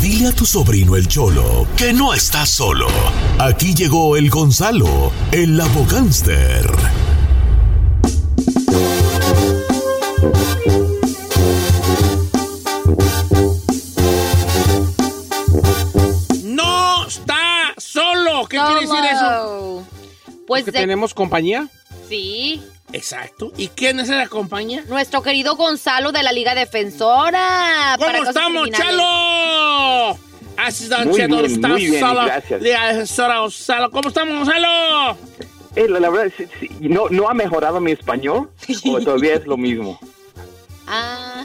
Dile 0.00 0.28
a 0.28 0.32
tu 0.32 0.46
sobrino 0.46 0.96
el 0.96 1.06
Cholo 1.08 1.66
que 1.76 1.92
no 1.92 2.14
está 2.14 2.46
solo. 2.46 2.86
Aquí 3.38 3.74
llegó 3.74 4.16
el 4.16 4.30
Gonzalo, 4.30 5.12
el 5.32 5.60
abogánster. 5.60 6.66
¡No 16.44 17.06
está 17.06 17.38
solo! 17.78 18.46
¿Qué 18.48 18.56
quiere 18.58 18.80
decir 18.82 19.04
eso? 19.12 19.84
Pues 20.46 20.64
¿Que 20.64 20.70
de- 20.72 20.80
tenemos 20.80 21.14
compañía? 21.14 21.68
Sí, 22.10 22.62
Exacto. 22.92 23.52
¿Y 23.56 23.68
quién 23.68 24.00
es 24.00 24.08
la 24.08 24.26
compañía? 24.26 24.84
nuestro 24.88 25.22
querido 25.22 25.54
Gonzalo 25.56 26.10
de 26.12 26.22
la 26.24 26.32
Liga 26.32 26.54
Defensora. 26.56 27.94
¿Cómo 27.98 28.06
para 28.12 28.18
estamos. 28.28 28.68
Chalo? 28.70 30.18
Así 30.56 30.84
está, 30.84 31.04
Muy 31.04 31.16
Chalo, 31.16 31.36
bien, 31.38 31.50
está 31.52 31.68
muy 31.68 31.86
bien, 31.86 32.00
solo. 32.00 32.24
gracias. 32.24 32.60
Le 32.60 32.74
asesora 32.74 33.38
Gonzalo. 33.38 33.90
¿Cómo 33.90 34.08
estamos, 34.08 34.34
Gonzalo? 34.36 35.16
Eh, 35.76 35.88
la, 35.88 36.00
la 36.00 36.10
verdad, 36.10 36.32
sí, 36.36 36.46
sí, 36.58 36.68
no, 36.80 37.08
no 37.10 37.28
ha 37.30 37.34
mejorado 37.34 37.80
mi 37.80 37.92
español 37.92 38.50
o 38.84 39.00
todavía 39.00 39.34
es 39.34 39.46
lo 39.46 39.56
mismo. 39.56 39.98
Ah, 40.92 41.44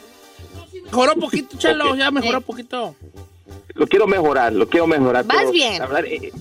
Mejoró 0.86 1.14
un 1.14 1.20
poquito, 1.20 1.56
Chalo. 1.60 1.96
Ya 1.96 2.10
mejoró 2.10 2.40
un 2.40 2.44
poquito. 2.44 2.96
Lo 3.76 3.86
quiero 3.86 4.08
mejorar, 4.08 4.52
lo 4.54 4.68
quiero 4.68 4.88
mejorar. 4.88 5.24
Vas 5.24 5.38
pero, 5.38 5.52
bien. 5.52 5.78
la 5.78 5.86
verdad, 5.86 6.06
eh, 6.06 6.32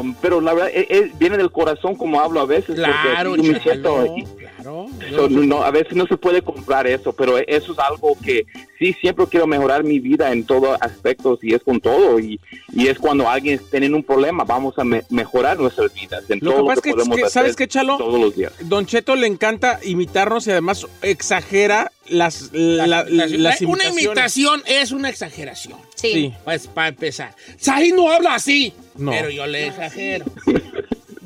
um, 0.00 0.14
pero 0.20 0.40
la 0.40 0.54
verdad, 0.54 0.70
eh, 0.74 0.86
eh, 0.90 1.12
viene 1.18 1.36
del 1.36 1.50
corazón 1.50 1.94
como 1.96 2.20
hablo 2.20 2.40
a 2.40 2.46
veces. 2.46 2.76
porque 2.76 2.82
Claro, 2.82 3.36
yo 3.36 3.42
me 3.52 3.60
siento-. 3.60 4.14
Claro. 4.38 4.86
so, 5.14 5.28
no, 5.28 5.42
no, 5.42 5.62
a 5.62 5.70
veces 5.70 5.94
no 5.94 6.06
se 6.06 6.16
puede 6.16 6.42
comprar 6.42 6.86
eso, 6.86 7.12
pero 7.12 7.38
eso 7.38 7.72
es 7.72 7.78
algo 7.78 8.16
que 8.22 8.46
sí 8.78 8.92
siempre 9.00 9.26
quiero 9.28 9.46
mejorar 9.46 9.84
mi 9.84 9.98
vida 10.00 10.32
en 10.32 10.44
todos 10.44 10.76
aspectos 10.80 11.38
y 11.42 11.54
es 11.54 11.62
con 11.62 11.80
todo. 11.80 12.18
Y, 12.18 12.40
y 12.72 12.88
es 12.88 12.98
cuando 12.98 13.28
alguien 13.28 13.60
tiene 13.70 13.92
un 13.94 14.02
problema, 14.02 14.44
vamos 14.44 14.74
a 14.78 14.84
me- 14.84 15.04
mejorar 15.10 15.58
nuestras 15.58 15.92
vidas 15.94 16.24
en 16.30 16.40
Lo 16.42 16.50
que 16.50 16.56
todo 16.56 16.66
pasa 16.66 16.74
lo 16.74 16.78
es 16.78 16.80
que, 16.82 16.90
que- 16.90 16.94
podemos 16.96 17.16
que, 17.16 17.30
¿sabes 17.30 17.50
hacer 17.52 17.56
qué, 17.56 17.68
Chalo? 17.68 17.96
todos 17.96 18.20
los 18.20 18.34
días. 18.34 18.52
Don 18.60 18.86
Cheto 18.86 19.14
le 19.16 19.26
encanta 19.26 19.78
imitarnos 19.84 20.46
y 20.46 20.50
además 20.50 20.86
exagera 21.02 21.92
las, 22.08 22.50
la- 22.52 22.86
Las- 22.86 23.10
las 23.10 23.30
las- 23.32 23.60
una 23.62 23.84
imitaciones. 23.84 24.04
imitación 24.04 24.62
es 24.66 24.90
una 24.92 25.08
exageración. 25.10 25.78
sí. 25.94 26.12
Sí. 26.12 26.34
Pues 26.44 26.66
para 26.68 26.88
empezar. 26.88 27.34
Saí 27.58 27.90
no 27.92 28.10
habla 28.10 28.34
así. 28.34 28.72
No. 28.98 29.10
Pero 29.10 29.30
yo 29.30 29.46
le 29.46 29.68
exagero. 29.68 30.24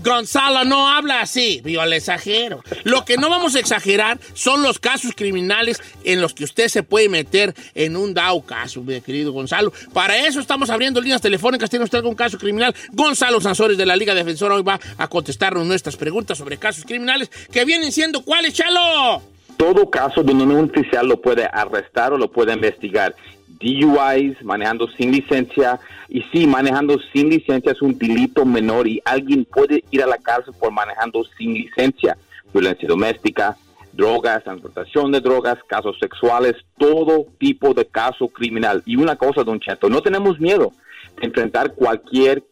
Gonzalo 0.03 0.65
no 0.65 0.89
habla 0.89 1.21
así, 1.21 1.61
yo 1.65 1.85
le 1.85 1.97
exagero. 1.97 2.63
Lo 2.85 3.05
que 3.05 3.19
no 3.19 3.29
vamos 3.29 3.55
a 3.55 3.61
exagerar 3.61 4.19
son 4.33 4.63
los 4.63 4.79
casos 4.79 5.13
criminales 5.15 5.79
en 6.05 6.23
los 6.23 6.33
que 6.33 6.45
usted 6.45 6.69
se 6.69 6.83
puede 6.83 7.11
meter 7.11 7.55
en 7.75 7.97
un 7.97 8.15
dado 8.15 8.41
caso, 8.41 8.83
mi 8.83 8.99
querido 9.03 9.33
Gonzalo. 9.33 9.73
Para 9.93 10.27
eso 10.27 10.41
estamos 10.41 10.71
abriendo 10.71 11.01
líneas 11.03 11.21
telefónicas. 11.21 11.69
¿Tiene 11.69 11.85
usted 11.85 11.99
algún 11.99 12.15
caso 12.15 12.39
criminal? 12.39 12.75
Gonzalo 12.93 13.41
Sansores 13.43 13.77
de 13.77 13.85
la 13.85 13.95
Liga 13.95 14.15
Defensora 14.15 14.55
hoy 14.55 14.63
va 14.63 14.81
a 14.97 15.09
contestarnos 15.09 15.67
nuestras 15.67 15.97
preguntas 15.97 16.39
sobre 16.39 16.57
casos 16.57 16.85
criminales 16.85 17.31
que 17.53 17.67
vienen 17.67 17.93
siendo 17.93 18.23
cuáles, 18.23 18.55
Chalo. 18.55 19.23
todo 19.59 19.91
caso 19.91 20.23
donde 20.23 20.45
un 20.45 20.71
oficial 20.71 21.07
lo 21.09 21.21
puede 21.21 21.47
arrestar 21.53 22.15
o 22.15 22.17
lo 22.17 22.31
puede 22.33 22.55
investigar. 22.55 23.15
DUIs, 23.61 24.43
manejando 24.43 24.89
sin 24.89 25.13
licencia, 25.13 25.79
y 26.09 26.23
sí, 26.33 26.47
manejando 26.47 26.99
sin 27.13 27.29
licencia 27.29 27.73
es 27.73 27.83
un 27.83 27.97
delito 27.97 28.45
menor 28.45 28.89
y 28.89 29.01
alguien 29.05 29.45
puede 29.45 29.85
ir 29.91 30.03
a 30.03 30.07
la 30.07 30.19
cárcel 30.19 30.55
por 30.59 30.73
manejando 30.73 31.23
sin 31.37 31.55
licencia. 31.55 32.17
Violencia 32.53 32.89
doméstica, 32.89 33.57
drogas, 33.93 34.43
transportación 34.43 35.13
de 35.13 35.21
drogas, 35.21 35.59
casos 35.67 35.99
sexuales, 36.01 36.57
todo 36.79 37.27
tipo 37.39 37.75
de 37.75 37.87
caso 37.87 38.29
criminal. 38.29 38.83
Y 38.87 38.97
una 38.97 39.17
cosa, 39.17 39.45
don 39.45 39.61
Cheto, 39.61 39.89
no 39.89 40.01
tenemos 40.01 40.41
miedo 40.41 40.73
de 41.21 41.27
enfrentar 41.27 41.75
cualquier 41.75 42.43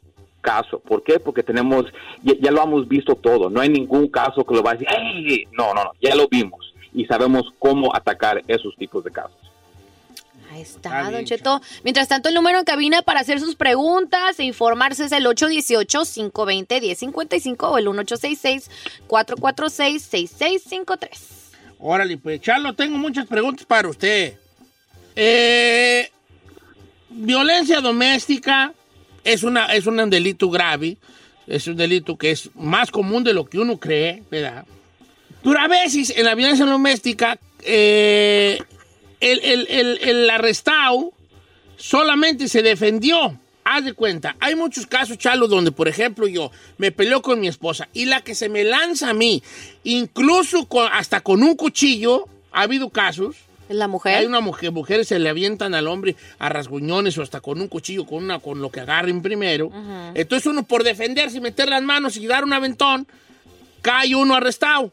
caso. 0.40 0.78
¿Por 0.78 1.02
qué? 1.02 1.18
Porque 1.18 1.42
tenemos, 1.42 1.86
ya, 2.22 2.34
ya 2.40 2.50
lo 2.50 2.62
hemos 2.62 2.86
visto 2.86 3.14
todo. 3.14 3.50
No 3.50 3.60
hay 3.60 3.70
ningún 3.70 4.08
caso 4.08 4.44
que 4.44 4.54
lo 4.54 4.62
va 4.62 4.72
a 4.72 4.74
decir, 4.74 4.88
"Hey", 4.90 5.44
no, 5.52 5.74
no, 5.74 5.84
no, 5.84 5.90
ya 6.00 6.14
lo 6.14 6.28
vimos 6.28 6.74
y 6.94 7.04
sabemos 7.06 7.44
cómo 7.58 7.94
atacar 7.94 8.42
esos 8.46 8.74
tipos 8.76 9.04
de 9.04 9.10
casos. 9.10 9.47
Ahí 10.50 10.62
está, 10.62 11.10
Don 11.10 11.24
Cheto. 11.24 11.60
Mientras 11.84 12.08
tanto, 12.08 12.28
el 12.28 12.34
número 12.34 12.58
en 12.58 12.64
cabina 12.64 13.02
para 13.02 13.20
hacer 13.20 13.38
sus 13.40 13.54
preguntas 13.54 14.38
e 14.38 14.44
informarse 14.44 15.04
es 15.04 15.12
el 15.12 15.26
818-520-1055 15.26 17.56
o 17.60 17.78
el 17.78 17.86
1866-446-6653. 19.08 21.08
Órale, 21.78 22.16
pues, 22.16 22.40
Charlo, 22.40 22.74
tengo 22.74 22.96
muchas 22.98 23.26
preguntas 23.26 23.64
para 23.66 23.88
usted. 23.88 24.34
Eh, 25.14 26.10
violencia 27.10 27.80
doméstica 27.80 28.72
es, 29.24 29.42
una, 29.42 29.66
es 29.66 29.86
un 29.86 30.08
delito 30.08 30.48
grave, 30.50 30.96
es 31.46 31.66
un 31.66 31.76
delito 31.76 32.16
que 32.16 32.30
es 32.30 32.48
más 32.54 32.90
común 32.90 33.24
de 33.24 33.34
lo 33.34 33.44
que 33.44 33.58
uno 33.58 33.78
cree, 33.78 34.22
¿verdad? 34.30 34.64
Pero 35.42 35.60
a 35.60 35.68
veces 35.68 36.14
en 36.16 36.24
la 36.24 36.34
violencia 36.34 36.64
doméstica, 36.64 37.38
eh, 37.62 38.58
el, 39.20 39.40
el- 39.40 39.66
el- 39.68 39.98
el 40.08 40.30
arrestado 40.30 41.12
solamente 41.76 42.48
se 42.48 42.62
defendió. 42.62 43.38
Haz 43.64 43.84
de 43.84 43.92
cuenta, 43.92 44.34
hay 44.40 44.54
muchos 44.54 44.86
casos, 44.86 45.18
Chalo, 45.18 45.46
donde, 45.46 45.72
por 45.72 45.88
ejemplo, 45.88 46.26
yo 46.26 46.50
me 46.78 46.90
peleo 46.90 47.20
con 47.20 47.38
mi 47.38 47.48
esposa 47.48 47.86
y 47.92 48.06
la 48.06 48.22
que 48.22 48.34
se 48.34 48.48
me 48.48 48.64
lanza 48.64 49.10
a 49.10 49.14
mí, 49.14 49.42
incluso 49.84 50.64
con- 50.66 50.88
hasta 50.90 51.20
con 51.20 51.42
un 51.42 51.54
cuchillo, 51.54 52.26
ha 52.50 52.62
habido 52.62 52.88
casos. 52.88 53.36
¿Es 53.68 53.76
la 53.76 53.86
mujer? 53.86 54.14
Hay 54.14 54.24
una 54.24 54.40
mujer, 54.40 54.72
mujeres 54.72 55.08
se 55.08 55.18
le 55.18 55.28
avientan 55.28 55.74
al 55.74 55.86
hombre 55.88 56.16
a 56.38 56.48
rasguñones 56.48 57.18
o 57.18 57.22
hasta 57.22 57.42
con 57.42 57.60
un 57.60 57.68
cuchillo, 57.68 58.06
con 58.06 58.24
una, 58.24 58.38
con 58.38 58.62
lo 58.62 58.70
que 58.70 58.80
agarren 58.80 59.20
primero. 59.20 59.70
Entonces 60.14 60.46
uno 60.46 60.62
por 60.62 60.82
defenderse 60.82 61.36
y 61.36 61.40
meter 61.42 61.68
las 61.68 61.82
manos 61.82 62.16
y 62.16 62.26
dar 62.26 62.44
un 62.44 62.54
aventón, 62.54 63.06
cae 63.82 64.14
uno 64.14 64.34
arrestado. 64.34 64.90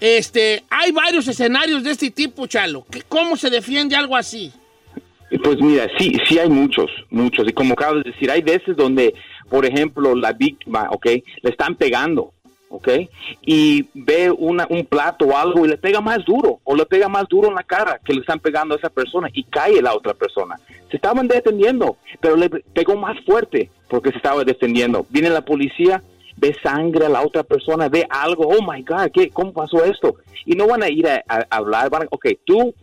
Este, 0.00 0.62
hay 0.70 0.92
varios 0.92 1.26
escenarios 1.28 1.82
de 1.82 1.90
este 1.92 2.10
tipo, 2.10 2.46
Chalo. 2.46 2.84
¿Qué- 2.90 3.02
¿Cómo 3.08 3.36
se 3.36 3.50
defiende 3.50 3.96
algo 3.96 4.16
así? 4.16 4.52
Pues 5.42 5.60
mira, 5.60 5.86
sí, 5.98 6.16
sí 6.26 6.38
hay 6.38 6.48
muchos, 6.48 6.90
muchos. 7.10 7.46
Y 7.48 7.52
como 7.52 7.74
acabas 7.74 8.02
de 8.04 8.10
decir, 8.12 8.30
hay 8.30 8.40
veces 8.42 8.76
donde, 8.76 9.14
por 9.50 9.66
ejemplo, 9.66 10.14
la 10.14 10.32
víctima, 10.32 10.88
¿ok? 10.90 11.04
Le 11.42 11.50
están 11.50 11.74
pegando, 11.74 12.32
¿ok? 12.70 12.88
Y 13.42 13.84
ve 13.92 14.30
una, 14.30 14.66
un 14.70 14.86
plato 14.86 15.26
o 15.26 15.36
algo 15.36 15.66
y 15.66 15.68
le 15.68 15.76
pega 15.76 16.00
más 16.00 16.24
duro, 16.24 16.60
o 16.64 16.74
le 16.74 16.86
pega 16.86 17.08
más 17.08 17.28
duro 17.28 17.48
en 17.48 17.56
la 17.56 17.62
cara 17.62 18.00
que 18.02 18.14
le 18.14 18.20
están 18.20 18.40
pegando 18.40 18.74
a 18.74 18.78
esa 18.78 18.88
persona 18.88 19.28
y 19.34 19.42
cae 19.44 19.82
la 19.82 19.94
otra 19.94 20.14
persona. 20.14 20.54
Se 20.90 20.96
estaban 20.96 21.28
defendiendo, 21.28 21.98
pero 22.20 22.36
le 22.36 22.48
pegó 22.48 22.96
más 22.96 23.16
fuerte 23.26 23.70
porque 23.90 24.10
se 24.10 24.16
estaba 24.16 24.44
defendiendo. 24.44 25.04
Viene 25.10 25.28
la 25.28 25.42
policía, 25.44 26.02
ve 26.40 26.54
sangre 26.62 27.06
a 27.06 27.08
la 27.08 27.22
otra 27.22 27.42
persona, 27.42 27.88
ve 27.88 28.06
algo, 28.08 28.46
oh 28.48 28.62
my 28.62 28.82
God, 28.82 29.10
¿qué, 29.12 29.28
¿cómo 29.30 29.52
pasó 29.52 29.84
esto? 29.84 30.16
Y 30.46 30.54
no 30.54 30.66
van 30.66 30.82
a 30.82 30.88
ir 30.88 31.06
a, 31.08 31.24
a 31.28 31.46
hablar, 31.50 31.90
van 31.90 32.02
a, 32.02 32.06
ok, 32.10 32.26
tú 32.44 32.74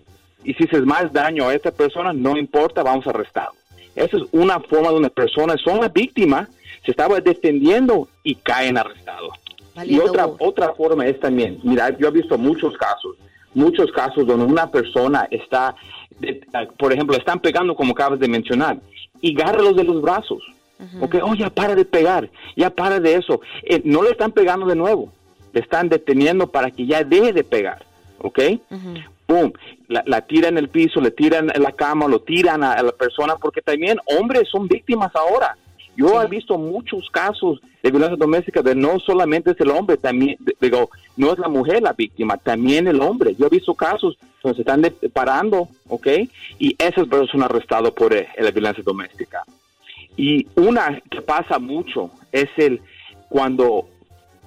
hiciste 0.44 0.80
más 0.82 1.12
daño 1.14 1.48
a 1.48 1.54
esta 1.54 1.72
persona, 1.72 2.12
no 2.14 2.38
importa, 2.38 2.84
vamos 2.84 3.08
a 3.08 3.12
arrestarlo. 3.12 3.56
Esa 3.96 4.18
es 4.18 4.24
una 4.34 4.60
forma 4.60 4.90
donde 4.90 5.10
personas 5.10 5.62
son 5.62 5.80
las 5.80 5.92
víctimas, 5.94 6.50
se 6.84 6.92
estaba 6.92 7.20
defendiendo 7.22 8.08
y 8.24 8.36
caen 8.36 8.78
arrestados. 8.78 9.34
Y 9.58 9.78
Valiendo 9.78 10.06
otra, 10.06 10.26
burro. 10.26 10.38
otra 10.46 10.74
forma 10.74 11.08
es 11.08 11.20
también, 11.20 11.60
mira, 11.64 11.98
yo 11.98 12.08
he 12.10 12.12
visto 12.12 12.38
muchos 12.38 12.76
casos, 12.78 13.16
muchos 13.54 13.92
casos 13.94 14.28
donde 14.28 14.46
una 14.46 14.70
persona 14.70 15.28
está 15.32 15.76
de- 16.20 16.42
por 16.78 16.94
ejemplo, 16.94 17.18
están 17.18 17.40
pegando 17.40 17.76
como 17.76 17.94
acabas 17.94 18.20
de 18.20 18.28
mencionar, 18.28 18.78
y 19.22 19.34
agárralos 19.42 19.76
de 19.76 19.84
los 19.86 20.02
brazos. 20.02 20.44
Ok, 21.02 21.16
oh, 21.24 21.34
ya 21.36 21.50
para 21.50 21.74
de 21.76 21.86
pegar, 21.86 22.30
ya 22.56 22.70
para 22.70 23.00
de 23.00 23.16
eso. 23.16 23.42
Eh, 23.64 23.82
no 23.86 24.04
le 24.04 24.10
están 24.12 24.32
pegando 24.32 24.66
de 24.66 24.76
nuevo, 24.76 25.12
le 25.54 25.62
están 25.62 25.88
deteniendo 25.90 26.48
para 26.48 26.70
que 26.72 26.86
ya 26.86 27.04
deje 27.04 27.32
de 27.34 27.44
pegar. 27.44 27.86
Ok, 28.20 28.40
boom, 29.28 29.54
la, 29.88 30.04
la 30.06 30.22
tiran 30.22 30.54
en 30.54 30.58
el 30.60 30.70
piso, 30.70 31.00
le 31.02 31.12
tiran 31.12 31.50
en 31.54 31.64
la 31.64 31.72
cama, 31.72 32.08
lo 32.08 32.20
tiran 32.22 32.64
a, 32.64 32.74
a 32.74 32.84
la 32.84 32.92
persona, 32.92 33.36
porque 33.38 33.62
también 33.62 33.98
hombres 34.20 34.50
son 34.50 34.68
víctimas 34.68 35.12
ahora. 35.16 35.58
Yo 35.98 36.22
he 36.22 36.28
visto 36.28 36.58
muchos 36.58 37.10
casos 37.10 37.62
de 37.82 37.90
violencia 37.90 38.18
doméstica 38.18 38.62
de 38.62 38.76
no 38.76 39.00
solamente 39.00 39.52
es 39.52 39.60
el 39.62 39.70
hombre, 39.72 39.96
también, 39.96 40.38
digo, 40.60 40.90
no 41.16 41.32
es 41.32 41.40
la 41.40 41.48
mujer 41.48 41.82
la 41.82 41.94
víctima, 41.94 42.36
también 42.36 42.88
el 42.88 43.00
hombre. 43.00 43.34
Yo 43.40 43.46
he 43.46 43.50
visto 43.50 43.74
casos 43.74 44.18
donde 44.44 44.56
se 44.58 44.62
están 44.64 44.82
de- 44.82 44.92
parando, 44.92 45.70
¿ok? 45.88 46.08
Y 46.60 46.76
esas 46.78 47.08
personas 47.08 47.30
son 47.32 47.44
arrestadas 47.44 47.92
por 47.92 48.14
eh, 48.14 48.28
la 48.38 48.52
violencia 48.52 48.84
doméstica. 48.84 49.44
Y 50.18 50.48
una 50.56 51.02
que 51.10 51.22
pasa 51.22 51.60
mucho 51.60 52.12
es 52.32 52.48
el 52.58 52.82
cuando, 53.30 53.88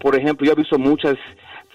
por 0.00 0.16
ejemplo, 0.16 0.46
yo 0.46 0.52
he 0.52 0.56
visto 0.56 0.78
muchas 0.78 1.16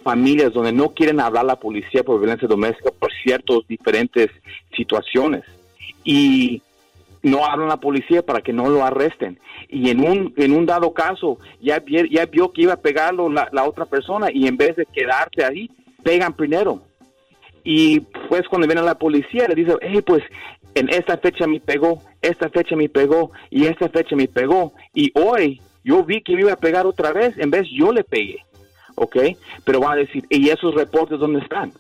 familias 0.03 0.53
donde 0.53 0.71
no 0.71 0.89
quieren 0.89 1.19
hablar 1.19 1.43
a 1.45 1.47
la 1.47 1.59
policía 1.59 2.03
por 2.03 2.19
violencia 2.19 2.47
doméstica 2.47 2.91
por 2.97 3.11
ciertas 3.23 3.59
diferentes 3.67 4.29
situaciones. 4.75 5.43
Y 6.03 6.61
no 7.21 7.45
hablan 7.45 7.67
a 7.67 7.75
la 7.75 7.77
policía 7.77 8.21
para 8.21 8.41
que 8.41 8.51
no 8.51 8.69
lo 8.69 8.83
arresten. 8.83 9.39
Y 9.69 9.89
en 9.89 10.01
un, 10.01 10.33
en 10.35 10.53
un 10.53 10.65
dado 10.65 10.93
caso, 10.93 11.37
ya, 11.61 11.81
ya 12.11 12.25
vio 12.25 12.51
que 12.51 12.63
iba 12.63 12.73
a 12.73 12.81
pegarlo 12.81 13.29
la, 13.29 13.49
la 13.51 13.63
otra 13.63 13.85
persona 13.85 14.27
y 14.31 14.47
en 14.47 14.57
vez 14.57 14.75
de 14.75 14.85
quedarse 14.85 15.45
ahí, 15.45 15.71
pegan 16.03 16.33
primero. 16.33 16.81
Y 17.63 18.01
pues 18.27 18.47
cuando 18.49 18.67
viene 18.67 18.81
la 18.81 18.99
policía 18.99 19.47
le 19.47 19.55
dice, 19.55 19.73
hey, 19.81 20.01
pues 20.05 20.21
en 20.75 20.89
esta 20.89 21.17
fecha 21.17 21.47
me 21.47 21.59
pegó, 21.59 22.01
esta 22.21 22.49
fecha 22.49 22.75
me 22.75 22.89
pegó 22.89 23.31
y 23.49 23.65
esta 23.65 23.89
fecha 23.89 24.15
me 24.15 24.27
pegó. 24.27 24.73
Y 24.93 25.11
hoy 25.19 25.61
yo 25.83 26.03
vi 26.03 26.21
que 26.21 26.33
me 26.35 26.41
iba 26.41 26.53
a 26.53 26.57
pegar 26.57 26.85
otra 26.85 27.11
vez, 27.11 27.37
en 27.37 27.51
vez 27.51 27.67
yo 27.71 27.91
le 27.91 28.03
pegué. 28.03 28.39
¿Ok? 28.95 29.17
Pero 29.65 29.79
van 29.79 29.93
a 29.93 29.95
decir, 29.95 30.23
¿y 30.29 30.49
esos 30.49 30.75
reportes 30.75 31.19
dónde 31.19 31.39
están? 31.39 31.73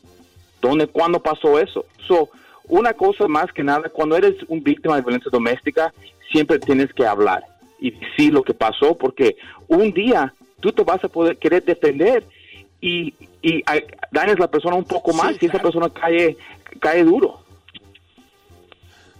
¿Dónde, 0.61 0.87
cuándo 0.87 1.21
pasó 1.21 1.59
eso? 1.59 1.85
So, 2.07 2.29
una 2.67 2.93
cosa 2.93 3.27
más 3.27 3.51
que 3.51 3.63
nada, 3.63 3.89
cuando 3.89 4.15
eres 4.17 4.35
un 4.47 4.63
víctima 4.63 4.95
de 4.95 5.01
violencia 5.01 5.29
doméstica, 5.31 5.93
siempre 6.31 6.57
tienes 6.57 6.91
que 6.93 7.05
hablar 7.05 7.43
y 7.79 7.91
decir 7.91 8.33
lo 8.33 8.41
que 8.43 8.53
pasó, 8.53 8.97
porque 8.97 9.35
un 9.67 9.91
día 9.91 10.33
tú 10.59 10.71
te 10.71 10.83
vas 10.83 11.03
a 11.03 11.09
poder 11.09 11.37
querer 11.37 11.63
defender 11.63 12.23
y, 12.81 13.13
y 13.41 13.61
a- 13.67 13.81
dañas 14.11 14.37
a 14.37 14.41
la 14.41 14.47
persona 14.51 14.75
un 14.75 14.85
poco 14.85 15.13
más 15.13 15.33
Sí, 15.33 15.39
y 15.41 15.45
esa 15.45 15.59
claro. 15.59 15.71
persona 15.71 15.89
cae, 15.89 16.35
cae 16.79 17.03
duro. 17.03 17.42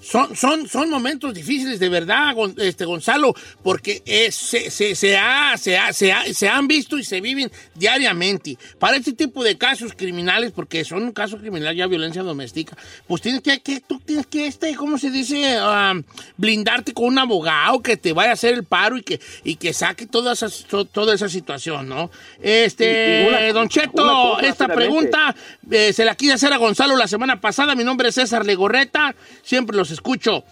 Son, 0.03 0.35
son, 0.35 0.67
son 0.67 0.89
momentos 0.89 1.33
difíciles 1.33 1.79
de 1.79 1.88
verdad, 1.88 2.33
este, 2.57 2.83
Gonzalo, 2.85 3.33
porque 3.63 4.03
es- 4.05 4.35
se, 4.35 4.69
se, 4.69 4.95
se, 4.95 5.17
ha- 5.17 5.57
se, 5.57 5.77
ha- 5.77 5.94
se, 5.94 6.11
ha- 6.11 6.25
se 6.33 6.50
han 6.50 6.67
visto 6.67 6.97
y 6.97 7.03
se 7.05 7.21
viven 7.21 7.50
diariamente. 7.73 8.57
Para 8.79 8.97
este 8.97 9.13
tipo 9.13 9.44
de 9.44 9.57
casos 9.57 9.94
criminales, 9.95 10.51
porque 10.51 10.83
son 10.83 11.03
un 11.03 11.11
caso 11.13 11.38
criminal 11.38 11.73
ya 11.75 11.88
violencia 11.88 12.21
doméstica, 12.21 12.75
pues 13.07 13.21
tienes 13.21 13.41
que, 13.41 13.61
que 13.61 13.79
tú 13.79 14.00
tienes 14.05 14.27
que, 14.27 14.45
este, 14.47 14.75
¿cómo 14.75 14.97
se 14.97 15.09
dice? 15.09 15.55
Ah, 15.59 15.94
blindarte 16.38 16.94
con 16.94 17.05
un 17.05 17.19
abogado 17.19 17.81
que 17.81 17.95
te 17.95 18.11
vaya 18.11 18.31
a 18.31 18.33
hacer 18.33 18.53
el 18.55 18.65
paro 18.65 18.97
y 18.97 19.03
que, 19.03 19.21
y 19.45 19.55
que 19.55 19.73
saque 19.73 20.05
toda 20.05 20.33
esa, 20.33 20.47
to- 20.67 20.85
toda 20.85 21.15
esa 21.15 21.29
situación, 21.29 21.88
¿no? 21.88 22.11
Este, 22.41 23.25
una- 23.29 23.53
Don 23.53 23.69
Cheto, 23.69 24.39
esta 24.41 24.67
pregunta 24.67 25.35
eh, 25.71 25.94
se 25.94 26.03
la 26.03 26.15
quise 26.15 26.33
hacer 26.33 26.51
a 26.51 26.57
Gonzalo 26.57 26.95
la 26.97 27.07
semana 27.07 27.39
pasada. 27.39 27.73
Mi 27.75 27.83
nombre 27.83 28.09
es 28.09 28.15
César 28.15 28.45
Legorreta. 28.45 29.15
Siempre 29.44 29.75
los 29.77 29.92
escucho. 29.93 30.43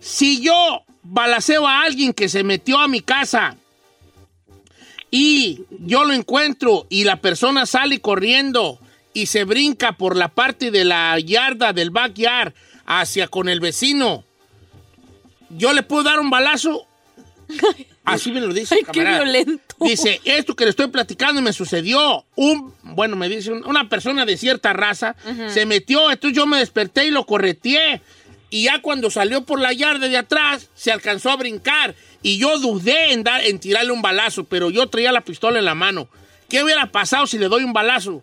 Si 0.00 0.40
yo 0.42 0.82
balaceo 1.02 1.66
a 1.66 1.82
alguien 1.82 2.12
que 2.12 2.28
se 2.28 2.42
metió 2.44 2.78
a 2.78 2.88
mi 2.88 3.00
casa 3.00 3.56
y 5.10 5.60
yo 5.80 6.04
lo 6.04 6.12
encuentro 6.12 6.86
y 6.90 7.04
la 7.04 7.16
persona 7.20 7.66
sale 7.66 8.00
corriendo 8.00 8.78
y 9.14 9.26
se 9.26 9.44
brinca 9.44 9.92
por 9.92 10.16
la 10.16 10.28
parte 10.28 10.70
de 10.70 10.84
la 10.84 11.18
yarda 11.18 11.72
del 11.72 11.90
backyard 11.90 12.52
hacia 12.86 13.28
con 13.28 13.48
el 13.48 13.60
vecino, 13.60 14.24
¿yo 15.50 15.72
le 15.72 15.82
puedo 15.82 16.04
dar 16.04 16.20
un 16.20 16.30
balazo? 16.30 16.86
Así 18.04 18.30
me 18.32 18.40
lo 18.40 18.52
dice. 18.54 18.74
Ay, 18.74 18.80
el 18.80 18.86
qué 18.86 19.00
violento. 19.24 19.74
Dice, 19.80 20.20
esto 20.24 20.56
que 20.56 20.64
le 20.64 20.70
estoy 20.70 20.86
platicando 20.88 21.42
me 21.42 21.52
sucedió. 21.52 22.24
Un, 22.36 22.72
bueno, 22.82 23.16
me 23.16 23.28
dice, 23.28 23.52
un- 23.52 23.66
una 23.66 23.88
persona 23.88 24.24
de 24.24 24.36
cierta 24.38 24.72
raza 24.72 25.14
se 25.52 25.66
metió, 25.66 26.10
entonces 26.10 26.36
yo 26.36 26.46
me 26.46 26.58
desperté 26.58 27.06
y 27.06 27.10
lo 27.10 27.26
correteé. 27.26 28.00
Y 28.50 28.64
ya 28.64 28.80
cuando 28.80 29.10
salió 29.10 29.44
por 29.44 29.60
la 29.60 29.72
yarda 29.72 30.08
de 30.08 30.16
atrás, 30.16 30.70
se 30.74 30.90
alcanzó 30.90 31.30
a 31.30 31.36
brincar. 31.36 31.94
Y 32.22 32.38
yo 32.38 32.58
dudé 32.58 33.12
en, 33.12 33.22
dar, 33.22 33.44
en 33.44 33.58
tirarle 33.58 33.92
un 33.92 34.02
balazo, 34.02 34.44
pero 34.44 34.70
yo 34.70 34.86
traía 34.88 35.12
la 35.12 35.20
pistola 35.20 35.58
en 35.58 35.64
la 35.66 35.74
mano. 35.74 36.08
¿Qué 36.48 36.62
hubiera 36.64 36.86
pasado 36.86 37.26
si 37.26 37.38
le 37.38 37.48
doy 37.48 37.62
un 37.64 37.72
balazo? 37.74 38.22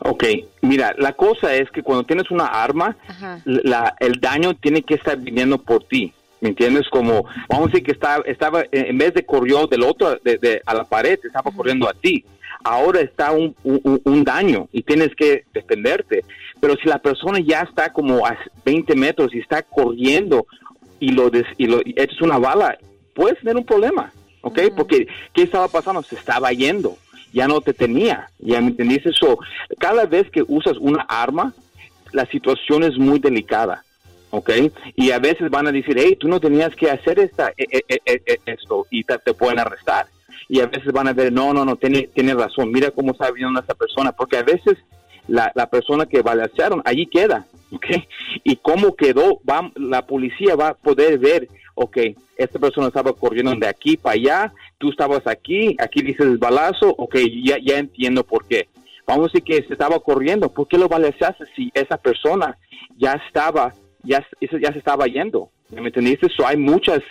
Ok, 0.00 0.24
mira, 0.60 0.94
la 0.98 1.14
cosa 1.14 1.54
es 1.54 1.70
que 1.70 1.82
cuando 1.82 2.04
tienes 2.04 2.30
una 2.30 2.46
arma, 2.46 2.96
la, 3.44 3.94
el 3.98 4.20
daño 4.20 4.54
tiene 4.54 4.82
que 4.82 4.94
estar 4.94 5.16
viniendo 5.16 5.58
por 5.58 5.84
ti. 5.84 6.12
¿Me 6.42 6.50
entiendes? 6.50 6.86
Como, 6.90 7.24
vamos 7.48 7.68
a 7.68 7.70
decir 7.70 7.82
que 7.82 7.92
estaba, 7.92 8.22
estaba 8.26 8.62
en 8.70 8.98
vez 8.98 9.14
de 9.14 9.24
corrió 9.24 9.66
del 9.66 9.82
otro 9.82 10.16
de, 10.22 10.36
de- 10.36 10.62
a 10.66 10.74
la 10.74 10.84
pared, 10.84 11.18
estaba 11.24 11.50
corriendo 11.50 11.88
a 11.88 11.94
ti. 11.94 12.24
Ahora 12.68 13.00
está 13.00 13.30
un, 13.30 13.54
un- 13.62 14.00
un 14.04 14.24
daño 14.24 14.68
y 14.72 14.82
tienes 14.82 15.14
que 15.14 15.44
defenderte. 15.54 16.24
Pero 16.60 16.74
si 16.76 16.88
la 16.88 16.98
persona 16.98 17.38
ya 17.38 17.60
está 17.60 17.92
como 17.92 18.26
a 18.26 18.36
20 18.64 18.96
metros 18.96 19.32
y 19.34 19.38
está 19.38 19.62
corriendo 19.62 20.46
y 20.98 21.12
lo, 21.12 21.30
des- 21.30 21.46
y 21.58 21.66
lo 21.66 21.80
echas 21.84 22.20
una 22.22 22.38
bala, 22.38 22.76
puedes 23.14 23.38
tener 23.38 23.56
un 23.56 23.64
problema. 23.64 24.12
¿Ok? 24.40 24.58
Porque, 24.76 25.06
¿qué 25.32 25.42
estaba 25.42 25.68
pasando? 25.68 26.02
Se 26.02 26.16
estaba 26.16 26.52
yendo. 26.52 26.96
Ya 27.32 27.46
no 27.46 27.60
te 27.60 27.72
tenía. 27.72 28.30
¿Ya 28.38 28.60
me 28.60 28.68
entendiste? 28.68 29.12
So, 29.12 29.38
cada 29.78 30.04
vez 30.06 30.28
que 30.30 30.42
usas 30.46 30.76
una 30.78 31.02
arma, 31.02 31.52
la 32.12 32.26
situación 32.26 32.82
es 32.84 32.96
muy 32.96 33.18
delicada, 33.18 33.84
¿ok? 34.30 34.50
Y 34.94 35.10
a 35.10 35.18
veces 35.18 35.50
van 35.50 35.66
a 35.66 35.72
decir, 35.72 35.96
hey, 35.98 36.16
tú 36.18 36.28
no 36.28 36.40
tenías 36.40 36.74
que 36.74 36.90
hacer 36.90 37.18
esta, 37.18 37.50
e- 37.56 37.66
e- 37.88 38.00
e- 38.06 38.22
e- 38.26 38.40
esto 38.46 38.86
y 38.90 39.04
te, 39.04 39.18
te 39.18 39.34
pueden 39.34 39.58
arrestar. 39.58 40.06
Y 40.48 40.60
a 40.60 40.66
veces 40.66 40.92
van 40.92 41.08
a 41.08 41.12
ver, 41.12 41.32
no, 41.32 41.52
no, 41.52 41.64
no, 41.64 41.76
tiene, 41.76 42.08
tiene 42.14 42.34
razón, 42.34 42.70
mira 42.70 42.90
cómo 42.90 43.12
está 43.12 43.30
viendo 43.30 43.60
esta 43.60 43.74
persona, 43.74 44.12
porque 44.12 44.38
a 44.38 44.42
veces 44.42 44.76
la, 45.28 45.50
la 45.54 45.68
persona 45.68 46.06
que 46.06 46.22
balacearon, 46.22 46.82
allí 46.84 47.06
queda, 47.06 47.46
¿ok? 47.72 47.86
Y 48.44 48.56
cómo 48.56 48.94
quedó, 48.94 49.40
va, 49.48 49.70
la 49.74 50.06
policía 50.06 50.54
va 50.54 50.68
a 50.68 50.74
poder 50.74 51.18
ver, 51.18 51.48
ok, 51.74 51.98
esta 52.36 52.58
persona 52.58 52.88
estaba 52.88 53.12
corriendo 53.12 53.54
de 53.54 53.66
aquí 53.66 53.96
para 53.96 54.14
allá, 54.14 54.52
tú 54.78 54.90
estabas 54.90 55.26
aquí, 55.26 55.76
aquí 55.78 56.02
dices 56.02 56.26
el 56.26 56.38
balazo, 56.38 56.94
ok, 56.96 57.16
ya, 57.42 57.58
ya 57.58 57.78
entiendo 57.78 58.24
por 58.24 58.46
qué. 58.46 58.68
Vamos 59.06 59.26
a 59.26 59.32
decir 59.32 59.42
que 59.42 59.66
se 59.66 59.72
estaba 59.72 59.98
corriendo, 60.00 60.48
¿por 60.48 60.66
qué 60.66 60.78
lo 60.78 60.88
balaceaste 60.88 61.44
si 61.54 61.70
esa 61.74 61.96
persona 61.96 62.56
ya 62.96 63.12
estaba, 63.26 63.72
ya, 64.02 64.24
ya 64.40 64.72
se 64.72 64.78
estaba 64.78 65.06
yendo? 65.06 65.50
¿Me 65.70 65.88
entendiste? 65.88 66.28
So, 66.28 66.46
hay 66.46 66.56
muchas 66.56 67.02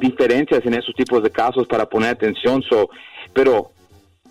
diferencias 0.00 0.64
en 0.64 0.74
esos 0.74 0.94
tipos 0.94 1.22
de 1.22 1.30
casos 1.30 1.66
para 1.66 1.86
poner 1.86 2.10
atención, 2.10 2.62
so, 2.62 2.88
pero 3.32 3.70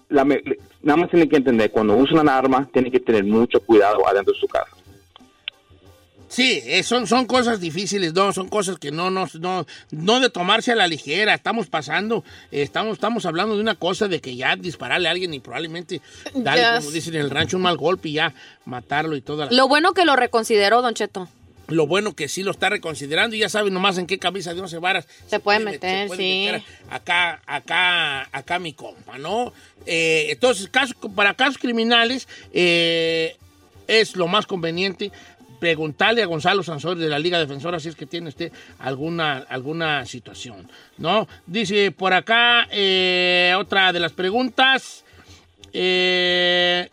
la 0.09 0.23
me- 0.25 0.41
nada 0.81 0.97
más 0.97 1.09
tienen 1.09 1.29
que 1.29 1.37
entender, 1.37 1.71
cuando 1.71 1.95
usan 1.95 2.19
una 2.19 2.37
arma, 2.37 2.69
tienen 2.71 2.91
que 2.91 2.99
tener 2.99 3.23
mucho 3.23 3.59
cuidado 3.61 4.07
adentro 4.07 4.33
de 4.33 4.39
su 4.39 4.47
casa. 4.47 4.69
Sí, 6.27 6.61
eh, 6.65 6.81
son, 6.81 7.05
son 7.05 7.27
cosas 7.27 7.59
difíciles, 7.59 8.11
no, 8.15 8.33
son 8.33 8.49
cosas 8.49 8.79
que 8.79 8.89
no, 8.89 9.11
no, 9.11 9.27
no, 9.39 9.67
no 9.91 10.19
de 10.19 10.31
tomarse 10.31 10.71
a 10.71 10.75
la 10.75 10.87
ligera. 10.87 11.35
Estamos 11.35 11.67
pasando, 11.67 12.23
eh, 12.51 12.63
estamos, 12.63 12.93
estamos 12.93 13.27
hablando 13.27 13.53
de 13.55 13.61
una 13.61 13.75
cosa 13.75 14.07
de 14.07 14.19
que 14.19 14.35
ya 14.35 14.55
dispararle 14.55 15.07
a 15.07 15.11
alguien 15.11 15.31
y 15.35 15.39
probablemente 15.39 16.01
darle, 16.33 16.79
como 16.79 16.89
dicen 16.89 17.13
en 17.13 17.21
el 17.21 17.29
rancho, 17.29 17.57
un 17.57 17.63
mal 17.63 17.77
golpe 17.77 18.09
y 18.09 18.13
ya 18.13 18.33
matarlo 18.65 19.15
y 19.15 19.21
toda 19.21 19.45
la... 19.45 19.51
Lo 19.51 19.67
bueno 19.67 19.93
que 19.93 20.05
lo 20.05 20.15
reconsideró, 20.15 20.81
Don 20.81 20.95
Cheto. 20.95 21.27
Lo 21.67 21.87
bueno 21.87 22.13
que 22.13 22.27
sí 22.27 22.43
lo 22.43 22.51
está 22.51 22.69
reconsiderando 22.69 23.35
y 23.35 23.39
ya 23.39 23.47
sabe 23.49 23.71
nomás 23.71 23.97
en 23.97 24.05
qué 24.05 24.19
camisa 24.19 24.53
de 24.53 24.59
once 24.61 24.77
varas 24.79 25.07
Se 25.27 25.39
puede 25.39 25.59
meter, 25.59 26.09
sí. 26.09 26.49
acá, 26.89 27.41
acá, 27.45 28.27
acá 28.31 28.59
mi 28.59 28.73
compa, 28.73 29.17
¿no? 29.17 29.53
Eh, 29.85 30.27
entonces, 30.29 30.67
caso- 30.67 30.93
para 31.15 31.33
casos 31.35 31.57
criminales 31.57 32.27
eh, 32.53 33.37
es 33.87 34.15
lo 34.17 34.27
más 34.27 34.45
conveniente 34.45 35.11
preguntarle 35.61 36.21
a 36.21 36.25
Gonzalo 36.25 36.61
Sansores 36.63 37.01
de 37.01 37.07
la 37.07 37.17
Liga 37.19 37.39
Defensora 37.39 37.79
si 37.79 37.87
es 37.87 37.95
que 37.95 38.05
tiene 38.05 38.27
usted 38.27 38.51
alguna, 38.79 39.37
alguna 39.47 40.05
situación, 40.05 40.69
¿no? 40.97 41.29
Dice 41.47 41.91
por 41.91 42.13
acá 42.13 42.67
eh, 42.71 43.53
otra 43.57 43.93
de 43.93 43.99
las 44.01 44.11
preguntas. 44.11 45.05
eh, 45.71 46.89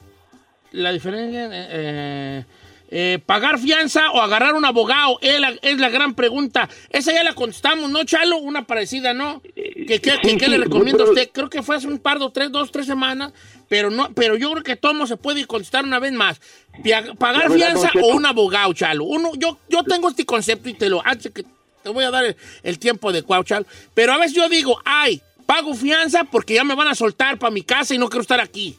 la 0.72 0.92
diferencia... 0.92 2.46
eh, 2.90 3.18
¿Pagar 3.24 3.58
fianza 3.58 4.10
o 4.10 4.20
agarrar 4.20 4.54
un 4.54 4.64
abogado? 4.64 5.18
Es 5.22 5.38
la, 5.40 5.50
es 5.62 5.78
la 5.78 5.88
gran 5.90 6.14
pregunta. 6.14 6.68
Esa 6.90 7.12
ya 7.12 7.22
la 7.22 7.34
contestamos, 7.34 7.88
¿no, 7.90 8.02
Chalo? 8.04 8.38
Una 8.38 8.66
parecida, 8.66 9.14
¿no? 9.14 9.40
¿Qué, 9.54 9.86
qué- 9.86 10.00
qué- 10.00 10.18
sí, 10.22 10.36
qué 10.36 10.48
le 10.48 10.56
sí, 10.56 10.62
recomienda 10.64 11.04
a 11.04 11.08
usted? 11.08 11.30
Creo 11.32 11.48
que 11.48 11.62
fue 11.62 11.76
hace 11.76 11.86
un 11.86 11.98
par, 11.98 12.18
de 12.18 12.28
tres, 12.30 12.50
dos, 12.50 12.72
tres 12.72 12.86
semanas, 12.86 13.32
pero 13.68 13.90
no, 13.90 14.10
pero 14.14 14.36
yo 14.36 14.50
creo 14.50 14.64
que 14.64 14.76
todo 14.76 15.06
se 15.06 15.16
puede 15.16 15.46
contestar 15.46 15.84
una 15.84 15.98
vez 16.00 16.12
más. 16.12 16.40
¿Pagar 17.18 17.48
verdad, 17.48 17.56
fianza 17.56 17.90
o 18.02 18.08
un 18.16 18.26
abogado, 18.26 18.72
Chalo? 18.72 19.04
Uno, 19.04 19.32
yo, 19.36 19.58
yo 19.68 19.82
tengo 19.84 20.08
este 20.08 20.24
concepto 20.26 20.68
y 20.68 20.74
te 20.74 20.88
lo, 20.88 21.00
antes 21.06 21.30
que 21.32 21.44
te 21.82 21.88
voy 21.90 22.04
a 22.04 22.10
dar 22.10 22.24
el, 22.24 22.36
el 22.62 22.78
tiempo 22.78 23.10
adecuado, 23.10 23.42
Chalo. 23.44 23.66
Pero 23.94 24.12
a 24.12 24.18
veces 24.18 24.34
yo 24.34 24.48
digo, 24.48 24.80
ay, 24.84 25.20
pago 25.46 25.74
fianza 25.74 26.24
porque 26.24 26.54
ya 26.54 26.64
me 26.64 26.74
van 26.74 26.88
a 26.88 26.94
soltar 26.94 27.38
para 27.38 27.50
mi 27.52 27.62
casa 27.62 27.94
y 27.94 27.98
no 27.98 28.08
quiero 28.08 28.22
estar 28.22 28.40
aquí. 28.40 28.76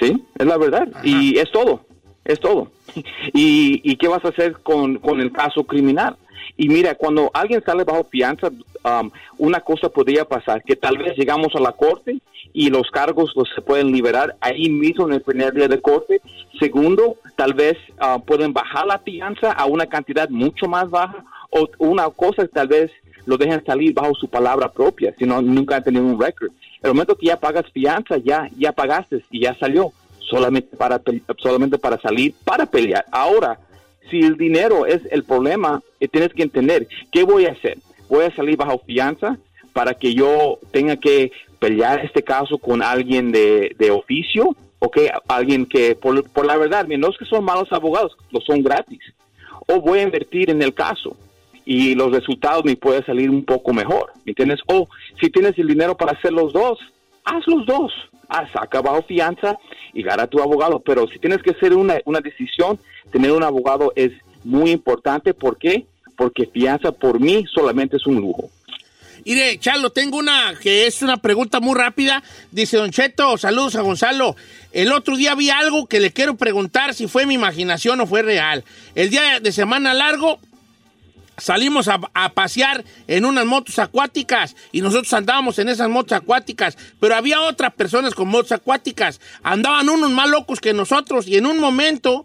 Sí, 0.00 0.16
es 0.38 0.46
la 0.46 0.56
verdad. 0.56 0.88
Y 1.04 1.38
es 1.38 1.50
todo, 1.52 1.84
es 2.24 2.40
todo. 2.40 2.70
¿Y, 3.32 3.96
qué 3.96 4.08
vas 4.08 4.24
a 4.24 4.28
hacer 4.28 4.54
con, 4.62 4.98
con 4.98 5.20
el 5.20 5.32
caso 5.32 5.64
criminal? 5.64 6.16
Y 6.56 6.68
mira, 6.68 6.94
cuando 6.94 7.30
alguien 7.32 7.62
sale 7.64 7.84
bajo 7.84 8.04
fianza, 8.04 8.48
um, 8.48 9.10
una 9.38 9.60
cosa 9.60 9.88
podría 9.88 10.24
pasar, 10.24 10.62
que 10.62 10.76
tal 10.76 10.98
vez 10.98 11.16
llegamos 11.16 11.54
a 11.54 11.60
la 11.60 11.72
corte 11.72 12.18
y 12.52 12.68
los 12.68 12.90
cargos 12.90 13.32
los 13.34 13.48
se 13.54 13.62
pueden 13.62 13.92
liberar 13.92 14.36
ahí 14.40 14.68
mismo 14.68 15.06
en 15.06 15.14
el 15.14 15.22
primer 15.22 15.54
día 15.54 15.68
de 15.68 15.80
corte. 15.80 16.20
Segundo, 16.58 17.16
tal 17.36 17.54
vez 17.54 17.76
ah, 17.98 18.18
pueden 18.24 18.52
bajar 18.52 18.86
la 18.86 18.98
fianza 18.98 19.52
a 19.52 19.64
una 19.66 19.86
cantidad 19.86 20.28
mucho 20.28 20.66
más 20.68 20.90
baja. 20.90 21.24
O 21.50 21.68
una 21.78 22.08
cosa, 22.10 22.46
tal 22.48 22.68
vez 22.68 22.90
lo 23.26 23.36
dejen 23.36 23.64
salir 23.64 23.94
bajo 23.94 24.14
su 24.14 24.28
palabra 24.28 24.70
propia, 24.70 25.14
si 25.18 25.24
no, 25.24 25.40
nunca 25.40 25.76
han 25.76 25.84
tenido 25.84 26.04
un 26.04 26.20
récord. 26.20 26.50
El 26.82 26.90
momento 26.90 27.16
que 27.16 27.26
ya 27.26 27.38
pagas 27.38 27.70
fianza, 27.72 28.16
ya, 28.18 28.48
ya 28.56 28.72
pagaste 28.72 29.24
y 29.30 29.42
ya 29.42 29.54
salió, 29.58 29.92
solamente 30.32 30.76
para, 30.76 31.00
solamente 31.38 31.78
para 31.78 32.00
salir, 32.00 32.34
para 32.44 32.64
pelear. 32.64 33.04
Ahora, 33.12 33.58
si 34.10 34.20
el 34.20 34.36
dinero 34.36 34.86
es 34.86 35.02
el 35.10 35.24
problema, 35.24 35.82
eh, 36.00 36.08
tienes 36.08 36.32
que 36.32 36.42
entender, 36.42 36.88
¿qué 37.12 37.22
voy 37.22 37.44
a 37.44 37.52
hacer? 37.52 37.78
¿Voy 38.08 38.24
a 38.24 38.34
salir 38.34 38.56
bajo 38.56 38.82
fianza 38.86 39.38
para 39.74 39.94
que 39.94 40.14
yo 40.14 40.58
tenga 40.70 40.96
que 40.96 41.32
pelear 41.58 42.04
este 42.04 42.22
caso 42.22 42.56
con 42.56 42.82
alguien 42.82 43.30
de, 43.30 43.76
de 43.78 43.90
oficio? 43.90 44.56
¿Ok? 44.78 44.98
Alguien 45.28 45.66
que, 45.66 45.94
por, 45.94 46.28
por 46.30 46.46
la 46.46 46.56
verdad, 46.56 46.86
no 46.86 47.10
es 47.10 47.18
que 47.18 47.26
son 47.26 47.44
malos 47.44 47.70
abogados, 47.70 48.16
lo 48.30 48.40
son 48.40 48.62
gratis. 48.62 49.02
O 49.68 49.80
voy 49.80 50.00
a 50.00 50.02
invertir 50.02 50.50
en 50.50 50.62
el 50.62 50.74
caso 50.74 51.16
y 51.64 51.94
los 51.94 52.10
resultados 52.10 52.64
me 52.64 52.74
pueden 52.74 53.04
salir 53.04 53.30
un 53.30 53.44
poco 53.44 53.72
mejor, 53.72 54.12
¿me 54.24 54.30
entiendes? 54.30 54.60
O 54.66 54.88
si 55.20 55.30
tienes 55.30 55.56
el 55.58 55.68
dinero 55.68 55.96
para 55.96 56.12
hacer 56.12 56.32
los 56.32 56.52
dos, 56.52 56.78
haz 57.24 57.46
los 57.46 57.64
dos. 57.66 57.92
Ah, 58.34 58.48
saca 58.50 58.80
bajo 58.80 59.02
fianza 59.02 59.58
y 59.92 60.02
gana 60.02 60.26
tu 60.26 60.40
abogado. 60.40 60.80
Pero 60.80 61.06
si 61.06 61.18
tienes 61.18 61.42
que 61.42 61.50
hacer 61.50 61.74
una, 61.74 61.98
una 62.06 62.20
decisión, 62.20 62.78
tener 63.10 63.30
un 63.30 63.42
abogado 63.42 63.92
es 63.94 64.10
muy 64.42 64.70
importante. 64.70 65.34
¿Por 65.34 65.58
qué? 65.58 65.84
Porque 66.16 66.46
fianza 66.46 66.92
por 66.92 67.20
mí 67.20 67.44
solamente 67.52 67.98
es 67.98 68.06
un 68.06 68.16
lujo. 68.16 68.48
Mire, 69.24 69.58
Chalo, 69.58 69.90
tengo 69.90 70.16
una 70.16 70.54
que 70.60 70.86
es 70.86 71.02
una 71.02 71.18
pregunta 71.18 71.60
muy 71.60 71.78
rápida. 71.78 72.22
Dice 72.50 72.78
Don 72.78 72.90
Cheto, 72.90 73.36
saludos 73.36 73.76
a 73.76 73.82
Gonzalo. 73.82 74.34
El 74.72 74.92
otro 74.92 75.16
día 75.16 75.34
vi 75.34 75.50
algo 75.50 75.86
que 75.86 76.00
le 76.00 76.10
quiero 76.10 76.36
preguntar 76.36 76.94
si 76.94 77.06
fue 77.06 77.26
mi 77.26 77.34
imaginación 77.34 78.00
o 78.00 78.06
fue 78.06 78.22
real. 78.22 78.64
El 78.94 79.10
día 79.10 79.38
de 79.40 79.52
semana 79.52 79.94
largo 79.94 80.40
salimos 81.42 81.88
a, 81.88 81.98
pasear 82.34 82.84
en 83.08 83.24
unas 83.24 83.44
motos 83.44 83.80
acuáticas 83.80 84.54
y 84.70 84.80
nosotros 84.80 85.12
andábamos 85.12 85.58
en 85.58 85.68
esas 85.68 85.88
motos 85.88 86.12
acuáticas, 86.12 86.78
pero 87.00 87.16
había 87.16 87.40
otras 87.40 87.74
personas 87.74 88.14
con 88.14 88.28
motos 88.28 88.52
acuáticas. 88.52 89.20
Andaban 89.42 89.88
unos 89.88 90.10
más 90.12 90.30
locos 90.30 90.60
que 90.60 90.72
nosotros 90.72 91.26
y 91.26 91.36
en 91.36 91.46
un 91.46 91.58
momento 91.58 92.24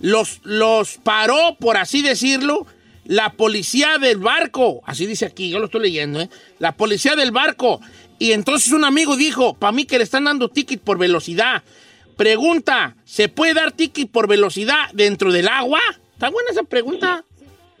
los, 0.00 0.40
los 0.42 0.98
paró, 0.98 1.56
por 1.60 1.76
así 1.76 2.02
decirlo, 2.02 2.66
la 3.04 3.34
policía 3.34 3.98
del 3.98 4.18
barco. 4.18 4.82
Así 4.84 5.06
dice 5.06 5.26
aquí, 5.26 5.48
yo 5.48 5.60
lo 5.60 5.66
estoy 5.66 5.82
leyendo, 5.82 6.20
¿eh? 6.20 6.28
La 6.58 6.72
policía 6.72 7.14
del 7.14 7.30
barco. 7.30 7.80
Y 8.18 8.32
entonces 8.32 8.72
un 8.72 8.84
amigo 8.84 9.16
dijo, 9.16 9.54
para 9.54 9.70
mí 9.70 9.84
que 9.84 9.98
le 9.98 10.04
están 10.04 10.24
dando 10.24 10.48
ticket 10.48 10.80
por 10.80 10.98
velocidad. 10.98 11.62
Pregunta, 12.16 12.96
¿se 13.04 13.28
puede 13.28 13.54
dar 13.54 13.70
ticket 13.70 14.10
por 14.10 14.26
velocidad 14.26 14.90
dentro 14.92 15.30
del 15.30 15.46
agua? 15.46 15.80
¿Está 16.14 16.30
buena 16.30 16.50
esa 16.50 16.64
pregunta? 16.64 17.24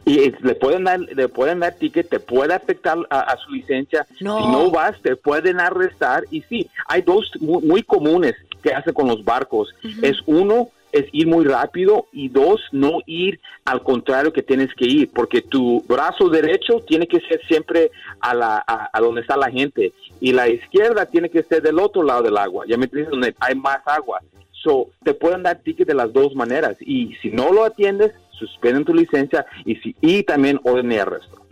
Y 0.06 0.30
le 0.40 0.54
pueden 0.54 0.84
dar, 0.84 1.00
le 1.00 1.28
pueden 1.28 1.60
dar 1.60 1.74
ticket, 1.74 2.08
te 2.08 2.20
puede 2.20 2.54
afectar 2.54 2.96
a, 3.10 3.20
a 3.20 3.36
su 3.38 3.50
licencia. 3.50 4.06
No. 4.20 4.38
Si 4.38 4.46
no 4.46 4.70
vas, 4.70 4.98
te 5.02 5.16
pueden 5.16 5.60
arrestar. 5.60 6.22
Y 6.30 6.42
sí, 6.42 6.70
hay 6.86 7.02
dos 7.02 7.30
muy, 7.40 7.62
muy 7.62 7.82
comunes 7.82 8.34
que 8.62 8.72
hacen 8.72 8.94
con 8.94 9.08
los 9.08 9.24
barcos. 9.24 9.74
Es 10.02 10.18
uno, 10.26 10.68
es 10.92 11.06
ir 11.12 11.26
muy 11.26 11.44
rápido 11.44 12.06
y 12.12 12.28
dos, 12.28 12.60
no 12.72 13.00
ir 13.06 13.40
al 13.64 13.82
contrario 13.82 14.32
que 14.32 14.42
tienes 14.42 14.72
que 14.74 14.86
ir, 14.86 15.10
porque 15.12 15.42
tu 15.42 15.82
brazo 15.88 16.28
derecho 16.28 16.80
tiene 16.86 17.06
que 17.06 17.20
ser 17.20 17.40
siempre 17.46 17.90
a, 18.20 18.32
la, 18.32 18.64
a, 18.66 18.88
a 18.92 19.00
donde 19.00 19.22
está 19.22 19.36
la 19.36 19.50
gente 19.50 19.92
y 20.20 20.32
la 20.32 20.48
izquierda 20.48 21.06
tiene 21.06 21.28
que 21.28 21.42
ser 21.42 21.62
del 21.62 21.78
otro 21.78 22.02
lado 22.02 22.22
del 22.22 22.36
agua, 22.36 22.64
ya 22.66 22.76
me 22.76 22.84
entiendes, 22.84 23.10
donde 23.10 23.34
hay 23.40 23.54
más 23.54 23.80
agua. 23.86 24.20
So, 24.62 24.88
te 25.04 25.14
pueden 25.14 25.42
dar 25.42 25.58
ticket 25.58 25.86
de 25.86 25.94
las 25.94 26.12
dos 26.12 26.34
maneras 26.34 26.76
y 26.80 27.14
si 27.22 27.30
no 27.30 27.52
lo 27.52 27.64
atiendes, 27.64 28.12
suspenden 28.38 28.84
tu 28.84 28.94
licencia 28.94 29.46
y, 29.64 29.76
si, 29.76 29.94
y 30.00 30.22
también 30.22 30.60
orden 30.64 30.88
de 30.88 31.00
arresto. 31.00 31.46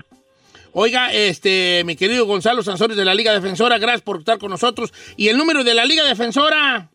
Oiga, 0.72 1.12
este, 1.12 1.82
mi 1.84 1.94
querido 1.94 2.26
Gonzalo 2.26 2.62
Sansores 2.62 2.96
de 2.96 3.04
la 3.04 3.14
Liga 3.14 3.32
Defensora, 3.32 3.78
gracias 3.78 4.02
por 4.02 4.18
estar 4.18 4.38
con 4.38 4.50
nosotros. 4.50 4.92
¿Y 5.16 5.28
el 5.28 5.36
número 5.36 5.62
de 5.62 5.72
la 5.72 5.84
Liga 5.84 6.04
Defensora? 6.04 6.90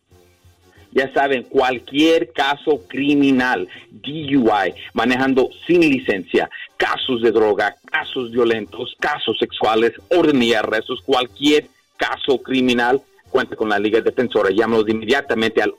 Ya 0.92 1.10
saben, 1.14 1.44
cualquier 1.44 2.32
caso 2.32 2.82
criminal, 2.88 3.68
DUI, 3.90 4.74
manejando 4.92 5.48
sin 5.66 5.80
licencia, 5.80 6.50
casos 6.76 7.22
de 7.22 7.30
droga, 7.30 7.76
casos 7.90 8.30
violentos, 8.32 8.94
casos 8.98 9.38
sexuales, 9.38 9.92
orden 10.10 10.42
y 10.42 10.52
arrestos, 10.52 11.00
cualquier 11.02 11.68
caso 11.96 12.42
criminal, 12.42 13.00
cuenta 13.30 13.56
con 13.56 13.68
la 13.70 13.78
Liga 13.78 14.00
Defensora. 14.00 14.50
Llámanos 14.50 14.88
inmediatamente 14.88 15.62
al 15.62 15.72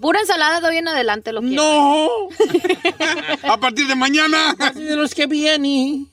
Pura 0.00 0.20
ensalada 0.20 0.60
de 0.60 0.68
hoy 0.68 0.76
en 0.76 0.88
adelante 0.88 1.32
lo 1.32 1.40
quiero. 1.40 1.62
No. 1.62 2.08
A 3.52 3.58
partir 3.58 3.86
de 3.86 3.94
mañana. 3.94 4.54
Así 4.58 4.82
de 4.82 4.96
los 4.96 5.14
que 5.14 5.26
vienen. 5.26 6.08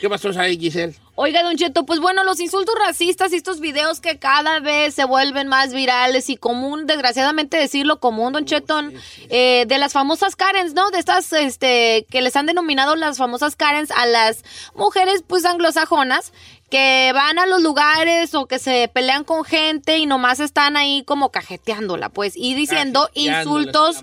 ¿Qué 0.00 0.08
pasó 0.08 0.30
ahí, 0.38 0.58
Giselle? 0.58 0.94
Oiga, 1.16 1.44
Don 1.44 1.56
Cheto, 1.56 1.86
pues 1.86 2.00
bueno, 2.00 2.24
los 2.24 2.40
insultos 2.40 2.74
racistas 2.84 3.32
y 3.32 3.36
estos 3.36 3.60
videos 3.60 4.00
que 4.00 4.18
cada 4.18 4.58
vez 4.58 4.96
se 4.96 5.04
vuelven 5.04 5.46
más 5.46 5.72
virales 5.72 6.28
y 6.28 6.36
común, 6.36 6.88
desgraciadamente 6.88 7.56
decirlo 7.56 8.00
común, 8.00 8.32
Don 8.32 8.46
Cheto, 8.46 8.80
eh, 9.28 9.64
de 9.68 9.78
las 9.78 9.92
famosas 9.92 10.34
Karens, 10.34 10.74
¿no? 10.74 10.90
De 10.90 10.98
estas, 10.98 11.32
este, 11.32 12.04
que 12.10 12.20
les 12.20 12.34
han 12.34 12.46
denominado 12.46 12.96
las 12.96 13.16
famosas 13.16 13.54
Karens 13.54 13.92
a 13.92 14.06
las 14.06 14.42
mujeres, 14.74 15.22
pues, 15.24 15.44
anglosajonas, 15.44 16.32
que 16.70 17.12
van 17.14 17.38
a 17.38 17.46
los 17.46 17.62
lugares 17.62 18.34
o 18.34 18.46
que 18.46 18.58
se 18.58 18.90
pelean 18.92 19.24
con 19.24 19.44
gente 19.44 19.98
y 19.98 20.06
nomás 20.06 20.40
están 20.40 20.76
ahí 20.76 21.04
como 21.04 21.30
cajeteándola, 21.30 22.08
pues, 22.08 22.34
y 22.36 22.54
diciendo 22.54 23.08
insultos 23.14 24.02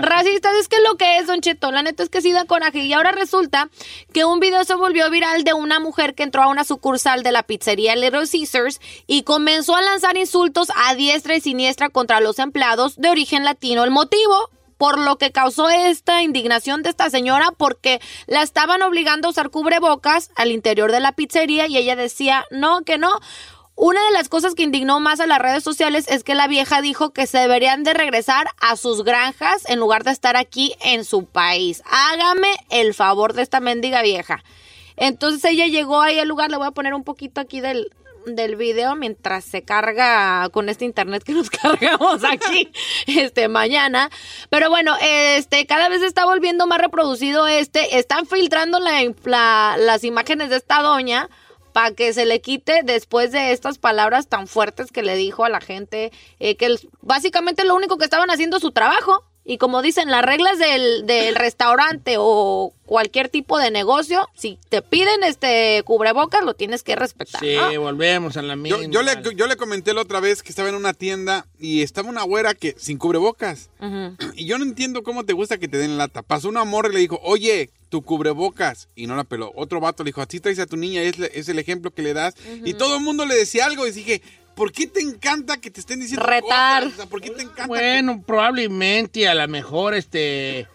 racistas. 0.00 0.54
Es 0.60 0.68
que 0.68 0.80
lo 0.80 0.96
que 0.96 1.18
es, 1.18 1.26
Don 1.26 1.40
Cheto, 1.40 1.72
la 1.72 1.82
neta 1.82 2.02
es 2.02 2.08
que 2.08 2.22
sí 2.22 2.32
da 2.32 2.44
coraje. 2.44 2.80
Y 2.80 2.92
ahora 2.92 3.12
resulta 3.12 3.68
que 4.12 4.24
un 4.24 4.40
video 4.40 4.64
se 4.64 4.74
volvió 4.74 5.10
viral 5.10 5.44
de 5.44 5.54
una 5.54 5.80
mujer 5.80 6.14
que 6.14 6.22
entró 6.22 6.42
a 6.42 6.48
una 6.48 6.64
sucursal 6.64 7.22
de 7.22 7.32
la 7.32 7.42
pizzería 7.42 7.96
Little 7.96 8.28
Caesars 8.30 8.80
y 9.06 9.22
comenzó 9.22 9.74
a 9.74 9.82
lanzar 9.82 10.16
insultos 10.16 10.68
a 10.86 10.94
diestra 10.94 11.36
y 11.36 11.40
siniestra 11.40 11.88
contra 11.88 12.20
los 12.20 12.38
empleados 12.38 12.96
de 12.96 13.08
origen 13.10 13.44
latino. 13.44 13.84
El 13.84 13.90
motivo, 13.90 14.50
por 14.76 14.98
lo 14.98 15.16
que 15.16 15.32
causó 15.32 15.68
esta 15.68 16.22
indignación 16.22 16.82
de 16.82 16.90
esta 16.90 17.10
señora 17.10 17.50
porque 17.56 18.00
la 18.26 18.42
estaban 18.42 18.82
obligando 18.82 19.28
a 19.28 19.30
usar 19.30 19.50
cubrebocas 19.50 20.30
al 20.36 20.50
interior 20.50 20.92
de 20.92 21.00
la 21.00 21.12
pizzería 21.12 21.66
y 21.66 21.76
ella 21.76 21.96
decía, 21.96 22.44
no, 22.50 22.82
que 22.82 22.98
no. 22.98 23.20
Una 23.76 24.04
de 24.04 24.12
las 24.12 24.28
cosas 24.28 24.54
que 24.54 24.62
indignó 24.62 25.00
más 25.00 25.18
a 25.18 25.26
las 25.26 25.40
redes 25.40 25.64
sociales 25.64 26.06
es 26.08 26.22
que 26.22 26.36
la 26.36 26.46
vieja 26.46 26.80
dijo 26.80 27.12
que 27.12 27.26
se 27.26 27.38
deberían 27.38 27.82
de 27.82 27.92
regresar 27.92 28.46
a 28.60 28.76
sus 28.76 29.02
granjas 29.02 29.68
en 29.68 29.80
lugar 29.80 30.04
de 30.04 30.12
estar 30.12 30.36
aquí 30.36 30.74
en 30.80 31.04
su 31.04 31.24
país. 31.24 31.82
Hágame 31.86 32.54
el 32.70 32.94
favor 32.94 33.32
de 33.32 33.42
esta 33.42 33.58
mendiga 33.58 34.02
vieja. 34.02 34.44
Entonces 34.96 35.44
ella 35.44 35.66
llegó 35.66 36.00
ahí 36.00 36.20
al 36.20 36.28
lugar, 36.28 36.50
le 36.52 36.56
voy 36.56 36.68
a 36.68 36.70
poner 36.70 36.94
un 36.94 37.02
poquito 37.02 37.40
aquí 37.40 37.60
del, 37.60 37.90
del 38.26 38.56
video 38.56 38.94
mientras 38.96 39.44
se 39.44 39.62
carga 39.62 40.48
con 40.50 40.68
este 40.68 40.84
internet 40.84 41.22
que 41.22 41.32
nos 41.32 41.50
cargamos 41.62 42.24
aquí 42.24 42.70
este 43.06 43.48
mañana. 43.48 44.10
Pero 44.50 44.70
bueno, 44.70 44.96
este 45.00 45.66
cada 45.66 45.88
vez 45.88 46.00
se 46.00 46.06
está 46.06 46.24
volviendo 46.24 46.66
más 46.66 46.78
reproducido 46.80 47.46
este, 47.46 47.98
están 47.98 48.26
filtrando 48.26 48.80
la, 48.80 49.02
la- 49.24 49.76
las 49.78 50.04
imágenes 50.04 50.50
de 50.50 50.56
esta 50.56 50.82
doña 50.82 51.28
para 51.72 51.90
que 51.92 52.12
se 52.12 52.24
le 52.24 52.40
quite 52.40 52.82
después 52.84 53.32
de 53.32 53.50
estas 53.52 53.78
palabras 53.78 54.28
tan 54.28 54.46
fuertes 54.46 54.92
que 54.92 55.02
le 55.02 55.16
dijo 55.16 55.44
a 55.44 55.48
la 55.48 55.60
gente, 55.60 56.12
eh, 56.38 56.56
que 56.56 56.66
el- 56.66 56.78
básicamente 57.00 57.64
lo 57.64 57.74
único 57.74 57.98
que 57.98 58.04
estaban 58.04 58.30
haciendo 58.30 58.56
es 58.58 58.62
su 58.62 58.70
trabajo. 58.70 59.24
Y 59.46 59.58
como 59.58 59.82
dicen, 59.82 60.10
las 60.10 60.24
reglas 60.24 60.58
del, 60.58 61.04
del 61.06 61.34
restaurante 61.34 62.16
o 62.18 62.72
cualquier 62.86 63.28
tipo 63.28 63.58
de 63.58 63.70
negocio, 63.70 64.26
si 64.34 64.58
te 64.70 64.80
piden 64.80 65.22
este 65.22 65.82
cubrebocas, 65.84 66.42
lo 66.44 66.54
tienes 66.54 66.82
que 66.82 66.96
respetar. 66.96 67.40
Sí, 67.42 67.54
¿no? 67.56 67.80
volvemos 67.82 68.38
a 68.38 68.42
la 68.42 68.56
misma. 68.56 68.78
Yo, 68.82 68.88
yo 68.90 69.02
le, 69.02 69.12
yo 69.36 69.46
le 69.46 69.56
comenté 69.56 69.92
la 69.92 70.00
otra 70.00 70.20
vez 70.20 70.42
que 70.42 70.48
estaba 70.48 70.70
en 70.70 70.74
una 70.74 70.94
tienda 70.94 71.46
y 71.58 71.82
estaba 71.82 72.08
una 72.08 72.22
güera 72.22 72.54
que 72.54 72.74
sin 72.78 72.96
cubrebocas. 72.96 73.68
Y 74.34 74.46
yo 74.46 74.56
no 74.56 74.64
entiendo 74.64 75.02
cómo 75.02 75.24
te 75.24 75.34
gusta 75.34 75.58
que 75.58 75.68
te 75.68 75.76
den 75.76 75.98
lata. 75.98 76.22
Pasó 76.22 76.48
una 76.48 76.64
morra 76.64 76.88
y 76.88 76.94
le 76.94 77.00
dijo, 77.00 77.20
oye, 77.22 77.68
tu 77.90 78.00
cubrebocas. 78.02 78.88
Y 78.96 79.06
no 79.06 79.14
la 79.14 79.24
peló. 79.24 79.52
Otro 79.56 79.78
vato 79.78 80.04
le 80.04 80.08
dijo, 80.08 80.22
así 80.22 80.40
traes 80.40 80.58
a 80.58 80.64
tu 80.66 80.78
niña, 80.78 81.02
es, 81.02 81.18
le- 81.18 81.30
es 81.38 81.50
el 81.50 81.58
ejemplo 81.58 81.90
que 81.90 82.00
le 82.00 82.14
das. 82.14 82.34
Y 82.64 82.72
todo 82.74 82.96
el 82.96 83.02
mundo 83.02 83.26
le 83.26 83.34
decía 83.34 83.66
algo. 83.66 83.86
Y 83.86 83.90
dije, 83.92 84.22
¿por 84.54 84.72
qué 84.72 84.86
te 84.86 85.00
encanta 85.00 85.58
que 85.60 85.70
te 85.70 85.80
estén 85.80 86.00
diciendo 86.00 86.26
Retar. 86.26 86.82
cosas? 86.84 86.94
O 86.94 87.02
sea, 87.02 87.06
¿Por 87.10 87.20
qué 87.20 87.30
te 87.30 87.42
encanta? 87.42 87.66
Bueno, 87.66 88.22
probablemente 88.26 89.28
a 89.28 89.34
lo 89.34 89.46
mejor 89.48 89.94
este 89.94 90.68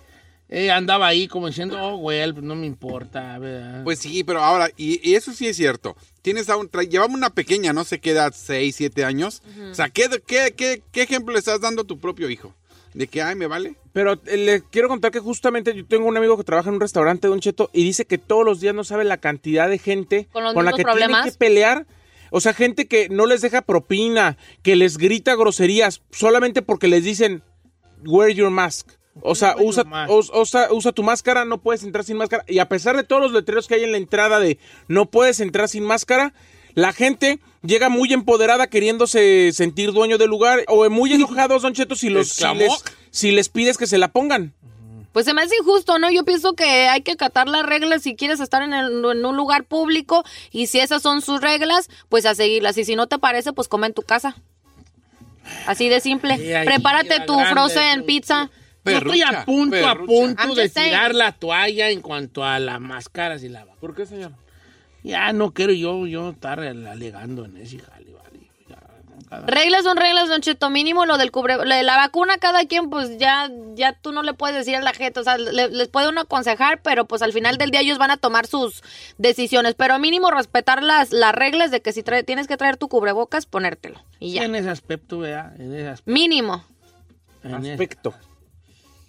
eh, 0.50 0.72
andaba 0.72 1.08
ahí 1.08 1.28
como 1.28 1.48
diciendo, 1.48 1.78
oh, 1.80 1.98
güey, 1.98 2.32
pues 2.32 2.44
no 2.44 2.56
me 2.56 2.66
importa, 2.66 3.38
¿verdad? 3.38 3.80
que-?" 3.80 3.84
Pues 3.84 4.00
sí, 4.00 4.24
pero 4.24 4.44
ahora, 4.44 4.70
y, 4.78 5.00
y 5.08 5.16
eso 5.16 5.32
sí 5.32 5.48
es 5.48 5.56
cierto. 5.56 5.96
Tienes 6.22 6.50
a 6.50 6.58
un, 6.58 6.70
llevamos 6.90 7.16
una 7.18 7.30
pequeña, 7.30 7.72
no 7.72 7.84
sé 7.84 8.00
qué 8.00 8.12
edad, 8.12 8.34
6, 8.36 8.76
7 8.76 9.06
años. 9.06 9.44
O 9.72 9.76
sea, 9.76 9.90
¿qué, 9.90 10.10
qué, 10.26 10.54
qué, 10.56 10.82
qué 10.92 11.02
ejemplo 11.04 11.34
le 11.34 11.40
estás 11.40 11.62
dando 11.62 11.84
a 11.84 11.86
tu 11.86 12.00
propio 12.00 12.30
hijo? 12.30 12.54
De 12.94 13.06
que, 13.08 13.22
ay, 13.22 13.36
me 13.36 13.46
vale. 13.46 13.76
Pero 13.94 14.14
eh, 14.26 14.38
le 14.38 14.64
quiero 14.64 14.88
contar 14.88 15.12
que 15.12 15.20
justamente 15.20 15.76
yo 15.76 15.86
tengo 15.86 16.08
un 16.08 16.18
amigo 16.18 16.36
que 16.38 16.44
trabaja 16.44 16.70
en 16.70 16.76
un 16.76 16.82
restaurante, 16.82 17.28
Don 17.28 17.40
Cheto, 17.40 17.70
y 17.72 17.84
dice 17.84 18.06
que 18.06 18.18
todos 18.18 18.44
los 18.44 18.60
días 18.60 18.74
no 18.74 18.84
sabe 18.84 19.04
la 19.04 19.18
cantidad 19.18 19.70
de 19.70 19.78
gente 19.78 20.28
¿Con 20.32 20.44
la 20.44 20.74
que 20.74 20.82
problemas? 20.82 21.22
tiene 21.22 21.32
que 21.32 21.38
pelear. 21.38 21.86
O 22.32 22.42
sea, 22.42 22.54
gente 22.54 22.88
que 22.88 23.10
no 23.10 23.26
les 23.26 23.42
deja 23.42 23.62
propina, 23.62 24.38
que 24.62 24.76
les 24.76 24.98
grita 24.98 25.36
groserías 25.36 26.02
solamente 26.12 26.62
porque 26.62 26.88
les 26.88 27.04
dicen, 27.04 27.44
wear 28.06 28.30
your 28.30 28.50
mask. 28.50 28.90
O 29.22 29.36
sea, 29.36 29.56
usa, 29.60 29.84
usa, 30.08 30.68
usa 30.72 30.92
tu 30.92 31.04
máscara, 31.04 31.44
no 31.46 31.62
puedes 31.62 31.84
entrar 31.84 32.06
sin 32.06 32.18
máscara. 32.18 32.46
Y 32.48 32.60
a 32.60 32.70
pesar 32.70 32.96
de 32.96 33.04
todos 33.04 33.22
los 33.22 33.32
letreros 33.32 33.68
que 33.68 33.76
hay 33.76 33.84
en 33.84 33.92
la 33.92 33.98
entrada 33.98 34.40
de 34.40 34.58
no 34.88 35.08
puedes 35.08 35.40
entrar 35.40 35.68
sin 35.68 35.84
máscara, 35.84 36.34
la 36.74 36.94
gente 36.94 37.40
llega 37.62 37.90
muy 37.90 38.14
empoderada 38.14 38.68
queriéndose 38.68 39.52
sentir 39.54 39.92
dueño 39.92 40.18
del 40.18 40.30
lugar 40.30 40.64
o 40.68 40.90
muy 40.90 41.12
enojados, 41.14 41.64
Don 41.64 41.74
Cheto, 41.74 41.96
si, 41.96 42.10
los, 42.10 42.28
si, 42.28 42.44
¿Exclamó? 42.44 42.60
les, 42.60 42.84
si 43.12 43.32
les 43.32 43.50
pides 43.50 43.78
que 43.78 43.88
se 43.88 43.98
la 43.98 44.10
pongan. 44.10 44.54
Pues 45.20 45.26
se 45.26 45.34
me 45.34 45.42
hace 45.42 45.54
injusto, 45.60 46.00
¿no? 46.00 46.10
Yo 46.10 46.24
pienso 46.24 46.54
que 46.54 46.64
hay 46.88 47.02
que 47.02 47.12
acatar 47.12 47.50
las 47.50 47.66
reglas 47.66 48.04
si 48.04 48.16
quieres 48.16 48.40
estar 48.40 48.62
en, 48.64 48.72
el- 48.74 49.04
en 49.04 49.26
un 49.26 49.36
lugar 49.36 49.66
público 49.66 50.24
y 50.50 50.68
si 50.68 50.80
esas 50.80 51.02
son 51.02 51.22
sus 51.22 51.42
reglas, 51.42 51.90
pues 52.08 52.26
a 52.26 52.36
seguirlas. 52.36 52.78
Y 52.78 52.86
si 52.86 52.96
no 52.96 53.08
te 53.08 53.20
parece, 53.20 53.52
pues 53.52 53.68
come 53.68 53.88
en 53.88 53.94
tu 53.94 54.02
casa. 54.02 54.38
Así 55.68 55.90
de 55.90 56.00
simple. 56.00 56.38
Prepárate 56.64 57.20
tu 57.26 57.34
grande, 57.36 57.52
frozen 57.54 58.00
tú- 58.00 58.06
pizza. 58.06 58.50
Yo 58.86 58.92
estoy 58.94 59.22
a 59.24 59.26
Perrucha, 59.28 59.46
punto, 59.46 59.76
a 59.86 59.96
punto 59.98 60.56
de 60.56 60.70
tirar 60.86 61.14
la 61.14 61.34
toalla 61.34 61.90
en 61.90 62.00
cuanto 62.00 62.46
a 62.46 62.58
las 62.60 62.80
máscaras 62.80 63.44
y 63.44 63.50
la. 63.50 63.66
¿Por 63.66 63.94
qué, 63.94 64.06
señor? 64.06 64.32
Ya 65.04 65.34
no 65.34 65.54
quiero 65.54 65.74
yo, 65.74 66.08
yo 66.08 66.30
estar 66.30 66.62
alegando 66.62 67.44
en 67.44 67.58
ese 67.58 67.80
jale, 67.80 68.14
vale. 68.14 68.39
Reglas 69.46 69.84
son 69.84 69.96
reglas, 69.98 70.28
Don 70.28 70.42
Cheto. 70.42 70.70
Mínimo 70.70 71.06
lo 71.06 71.18
del 71.18 71.32
cubre... 71.32 71.56
lo 71.58 71.76
de 71.76 71.84
la 71.84 71.98
vacuna, 71.98 72.38
cada 72.40 72.66
quien, 72.66 72.90
pues 72.90 73.18
ya, 73.20 73.50
ya 73.76 73.94
tú 73.94 74.12
no 74.12 74.24
le 74.24 74.34
puedes 74.34 74.56
decir 74.56 74.76
a 74.76 74.82
la 74.82 74.92
gente. 74.94 75.20
O 75.20 75.24
sea, 75.24 75.38
le- 75.38 75.70
les 75.70 75.88
puede 75.88 76.10
uno 76.10 76.22
aconsejar, 76.22 76.82
pero 76.82 77.06
pues 77.06 77.22
al 77.22 77.32
final 77.34 77.58
del 77.58 77.70
día 77.72 77.82
ellos 77.82 77.98
van 78.00 78.10
a 78.12 78.18
tomar 78.18 78.48
sus 78.48 78.82
decisiones. 79.20 79.76
Pero 79.76 80.00
mínimo 80.00 80.32
respetar 80.32 80.82
las, 80.82 81.12
las 81.12 81.34
reglas 81.34 81.70
de 81.72 81.82
que 81.82 81.94
si 81.94 82.02
trae- 82.02 82.24
tienes 82.26 82.48
que 82.48 82.58
traer 82.58 82.78
tu 82.78 82.88
cubrebocas, 82.88 83.46
ponértelo. 83.46 84.02
Y 84.20 84.34
ya. 84.34 84.44
En 84.46 84.56
ese 84.56 84.70
aspecto, 84.70 85.20
¿verdad? 85.20 85.54
En 85.62 85.74
ese 85.76 85.90
aspecto. 85.90 86.12
Mínimo. 86.12 86.66
en 87.44 87.56
ese- 87.56 87.72
Aspecto. 87.74 88.14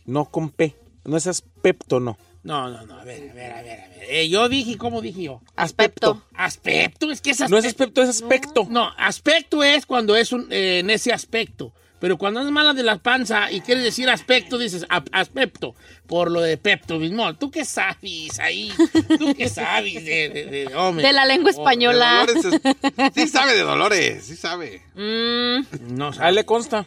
No 0.05 0.27
con 0.27 0.51
P. 0.51 0.77
No 1.05 1.17
es 1.17 1.27
aspecto, 1.27 1.99
no. 2.01 2.19
No, 2.43 2.69
no, 2.71 2.87
no, 2.87 2.99
a 2.99 3.05
ver, 3.05 3.31
a 3.31 3.35
ver, 3.35 3.53
a 3.53 3.63
ver, 3.63 3.81
a 3.81 3.89
ver. 3.89 3.99
Eh, 4.09 4.29
yo 4.31 4.49
dije, 4.49 4.79
¿cómo 4.79 5.03
dije 5.03 5.25
yo? 5.25 5.43
Aspecto. 5.57 6.23
Aspecto, 6.35 7.11
es 7.13 7.21
que 7.21 7.31
es 7.33 7.41
No 7.51 7.59
es 7.59 7.67
aspecto. 7.67 8.01
aspecto, 8.01 8.03
es 8.03 8.09
aspecto. 8.09 8.67
No, 8.71 8.91
aspecto 8.97 9.63
es 9.63 9.85
cuando 9.85 10.17
es 10.17 10.33
un, 10.33 10.47
eh, 10.51 10.79
en 10.79 10.89
ese 10.91 11.13
aspecto. 11.13 11.73
Pero 12.01 12.17
cuando 12.17 12.41
es 12.41 12.47
mala 12.51 12.73
de 12.73 12.83
la 12.83 12.97
panza 12.97 13.53
y 13.53 13.61
quieres 13.61 13.85
decir 13.85 14.09
aspecto, 14.09 14.57
dices 14.57 14.87
aspecto, 15.13 15.75
por 16.07 16.31
lo 16.31 16.41
de 16.41 16.57
Pepto 16.57 16.99
Bismol. 16.99 17.37
¿Tú 17.37 17.51
qué 17.51 17.67
sabes 17.67 18.39
ahí? 18.41 18.73
¿Tú 19.19 19.35
qué 19.35 19.51
sabes 19.51 20.03
de, 20.07 20.31
de, 20.31 20.45
de- 20.47 20.75
hombre? 20.75 21.07
De 21.07 21.13
la 21.13 21.27
lengua 21.27 21.51
Oh, 21.51 21.53
De 21.53 21.61
española. 21.61 22.25
Dolores 22.27 22.45
es- 22.47 23.13
sí 23.15 23.29
sabe 23.29 23.53
de 23.53 23.61
Dolores, 23.61 24.25
sí 24.25 24.35
sabe. 24.35 24.81
Mm, 24.95 25.95
No 25.95 26.11
A 26.19 26.31
él 26.31 26.37
le 26.37 26.47
consta. 26.47 26.87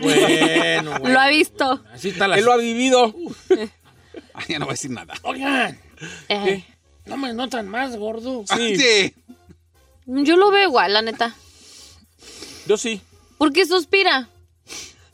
Bueno, 0.00 0.90
bueno. 0.98 0.98
lo 1.08 1.18
ha 1.20 1.28
visto. 1.28 1.82
Así 1.92 2.08
está 2.10 2.26
la... 2.26 2.38
Él 2.38 2.44
lo 2.46 2.52
ha 2.52 2.56
vivido. 2.56 3.14
ya 4.48 4.58
no 4.58 4.66
voy 4.66 4.72
a 4.72 4.74
decir 4.74 4.90
nada. 4.90 5.14
Oigan, 5.22 5.78
Eh, 6.28 6.64
no 7.06 7.16
me 7.16 7.32
notan 7.32 7.68
más, 7.68 7.96
gordo. 7.96 8.44
Sí. 8.56 8.76
Sí. 8.76 9.14
yo 10.06 10.36
lo 10.36 10.50
veo 10.50 10.68
igual, 10.68 10.92
la 10.92 11.02
neta. 11.02 11.34
Yo 12.66 12.76
sí. 12.76 13.00
¿Por 13.38 13.52
qué 13.52 13.64
suspira? 13.66 14.28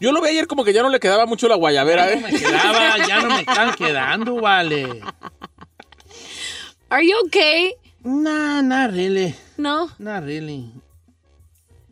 Yo 0.00 0.10
lo 0.12 0.20
vi 0.20 0.28
ayer 0.28 0.46
como 0.46 0.64
que 0.64 0.72
ya 0.72 0.82
no 0.82 0.88
le 0.90 0.98
quedaba 1.00 1.24
mucho 1.24 1.46
la 1.48 1.54
guayabera, 1.54 2.08
Ya 2.08 2.16
no 2.20 2.26
¿eh? 2.28 2.32
me 2.32 2.38
quedaba, 2.38 3.06
ya 3.06 3.20
no 3.20 3.28
me 3.28 3.40
están 3.46 3.74
quedando, 3.76 4.37
vale. 4.40 5.00
Are 6.90 7.06
you 7.06 7.14
okay? 7.26 7.74
Nah, 8.02 8.60
not 8.62 8.90
really. 8.92 9.34
No. 9.56 9.88
Not 9.98 10.24
really. 10.24 10.70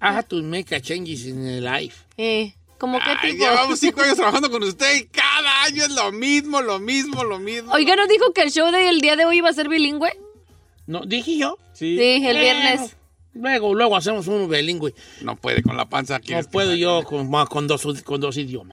I 0.01 0.13
had 0.13 0.29
to 0.29 0.43
make 0.43 0.73
a 0.73 0.81
changes 0.81 1.27
in 1.27 1.45
the 1.45 1.61
life. 1.61 2.05
Eh, 2.19 2.53
¿Cómo 2.83 2.99
qué 2.99 3.11
Ay, 3.11 3.31
tipo? 3.31 3.45
llevamos 3.45 3.79
cinco 3.79 4.01
años 4.03 4.17
trabajando 4.17 4.51
con 4.51 4.61
usted 4.65 4.97
y 4.97 5.05
cada 5.05 5.63
año 5.63 5.85
es 5.85 5.91
lo 5.91 6.11
mismo, 6.11 6.61
lo 6.61 6.81
mismo, 6.81 7.23
lo 7.23 7.39
mismo. 7.39 7.73
Oiga, 7.73 7.95
¿nos 7.95 8.09
dijo 8.09 8.33
que 8.33 8.43
el 8.43 8.51
show 8.51 8.73
del 8.73 9.01
día 9.01 9.15
de 9.15 9.25
hoy 9.25 9.37
iba 9.37 9.49
a 9.49 9.53
ser 9.53 9.69
bilingüe? 9.69 10.11
No, 10.89 11.03
dije 11.07 11.39
yo. 11.39 11.59
Sí. 11.75 11.97
Sí, 11.97 12.27
el 12.27 12.39
viernes. 12.39 12.97
Luego, 13.35 13.73
luego 13.73 13.95
hacemos 13.97 14.27
uno 14.27 14.49
bilingüe. 14.49 14.97
No 15.21 15.37
puede 15.37 15.63
con 15.63 15.77
la 15.77 15.89
panza. 15.89 16.19
No 16.19 16.25
¿quieres 16.25 16.47
que 16.47 16.53
puedo 16.53 16.75
yo 16.75 17.05
con, 17.05 17.31
con, 17.47 17.69
dos, 17.69 18.03
con 18.03 18.21
dos 18.21 18.37
idiomas. 18.37 18.73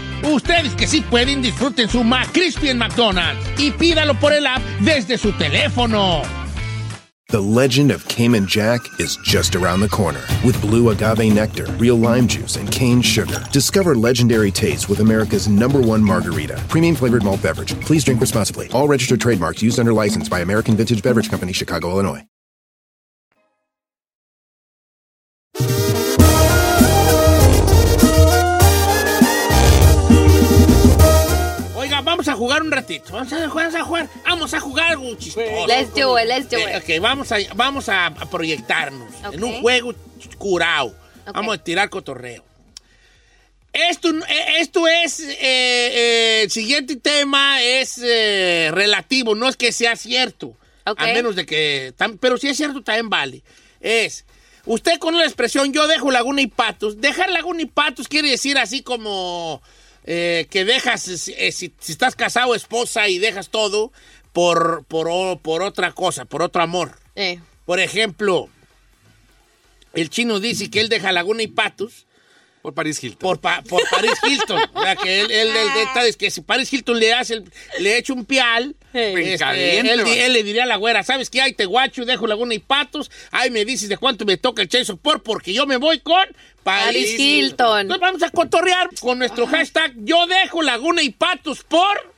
Ustedes 0.23 0.75
que 0.75 0.87
sí 0.87 1.01
pueden, 1.01 1.41
disfruten 1.41 1.89
su 1.89 2.03
McCrispy 2.03 2.69
en 2.69 2.77
McDonald's 2.77 3.45
y 3.57 3.71
pídalo 3.71 4.13
por 4.19 4.33
el 4.33 4.45
app 4.47 4.61
desde 4.79 5.17
su 5.17 5.31
teléfono. 5.33 6.21
The 7.31 7.41
legend 7.41 7.91
of 7.91 8.05
Cayman 8.09 8.45
Jack 8.45 8.81
is 8.99 9.15
just 9.23 9.55
around 9.55 9.79
the 9.79 9.87
corner. 9.87 10.19
With 10.43 10.59
blue 10.59 10.89
agave 10.89 11.33
nectar, 11.33 11.65
real 11.79 11.95
lime 11.95 12.27
juice, 12.27 12.57
and 12.57 12.69
cane 12.69 13.01
sugar. 13.01 13.41
Discover 13.53 13.95
legendary 13.95 14.51
taste 14.51 14.89
with 14.89 14.99
America's 14.99 15.47
number 15.47 15.79
one 15.79 16.03
margarita. 16.03 16.61
Premium 16.67 16.93
flavored 16.93 17.23
malt 17.23 17.41
beverage. 17.41 17.73
Please 17.79 18.03
drink 18.03 18.19
responsibly. 18.19 18.67
All 18.73 18.85
registered 18.89 19.21
trademarks 19.21 19.61
used 19.61 19.79
under 19.79 19.93
license 19.93 20.27
by 20.27 20.41
American 20.41 20.75
Vintage 20.75 21.01
Beverage 21.01 21.29
Company, 21.29 21.53
Chicago, 21.53 21.89
Illinois. 21.91 22.27
Vamos 32.21 32.27
a 32.27 32.37
jugar 32.37 32.61
un 32.61 32.71
ratito. 32.71 33.13
Vamos 33.13 33.33
a 33.33 33.49
jugar, 33.49 33.71
vamos 33.71 33.75
a 33.75 33.83
jugar. 33.83 34.09
Vamos 34.23 34.53
a 34.53 34.59
jugar 34.59 34.91
algo 34.91 35.15
chistoso. 35.15 35.67
Let's 35.67 35.93
do 35.95 36.19
it, 36.19 36.27
let's 36.27 36.49
do 36.49 36.57
it. 36.57 36.75
ok, 36.75 37.01
vamos 37.01 37.31
a, 37.31 37.37
vamos 37.55 37.89
a, 37.89 38.07
a 38.07 38.29
proyectarnos 38.29 39.11
en 39.31 39.43
un 39.43 39.61
juego 39.61 39.93
curado. 40.37 40.95
Vamos 41.33 41.55
a 41.55 41.63
tirar 41.63 41.89
cotorreo. 41.89 42.43
Esto, 43.73 44.09
eh, 44.09 44.59
esto 44.59 44.87
es, 44.87 45.19
eh, 45.21 45.35
eh, 45.39 46.41
el 46.43 46.51
siguiente 46.51 46.97
tema 46.97 47.61
es 47.63 47.99
eh, 48.03 48.69
relativo, 48.71 49.33
no 49.33 49.47
es 49.47 49.55
que 49.55 49.71
sea 49.71 49.95
cierto. 49.95 50.57
Ok. 50.85 50.99
A 50.99 51.05
menos 51.07 51.35
de 51.35 51.45
que, 51.45 51.93
pero 52.19 52.37
si 52.37 52.49
es 52.49 52.57
cierto 52.57 52.83
también 52.83 53.09
vale. 53.09 53.43
Es, 53.79 54.25
usted 54.65 54.99
con 54.99 55.17
la 55.17 55.23
expresión 55.23 55.73
yo 55.73 55.87
dejo 55.87 56.11
Laguna 56.11 56.41
y 56.41 56.47
Patos, 56.47 56.99
dejar 57.01 57.31
Laguna 57.31 57.61
y 57.61 57.65
Patos 57.65 58.07
quiere 58.07 58.29
decir 58.29 58.57
así 58.57 58.83
como 58.83 59.61
eh, 60.05 60.47
que 60.49 60.65
dejas, 60.65 61.07
eh, 61.07 61.51
si, 61.51 61.73
si 61.79 61.91
estás 61.91 62.15
casado, 62.15 62.55
esposa 62.55 63.07
y 63.07 63.19
dejas 63.19 63.49
todo 63.49 63.91
por, 64.33 64.83
por, 64.87 65.39
por 65.39 65.61
otra 65.61 65.91
cosa, 65.91 66.25
por 66.25 66.41
otro 66.41 66.61
amor. 66.61 66.97
Eh. 67.15 67.39
Por 67.65 67.79
ejemplo, 67.79 68.49
el 69.93 70.09
chino 70.09 70.39
dice 70.39 70.69
que 70.69 70.79
él 70.79 70.89
deja 70.89 71.11
Laguna 71.11 71.43
y 71.43 71.47
Patos 71.47 72.05
Por 72.61 72.73
Paris 72.75 73.03
Hilton. 73.03 73.19
por, 73.19 73.39
pa- 73.39 73.61
por 73.63 73.81
Paris 73.89 74.13
Hilton. 74.23 74.61
O 74.73 74.81
sea, 74.83 74.95
que 74.95 75.21
él, 75.21 75.31
él, 75.31 75.47
él- 75.49 75.87
él 75.95 76.05
es 76.07 76.15
que 76.17 76.29
si 76.29 76.41
Paris 76.41 76.71
Hilton 76.71 76.99
le 76.99 77.13
hace 77.13 77.35
el- 77.35 77.51
le 77.79 77.97
echa 77.97 78.13
un 78.13 78.25
pial, 78.25 78.75
este, 78.93 79.37
caliente, 79.39 80.25
él, 80.25 80.33
le 80.33 80.43
diría 80.43 80.63
a 80.63 80.67
la 80.67 80.75
güera, 80.75 81.01
¿sabes 81.03 81.29
qué? 81.29 81.41
Ay, 81.41 81.53
te 81.53 81.65
guacho, 81.65 82.05
dejo 82.05 82.27
Laguna 82.27 82.53
y 82.53 82.59
Patos. 82.59 83.09
Ay, 83.31 83.49
me 83.49 83.65
dices 83.65 83.89
de 83.89 83.97
cuánto 83.97 84.25
me 84.25 84.37
toca 84.37 84.61
el 84.61 84.67
Chase 84.67 84.95
por 84.95 85.23
porque 85.23 85.53
yo 85.53 85.65
me 85.65 85.77
voy 85.77 85.99
con 85.99 86.23
Paris, 86.63 86.85
Paris 86.85 87.19
Hilton. 87.19 87.81
Entonces 87.81 88.01
vamos 88.01 88.23
a 88.23 88.29
cotorrear 88.29 88.89
con 88.99 89.17
nuestro 89.17 89.47
hashtag 89.47 89.93
yo 89.97 90.27
dejo 90.27 90.61
Laguna 90.61 91.01
y 91.01 91.09
Patos 91.09 91.63
por... 91.63 92.11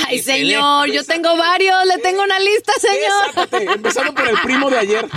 Ay, 0.07 0.19
señor, 0.19 0.91
yo 0.91 1.03
tengo 1.03 1.35
varios, 1.37 1.85
le 1.85 1.97
tengo 1.99 2.23
una 2.23 2.39
lista, 2.39 2.73
señor. 2.79 3.33
Sácate, 3.33 3.63
empezando 3.71 4.13
por 4.13 4.27
el 4.27 4.37
primo 4.41 4.69
de 4.69 4.77
ayer. 4.77 5.07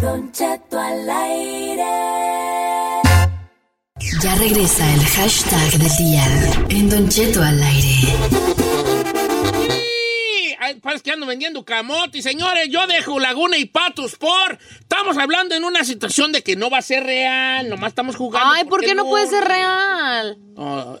Don 0.00 0.32
Cheto 0.32 0.78
al 0.78 1.10
aire. 1.10 1.84
Ya 4.22 4.34
regresa 4.34 4.94
el 4.94 5.04
hashtag 5.04 5.70
del 5.78 5.96
día 5.96 6.24
en 6.68 6.90
Don 6.90 7.08
Cheto 7.08 7.42
al 7.42 7.62
aire. 7.62 8.59
Parece 10.76 11.02
que 11.02 11.10
ando 11.10 11.26
vendiendo 11.26 11.64
camote. 11.64 12.22
Señores, 12.22 12.68
yo 12.68 12.86
dejo 12.86 13.18
Laguna 13.20 13.56
y 13.58 13.64
Patos 13.64 14.16
por... 14.16 14.58
Estamos 14.80 15.16
hablando 15.18 15.54
en 15.54 15.64
una 15.64 15.84
situación 15.84 16.32
de 16.32 16.42
que 16.42 16.56
no 16.56 16.70
va 16.70 16.78
a 16.78 16.82
ser 16.82 17.04
real, 17.04 17.68
nomás 17.68 17.88
estamos 17.90 18.16
jugando. 18.16 18.52
Ay, 18.54 18.64
¿por 18.64 18.80
qué 18.80 18.94
no 18.94 19.04
puede 19.06 19.26
ser 19.26 19.44
real? 19.44 20.38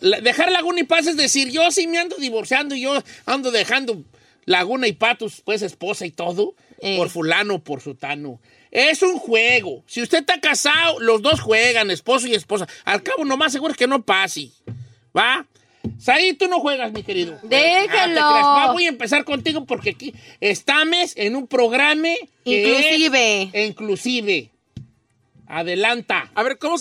La- 0.00 0.20
dejar 0.20 0.50
Laguna 0.52 0.80
y 0.80 0.84
Patos 0.84 1.08
es 1.08 1.16
decir, 1.16 1.50
yo 1.50 1.70
sí 1.70 1.86
me 1.86 1.98
ando 1.98 2.16
divorciando, 2.16 2.74
yo 2.74 3.02
ando 3.26 3.50
dejando 3.50 4.02
Laguna 4.46 4.88
y 4.88 4.92
Patos, 4.92 5.42
pues 5.44 5.62
esposa 5.62 6.06
y 6.06 6.10
todo, 6.10 6.54
Eh. 6.80 6.96
por 6.96 7.10
fulano, 7.10 7.62
por 7.62 7.80
sutano. 7.80 8.40
Es 8.70 9.02
un 9.02 9.18
juego. 9.18 9.82
Si 9.86 10.00
usted 10.00 10.18
está 10.20 10.40
casado, 10.40 11.00
los 11.00 11.20
dos 11.22 11.40
juegan, 11.40 11.90
esposo 11.90 12.26
y 12.26 12.34
esposa. 12.34 12.66
Al 12.84 13.02
cabo, 13.02 13.24
nomás 13.24 13.52
seguro 13.52 13.72
es 13.72 13.76
que 13.78 13.86
no 13.88 14.02
pase. 14.02 14.50
¿Va? 15.16 15.44
Saí, 15.98 16.34
tú 16.34 16.46
no 16.48 16.60
juegas, 16.60 16.92
mi 16.92 17.02
querido. 17.02 17.38
Déjelo. 17.42 18.20
Ah. 18.22 18.66
Va, 18.68 18.72
voy 18.72 18.86
a 18.86 18.88
empezar 18.88 19.24
contigo 19.24 19.64
porque 19.64 19.90
aquí 19.90 20.14
estamos 20.40 21.12
en 21.16 21.36
un 21.36 21.46
programa 21.46 22.08
Inclusive. 22.44 23.50
es 23.52 23.68
inclusive. 23.68 24.50
Adelanta. 25.46 26.30
A 26.34 26.42
ver, 26.42 26.58
¿cómo? 26.58 26.76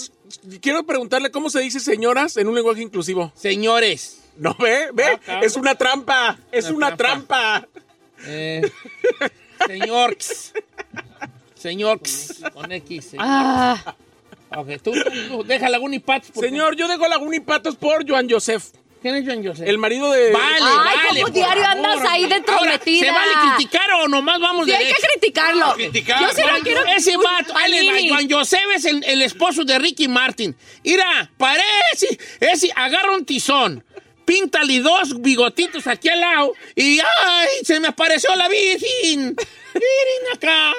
Quiero 0.62 0.86
preguntarle 0.86 1.32
cómo 1.32 1.50
se 1.50 1.60
dice 1.60 1.80
señoras 1.80 2.38
en 2.38 2.48
un 2.48 2.56
lenguaje 2.56 2.82
inclusivo. 2.82 3.32
Señores. 3.36 4.20
No, 4.38 4.56
ve, 4.60 4.90
ve. 4.94 5.20
Ah, 5.28 5.42
es 5.44 5.56
una 5.56 5.76
trampa. 5.76 6.38
Es 6.52 6.66
Una 6.70 6.88
una, 6.88 6.98
trampa. 6.98 7.68
Eh, 8.26 8.62
señor. 9.68 10.16
Señor. 11.56 12.00
Con 12.54 12.72
X. 12.72 13.06
señor. 13.06 13.26
Ah, 13.28 13.96
Ok, 14.56 14.68
tú, 14.84 14.92
tú, 14.92 15.12
tú, 15.28 15.44
deja 15.44 15.70
Laguna 15.70 15.96
y 15.96 16.00
Patos. 16.00 16.32
por 16.32 16.44
Señor, 16.44 16.76
yo 16.76 16.88
dejo 16.88 17.08
Laguna 17.08 17.36
y 17.36 17.40
Patos 17.40 17.76
por 17.76 18.08
Joan 18.10 18.28
Joseph. 18.28 18.64
¿Quién 19.02 19.16
es 19.16 19.26
Joan 19.26 19.46
Joseph? 19.46 19.68
el 19.68 19.78
marido 19.78 20.12
de... 20.12 20.32
Vale, 20.34 20.58
Ay, 20.62 20.98
vale. 21.08 21.22
¿cómo 21.22 21.34
diario 21.34 21.64
favor, 21.64 21.78
andas 21.78 22.10
ahí 22.10 22.22
de 22.28 22.34
Ahora, 22.36 22.38
entrometida? 22.38 23.06
¿Se 23.06 23.12
vale 23.12 23.32
criticar 23.56 23.92
o 23.94 24.08
nomás 24.10 24.40
vamos 24.40 24.66
sí, 24.66 24.72
hay 24.74 24.88
que 24.88 24.94
criticarlo. 25.14 25.74
criticar. 25.76 26.22
Yo 26.22 26.30
sí 26.34 26.42
lo 26.42 26.48
Juan- 26.50 26.62
quiero... 26.62 26.86
Ese 26.86 27.16
vato, 27.18 27.56
ahí 27.56 27.72
les 27.72 27.86
va, 27.88 27.92
Panini. 27.92 28.10
Juan 28.10 28.30
Joseph 28.30 28.70
es 28.76 28.86
el, 28.86 29.04
el 29.06 29.22
esposo 29.22 29.64
de 29.64 29.80
Ricky 29.80 30.08
Martin. 30.10 30.56
Mira, 30.84 31.32
parece, 31.38 32.20
ese, 32.42 32.72
agarra 32.76 33.14
un 33.14 33.26
tizón, 33.26 33.84
píntale 34.26 34.80
dos 34.82 35.22
bigotitos 35.22 35.88
aquí 35.88 36.10
al 36.10 36.20
lado 36.20 36.54
y 36.76 37.00
¡ay! 37.00 37.48
Se 37.64 37.80
me 37.80 37.88
apareció 37.88 38.36
la 38.36 38.50
Virgen. 38.50 39.36
Miren 39.74 40.36
acá. 40.36 40.74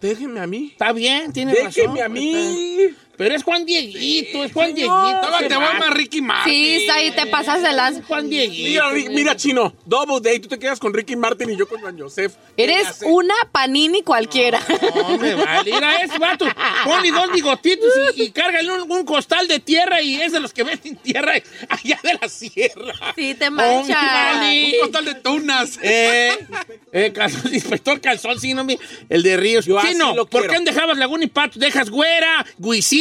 Déjeme 0.00 0.38
a 0.40 0.46
mí. 0.46 0.68
Está 0.72 0.92
bien, 0.92 1.32
tiene 1.32 1.54
razón. 1.54 1.72
Déjeme 1.72 2.02
a 2.02 2.08
mí. 2.10 2.90
Pero 3.16 3.34
es 3.34 3.42
Juan 3.44 3.64
Dieguito, 3.64 4.42
es 4.44 4.52
Juan 4.52 4.70
No, 4.70 4.74
Dieguito. 4.74 5.38
te 5.38 5.46
ese 5.46 5.56
voy 5.56 5.78
más 5.78 5.90
Ricky 5.90 6.20
Martin. 6.20 6.52
Sí, 6.80 6.88
ahí 6.90 7.10
te 7.12 7.26
pasas 7.26 7.62
de 7.62 7.72
las... 7.72 8.02
Juan 8.06 8.28
Dieguito. 8.28 8.68
Mira, 8.70 8.90
Rick- 8.90 9.10
mira, 9.10 9.36
Chino, 9.36 9.74
Double 9.84 10.20
Day, 10.20 10.40
tú 10.40 10.48
te 10.48 10.58
quedas 10.58 10.80
con 10.80 10.92
Ricky 10.92 11.14
Martin 11.16 11.50
y 11.50 11.56
yo 11.56 11.68
con 11.68 11.80
Juan 11.80 11.98
Joseph. 11.98 12.32
Eres 12.56 13.00
una 13.04 13.34
panini 13.52 14.02
cualquiera. 14.02 14.60
No 14.94 15.18
me 15.18 15.34
vale. 15.34 15.72
Mira 15.72 15.96
ese 16.02 16.18
vato. 16.18 16.46
Ponle 16.84 17.10
dos 17.12 17.30
bigotitos 17.32 17.88
y, 18.16 18.22
y 18.24 18.30
cárgale 18.30 18.70
un, 18.72 18.90
un 18.90 19.04
costal 19.04 19.46
de 19.48 19.60
tierra 19.60 20.00
y 20.02 20.16
es 20.20 20.32
de 20.32 20.40
los 20.40 20.52
que 20.52 20.62
venden 20.64 20.96
tierra 20.96 21.34
allá 21.68 22.00
de 22.02 22.18
la 22.20 22.28
sierra. 22.28 22.94
Sí, 23.14 23.34
te 23.34 23.46
Oh, 23.48 23.50
mancha. 23.52 23.94
vale. 24.00 24.72
Un 24.74 24.80
costal 24.80 25.04
de 25.04 25.14
tunas. 25.16 25.78
Eh, 25.82 26.32
eh, 26.92 27.12
calzón, 27.14 27.54
inspector 27.54 28.00
calzón, 28.00 28.40
sí, 28.40 28.54
no, 28.54 28.64
mi- 28.64 28.78
el 29.08 29.22
de 29.22 29.36
Ríos. 29.36 29.66
Yo 29.66 29.78
así 29.78 29.88
Chino, 29.92 30.14
lo 30.14 30.26
¿por 30.26 30.42
quiero. 30.42 30.52
qué 30.54 30.58
no 30.60 30.64
dejabas 30.72 30.98
Laguna 30.98 31.24
y 31.24 31.28
Patos? 31.28 31.58
Dejas 31.60 31.90
Güera, 31.90 32.44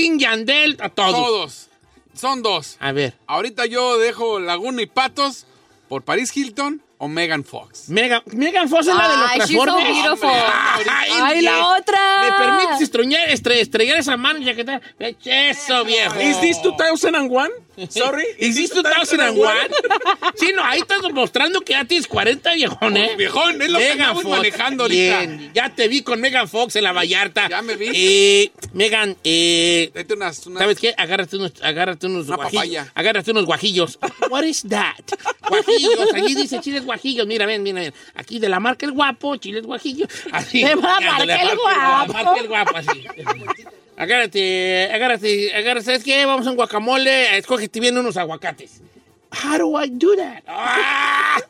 Guisín, 0.04 0.20
Yandel, 0.20 0.78
a 0.82 0.90
todos. 0.90 1.14
Todos. 1.16 1.70
Son 2.14 2.42
dos. 2.44 2.78
A 2.80 2.92
ver, 2.92 3.16
Ahorita 3.28 3.66
yo 3.66 3.98
dejo 3.98 4.40
Laguna 4.40 4.82
y 4.82 4.86
Patos 4.86 5.46
por 5.90 6.04
Paris 6.04 6.36
Hilton 6.36 6.82
o 7.00 7.08
Megan 7.08 7.44
Fox. 7.44 7.90
Megan, 7.90 8.22
Megan 8.28 8.70
Fox 8.70 8.88
es 8.88 8.96
la 8.96 9.10
de 9.10 9.18
los 9.18 9.32
Ay, 9.32 9.40
she's 9.40 9.58
so 9.58 9.64
Transformers. 9.64 10.04
beautiful. 10.04 10.30
Ay, 10.30 11.12
Ay, 11.22 11.42
la 11.42 11.52
¿Me 11.52 11.62
otra. 11.80 12.38
permites 12.38 12.82
estrellar, 12.82 13.30
estre- 13.30 13.60
estrellar 13.60 13.98
esa 13.98 14.16
mano 14.16 14.40
ya 14.40 14.54
que 14.56 14.64
tal? 14.64 14.82
Eso, 15.00 15.84
viejo. 15.86 16.20
¿Is 16.22 16.40
this 16.40 16.62
2001? 16.62 17.50
Sorry. 17.90 18.24
¿Is 18.38 18.56
this 18.56 18.70
2001? 18.72 19.50
Sí, 20.36 20.52
no, 20.56 20.64
ahí 20.64 20.80
estás 20.80 21.02
mostrando 21.12 21.62
que 21.62 21.74
ya 21.74 21.86
tienes 21.86 22.08
40, 22.08 22.54
viejón, 22.54 22.98
¿eh? 22.98 23.16
Viejón, 23.18 23.62
es 23.62 23.70
lo 23.70 23.80
que 23.80 23.92
andamos 23.92 24.24
manejando 24.26 24.84
ahorita. 24.84 25.20
Bien, 25.20 25.52
ya 25.54 25.70
te 25.74 25.88
vi 25.88 26.02
con 26.02 26.22
Megan 26.22 26.48
Fox 26.48 26.76
en 26.76 26.84
la 26.84 26.92
Vallarta. 26.92 27.50
Ya 27.50 27.62
me 27.62 27.76
vi. 27.76 27.90
Eh, 27.94 28.52
Megan, 28.74 29.16
eh, 29.24 29.92
unas, 30.14 30.46
unas- 30.48 30.60
¿sabes 30.62 30.80
qué? 30.80 30.94
Agárrate 30.98 31.36
unos, 31.38 31.54
agárrate 31.62 32.08
unos 32.08 32.28
Una 32.28 32.36
guajillos. 32.38 32.62
papaya. 32.64 32.92
Agárrate 32.96 33.32
unos 33.32 33.46
guajillos. 33.46 34.00
What 34.30 34.44
is 34.44 34.64
that? 34.70 34.94
Guajillos. 35.50 36.14
Allí 36.14 36.36
dice 36.36 36.60
chiles 36.62 36.86
guajillos. 36.86 37.28
Mira, 37.28 37.46
ven, 37.46 37.64
mira, 37.64 37.82
ven. 37.82 37.94
Aquí 38.16 38.40
de 38.40 38.50
la 38.50 38.60
marca 38.60 38.86
El 38.86 38.92
Guapo, 38.94 39.36
chiles 39.38 39.64
guajillos. 39.66 40.08
Así. 40.32 40.64
De 40.64 40.70
la 40.70 40.76
marca 40.76 41.26
la 41.26 41.36
El 41.42 41.48
La 41.48 41.56
Guapo. 41.56 42.14
marca 42.14 42.40
El 42.40 42.48
Guapo, 42.48 42.78
así. 42.78 43.06
Agárrate, 43.96 44.90
agárrate, 44.92 45.54
agárrate. 45.54 45.86
¿Sabes 45.86 46.04
qué? 46.04 46.26
Vamos 46.26 46.48
a 46.48 46.50
un 46.50 46.56
guacamole. 46.56 47.38
Escógete 47.38 47.80
bien 47.80 47.98
unos 47.98 48.18
aguacates. 48.18 48.82
How 49.34 49.58
do 49.58 49.78
I 49.82 49.90
do 49.90 50.16
that? 50.16 50.44
Ah, 51.36 51.42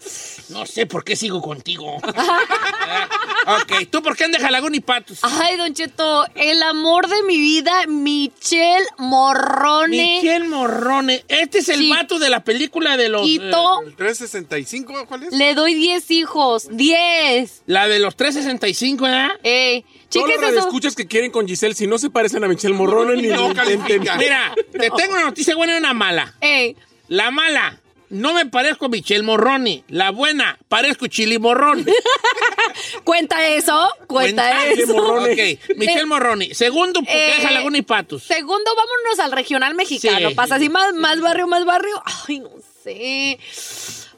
no 0.47 0.65
sé 0.65 0.85
por 0.85 1.03
qué 1.03 1.17
sigo 1.17 1.41
contigo. 1.41 1.95
ok, 1.97 3.87
¿tú 3.89 4.01
por 4.01 4.15
qué 4.15 4.23
andas 4.23 4.41
Jalagún 4.41 4.75
y 4.75 4.79
Patos? 4.79 5.19
Ay, 5.23 5.57
Don 5.57 5.73
Cheto, 5.73 6.25
el 6.35 6.63
amor 6.63 7.07
de 7.09 7.21
mi 7.23 7.37
vida, 7.37 7.85
Michelle 7.87 8.85
Morrone. 8.97 10.21
Michelle 10.21 10.47
Morrone. 10.47 11.25
Este 11.27 11.59
es 11.59 11.67
el 11.69 11.79
Sí. 11.79 11.89
vato 11.89 12.17
de 12.19 12.29
la 12.29 12.45
película 12.45 12.95
de 12.95 13.09
los... 13.09 13.23
Quito, 13.23 13.81
¿El 13.85 13.95
365? 13.95 15.05
¿Cuál 15.05 15.23
es? 15.23 15.33
le 15.33 15.53
doy 15.53 15.73
10 15.73 16.11
hijos. 16.11 16.67
10. 16.71 17.63
La 17.65 17.87
de 17.89 17.99
los 17.99 18.15
365, 18.15 19.03
¿verdad? 19.03 19.31
Ey, 19.43 19.83
Todos 20.09 20.29
chicas, 20.31 20.53
los 20.53 20.65
escuchas 20.65 20.95
que 20.95 21.07
quieren 21.07 21.31
con 21.31 21.45
Giselle, 21.45 21.75
si 21.75 21.87
no 21.87 21.97
se 21.97 22.09
parecen 22.09 22.41
a 22.43 22.47
Michelle 22.47 22.73
Morrone 22.73 23.15
ni 23.21 23.27
No. 23.27 23.49
Mira, 23.49 24.53
te 24.71 24.89
tengo 24.91 25.13
una 25.13 25.23
noticia 25.23 25.55
buena 25.57 25.75
y 25.75 25.77
una 25.79 25.93
mala. 25.93 26.33
Ey, 26.39 26.77
La 27.07 27.31
mala, 27.31 27.79
no 28.09 28.33
me 28.33 28.45
parezco 28.45 28.85
a 28.85 28.89
Michelle 28.89 29.23
Morrone. 29.23 29.83
La 29.87 30.11
buena, 30.11 30.57
parezco 30.67 31.07
Chili 31.07 31.39
Morrone. 31.39 31.83
cuenta 33.03 33.45
eso, 33.47 33.89
cuenta 34.07 34.67
eso. 34.67 34.95
Ok, 34.95 35.59
Michelle 35.77 36.05
Morrone. 36.05 36.53
Segundo, 36.53 37.01
¿por 37.01 37.11
qué 37.11 37.37
eh, 37.37 37.41
Jalagún 37.41 37.75
y 37.75 37.81
Patos? 37.81 38.23
Segundo, 38.23 38.71
vámonos 38.75 39.19
al 39.19 39.31
regional 39.31 39.73
mexicano. 39.73 40.29
Sí. 40.29 40.35
Pasa 40.35 40.55
así 40.55 40.69
más, 40.69 40.93
más 40.93 41.21
barrio, 41.21 41.47
más 41.47 41.65
barrio. 41.65 42.01
Ay, 42.27 42.39
no 42.39 42.51
sé. 42.83 43.39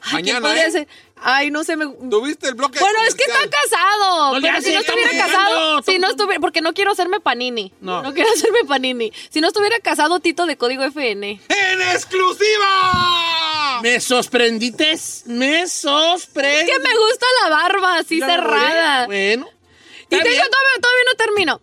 Ay, 0.02 0.22
¿quién 0.22 0.36
Mañana, 0.36 0.40
podría 0.40 0.66
¿eh? 0.66 0.70
ser? 0.70 0.88
Ay, 1.22 1.50
no 1.50 1.64
sé. 1.64 1.76
Me... 1.76 1.86
¿Tuviste 1.86 2.48
el 2.48 2.54
bloque 2.54 2.78
Bueno, 2.78 2.98
es 3.08 3.14
que 3.14 3.24
está 3.24 3.40
casado. 3.48 4.34
No 4.34 4.40
pero 4.40 4.60
si 4.60 4.72
no 4.72 4.80
estuviera 4.80 5.10
casado, 5.10 5.82
si 5.82 5.98
no 5.98 6.10
estuviera, 6.10 6.40
porque 6.40 6.60
no 6.60 6.74
quiero 6.74 6.92
hacerme 6.92 7.20
panini. 7.20 7.72
No. 7.80 8.02
No. 8.02 8.12
quiero 8.14 8.30
hacerme 8.32 8.60
panini. 8.66 9.12
Si 9.30 9.40
no 9.40 9.48
estuviera 9.48 9.78
casado, 9.80 10.20
Tito 10.20 10.46
de 10.46 10.56
Código 10.56 10.84
FN. 10.84 11.40
¡En 11.48 11.82
exclusiva! 11.82 13.80
Me 13.82 14.00
sorprendites, 14.00 15.24
me 15.26 15.66
sorprendí. 15.66 16.70
Es 16.70 16.76
que 16.76 16.78
me 16.78 16.96
gusta 16.96 17.26
la 17.42 17.48
barba 17.50 17.96
así 17.96 18.20
cerrada. 18.20 19.06
Bueno. 19.06 19.48
y 20.10 20.14
bien. 20.14 20.22
todavía, 20.22 20.44
todavía 20.80 21.04
no 21.06 21.14
termino. 21.16 21.60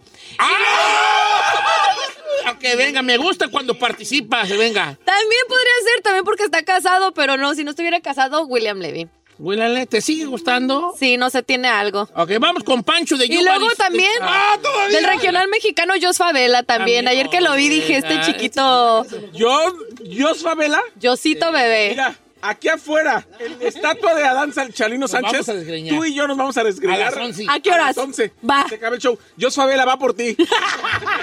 Ok, 2.52 2.62
venga, 2.78 3.02
me 3.02 3.18
gusta 3.18 3.48
cuando 3.48 3.78
participas, 3.78 4.50
venga. 4.50 4.98
También 5.06 5.42
podría 5.48 5.74
ser, 5.86 6.02
también 6.02 6.26
porque 6.26 6.44
está 6.44 6.64
casado, 6.64 7.14
pero 7.14 7.38
no, 7.38 7.56
si 7.56 7.64
no 7.64 7.70
estuviera 7.70 8.02
casado, 8.02 8.44
William 8.46 8.80
Levy. 8.80 9.08
Willale, 9.40 9.86
¿te 9.88 10.02
sigue 10.02 10.26
gustando? 10.26 10.94
Sí, 10.98 11.18
no 11.18 11.30
se 11.30 11.44
tiene 11.44 11.68
algo. 11.68 12.08
Ok, 12.16 12.32
vamos 12.40 12.64
con 12.64 12.84
Pancho 12.84 13.18
de 13.18 13.26
Y 13.26 13.30
Yuba. 13.30 13.58
luego 13.58 13.74
también 13.76 14.10
¡Ah, 14.22 14.58
todavía! 14.62 14.96
del 15.00 15.06
regional 15.10 15.48
mexicano 15.50 15.94
Jos 16.02 16.18
Favela 16.18 16.64
también. 16.64 17.08
Ayer 17.08 17.30
que 17.30 17.42
lo 17.42 17.54
vi 17.56 17.70
dije, 17.70 17.98
este 17.98 18.22
chiquito 18.26 19.06
yo, 19.34 20.36
Favela, 20.36 20.82
Josito 21.02 21.52
bebé. 21.52 21.90
mira, 21.92 22.16
aquí 22.44 22.68
afuera, 22.68 23.26
en 23.40 23.58
la 23.60 23.68
estatua 23.68 24.14
de 24.14 24.24
Adán 24.24 24.52
Chalino 24.72 25.08
Sánchez, 25.08 25.50
a 25.50 25.54
tú 25.54 26.06
y 26.06 26.14
yo 26.14 26.28
nos 26.28 26.38
vamos 26.38 26.58
a 26.58 26.64
desgreñar. 26.64 27.02
A 27.02 27.06
las 27.12 27.18
11. 27.18 27.46
¿A 27.50 27.60
qué 27.60 27.72
A 27.72 27.76
horas? 27.76 27.88
las 27.88 27.98
11. 27.98 28.34
Va. 28.50 28.66
Se 28.68 28.76
acaba 28.76 28.96
el 28.96 29.02
show. 29.02 29.18
Yo, 29.38 29.50
Favela, 29.50 29.86
va 29.86 29.98
por 29.98 30.14
ti. 30.14 30.36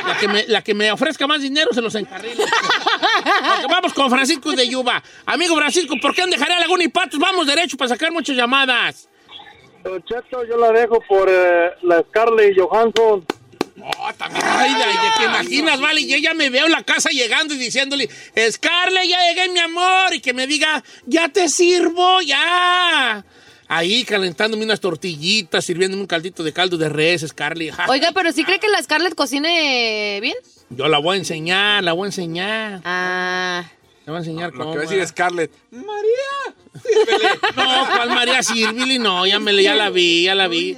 La 0.07 0.17
que, 0.19 0.29
me, 0.29 0.45
la 0.49 0.63
que 0.63 0.75
me 0.75 0.91
ofrezca 0.91 1.27
más 1.27 1.41
dinero 1.41 1.73
se 1.73 1.81
los 1.81 1.95
encarrilo. 1.95 2.43
Ok, 2.43 3.71
vamos 3.71 3.93
con 3.93 4.11
Francisco 4.11 4.51
de 4.53 4.69
Yuba. 4.69 5.03
Amigo 5.27 5.55
Francisco, 5.57 5.95
¿por 6.01 6.15
qué 6.15 6.27
dejaré 6.27 6.55
a 6.55 6.61
Laguna 6.61 6.85
y 6.85 6.89
Patos? 6.89 7.19
Vamos 7.21 7.47
derecho 7.47 7.77
para 7.77 7.91
sacar 7.91 8.11
muchas 8.11 8.35
llamadas. 8.37 9.09
Don 9.85 10.03
Cheto, 10.03 10.45
yo 10.45 10.57
la 10.57 10.73
dejo 10.73 11.01
por 11.09 11.29
eh, 11.31 11.71
la 11.83 12.03
Scarlett 12.09 12.59
Johansson. 12.59 13.25
Oh, 13.83 14.13
también. 14.17 14.45
Ay, 14.47 14.75
de, 14.75 15.25
imaginas, 15.25 15.81
vale, 15.81 16.07
yo 16.07 16.17
ya 16.19 16.35
me 16.35 16.51
veo 16.51 16.67
en 16.67 16.73
la 16.73 16.83
casa 16.83 17.11
llegando 17.11 17.55
y 17.55 17.59
diciéndole, 17.59 18.09
Scarlett, 18.51 19.09
ya 19.09 19.19
llegué, 19.29 19.49
mi 19.51 19.61
amor, 19.61 20.13
y 20.15 20.21
que 20.21 20.33
me 20.33 20.47
diga, 20.47 20.83
ya 21.07 21.29
te 21.29 21.49
sirvo, 21.49 22.21
ya. 22.23 23.25
Ahí 23.69 24.05
calentándome 24.05 24.65
unas 24.65 24.81
tortillitas, 24.81 25.65
sirviéndome 25.65 26.03
un 26.03 26.09
caldito 26.09 26.43
de 26.43 26.53
caldo 26.53 26.77
de 26.77 26.89
res, 26.89 27.25
Scarlett. 27.29 27.75
Oiga, 27.89 28.11
pero 28.13 28.33
sí 28.33 28.45
cree 28.45 28.59
que 28.59 28.69
la 28.69 28.83
Scarlett 28.83 29.15
cocine 29.15 30.19
bien. 30.21 30.35
Yo 30.71 30.89
la 30.89 30.99
voy 30.99 31.15
a 31.17 31.19
enseñar, 31.21 31.85
la 31.85 31.93
voy 31.93 32.07
a 32.07 32.09
enseñar. 32.09 32.81
Ah. 32.85 33.65
La 34.07 34.13
voy 34.13 34.17
a 34.17 34.19
enseñar 34.19 34.53
Lo 34.53 34.59
cómo. 34.59 34.73
que 34.73 34.79
va 34.79 34.85
a 34.85 34.89
decir 34.89 35.07
Scarlett. 35.07 35.53
María. 35.71 36.57
No, 37.57 37.87
¿cuál 37.87 38.09
María 38.11 38.43
Sirvili? 38.43 38.99
No, 38.99 39.27
ya, 39.27 39.39
me, 39.41 39.61
ya 39.63 39.75
la 39.75 39.91
vi, 39.91 40.25
ya 40.25 40.35
la 40.35 40.49
vi. 40.49 40.77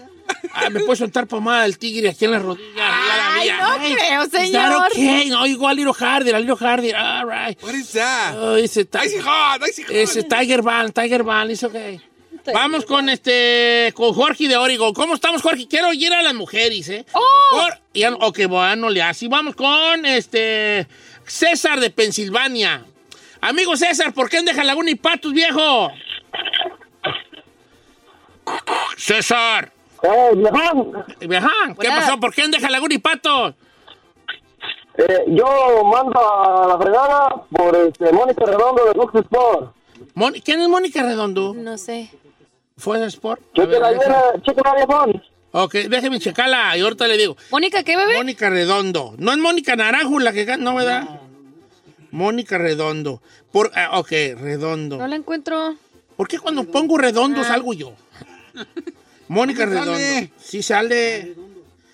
Ah, 0.53 0.71
me 0.71 0.81
puede 0.81 0.97
soltar 0.97 1.27
pomada 1.27 1.63
del 1.63 1.79
tigre 1.79 2.11
aquí 2.11 2.25
en 2.25 2.33
la 2.33 2.39
rodilla. 2.39 2.69
ya 2.75 3.17
la 3.17 3.31
vi. 3.39 3.51
Ay, 3.51 3.89
no 3.91 3.97
creo, 3.97 4.27
señor. 4.27 4.87
okay? 4.91 5.31
No, 5.31 5.47
igual 5.47 5.73
a 5.73 5.75
Little 5.75 5.95
Hardy. 6.57 6.93
All 6.93 7.27
right. 7.27 7.63
What 7.63 7.75
is 7.75 7.93
that? 7.93 8.35
Oh, 8.37 8.57
ese, 8.57 8.81
Icy 9.05 9.19
hot, 9.19 9.63
icy 9.69 9.83
hot. 9.83 9.93
ese 9.93 10.23
Tiger 10.25 10.63
Band, 10.63 10.93
Tiger 10.93 11.23
Band, 11.23 11.51
es 11.51 11.63
okay. 11.63 12.01
Vamos 12.53 12.85
con 12.85 13.09
este, 13.09 13.93
con 13.95 14.13
Jorge 14.15 14.49
de 14.49 14.57
Oregon. 14.57 14.93
¿Cómo 14.93 15.15
estamos, 15.15 15.43
Jorge? 15.43 15.69
Quiero 15.69 15.93
ir 15.93 16.13
a 16.13 16.23
las 16.23 16.35
mujeres, 16.35 16.89
¿eh? 16.89 17.05
¡Oh! 17.13 17.69
Ya, 17.95 18.13
ok, 18.13 18.47
bueno, 18.49 18.91
le 18.91 19.03
así. 19.03 19.29
Vamos 19.29 19.55
con 19.55 20.05
este, 20.07 20.87
César 21.27 21.79
de 21.79 21.91
Pensilvania. 21.91 22.85
Amigo 23.41 23.77
César, 23.77 24.13
¿por 24.13 24.29
qué 24.29 24.39
en 24.39 24.45
Deja 24.45 24.65
Laguna 24.65 24.91
y 24.91 24.95
Patos, 24.97 25.33
viejo? 25.33 25.93
César. 28.97 29.72
¡Eh, 30.03 30.31
viejón! 30.35 31.05
Vieján, 31.21 31.75
¿qué 31.79 31.89
Hola. 31.89 31.97
pasó? 32.01 32.19
¿Por 32.21 32.35
qué 32.35 32.49
Deja 32.49 32.69
Laguna 32.71 32.95
y 32.95 32.99
Patos? 32.99 33.55
Eh, 34.99 35.25
yo 35.29 35.85
mando 35.85 36.21
a 36.21 36.67
la 36.69 36.79
fregada 36.79 37.45
por 37.51 37.75
este, 37.77 38.13
Mónica 38.13 38.45
Redondo 38.45 38.85
de 38.85 38.93
Fox 38.95 39.15
Sport. 39.15 39.75
Mon- 40.15 40.35
¿Quién 40.35 40.61
es 40.61 40.69
Mónica 40.69 41.03
Redondo? 41.03 41.55
No 41.55 41.79
sé. 41.79 42.11
¿Fue 42.77 42.99
de 42.99 43.07
Sport? 43.07 43.41
A 43.41 43.55
Cheque 43.55 43.67
ver, 43.69 43.81
la 43.81 43.93
déjame- 43.93 44.05
llena, 44.05 44.43
cheque 44.43 44.61
la 44.65 44.75
viejón. 44.75 45.23
Ok, 45.53 45.73
déjeme 45.75 46.19
checarla 46.19 46.77
y 46.77 46.81
ahorita 46.81 47.07
le 47.07 47.17
digo. 47.17 47.37
Mónica, 47.51 47.83
¿qué 47.83 47.97
bebé? 47.97 48.17
Mónica 48.17 48.51
Redondo. 48.51 49.15
No 49.19 49.33
es 49.33 49.39
Mónica 49.39 49.77
Naranjo 49.77 50.19
la 50.19 50.33
que 50.33 50.45
gana, 50.45 50.65
¿no, 50.65 50.75
verdad? 50.77 51.21
Mónica 52.11 52.59
Redondo. 52.59 53.23
Por, 53.53 53.71
ah, 53.75 53.99
ok, 53.99 54.11
Redondo. 54.41 54.97
No 54.99 55.07
la 55.07 55.17
encuentro. 55.17 55.75
¿Por 56.17 56.27
qué 56.29 56.39
cuando 56.39 56.65
pongo 56.65 56.99
Redondo 56.99 57.45
salgo 57.45 57.73
yo? 57.73 57.93
Mónica 59.33 59.65
¿Dónde 59.65 59.81
Redondo. 59.81 59.99
sale? 59.99 60.33
Sí 60.39 60.63
sale. 60.63 61.35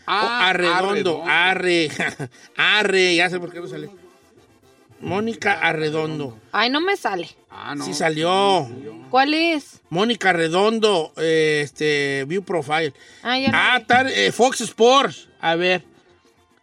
Ah, 0.07 0.41
Oh, 0.43 0.45
Arredondo. 0.47 1.23
Arredondo. 1.25 1.25
Arre. 1.27 1.89
Arre. 2.57 3.15
Ya 3.15 3.31
sé 3.31 3.39
por 3.39 3.53
qué 3.53 3.61
no 3.61 3.67
sale. 3.69 3.89
Mónica 5.01 5.53
Arredondo. 5.61 6.37
Ay, 6.51 6.71
no 6.71 6.81
me 6.81 6.97
sale. 6.97 7.29
Ah, 7.51 7.75
no. 7.77 7.85
Sí 7.85 7.95
salió. 7.95 8.69
¿Cuál 9.11 9.35
es? 9.35 9.81
Mónica 9.91 10.33
Redondo. 10.33 11.13
eh, 11.17 11.61
este. 11.63 12.25
View 12.27 12.43
Profile. 12.43 12.93
Ah, 13.23 13.39
ya 13.39 13.53
no. 13.53 13.59
Ah, 13.59 13.77
está, 13.81 14.03
eh, 14.11 14.33
Fox 14.33 14.61
Sports. 14.63 15.29
A 15.41 15.55
ver. 15.55 15.85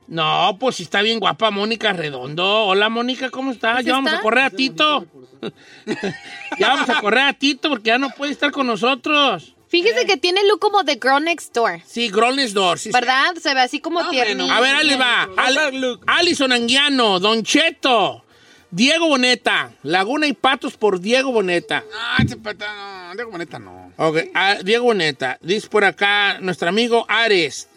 No, 0.08 0.58
pues 0.60 0.76
sí 0.76 0.84
está 0.84 1.02
bien 1.02 1.20
guapa 1.20 1.50
Mónica 1.52 1.94
Redondo. 1.94 2.66
Hola, 2.66 2.90
Mónica, 2.90 3.30
¿cómo 3.32 3.52
estás? 3.52 3.76
¿Pues 3.76 3.86
Ya 3.86 3.94
vamos 3.94 4.10
está? 4.12 4.20
a 4.20 4.24
correr 4.24 4.44
a 4.44 4.50
Tito. 4.52 5.06
ya 6.60 6.68
vamos 6.70 6.90
a 6.90 7.00
correr 7.02 7.24
a 7.24 7.34
Tito 7.34 7.70
porque 7.70 7.88
ya 7.88 7.98
no 7.98 8.10
puede 8.12 8.32
estar 8.34 8.52
con 8.52 8.68
nosotros. 8.68 9.55
Fíjese 9.68 10.06
que 10.06 10.18
tiene 10.18 10.44
look 10.48 10.60
como 10.60 10.84
de 10.84 10.94
Girl 10.94 11.24
Next 11.24 11.54
Door. 11.54 11.82
Sí, 11.86 12.10
Grones 12.10 12.54
Door. 12.54 12.78
sí, 12.80 12.90
sí. 12.90 12.94
¿Verdad? 12.94 13.36
Se 13.42 13.54
ve 13.54 13.62
así 13.62 13.80
como 13.80 14.08
tiernito. 14.10 14.52
A 14.54 14.60
ver, 14.62 14.76
ahí 14.76 14.88
le 14.88 14.96
va. 14.96 15.28
Al- 15.38 16.00
Alison 16.06 16.52
Anguiano, 16.52 17.20
Don 17.20 17.44
Cheto, 17.44 18.24
Diego 18.72 19.08
Boneta, 19.08 19.72
Laguna 19.84 20.28
y 20.28 20.34
Patos 20.34 20.78
por 20.78 21.00
Diego 21.00 21.32
Boneta. 21.32 21.84
Ah, 21.94 22.18
ese 22.24 22.38
pata, 22.38 23.08
no, 23.10 23.16
Diego 23.16 23.32
Boneta 23.32 23.60
no. 23.60 23.92
Ok, 23.98 24.18
ah, 24.34 24.56
Diego 24.64 24.86
Boneta. 24.86 25.38
Dice 25.42 25.68
por 25.68 25.84
acá 25.84 26.38
nuestro 26.42 26.70
amigo 26.70 27.06
Ares. 27.10 27.68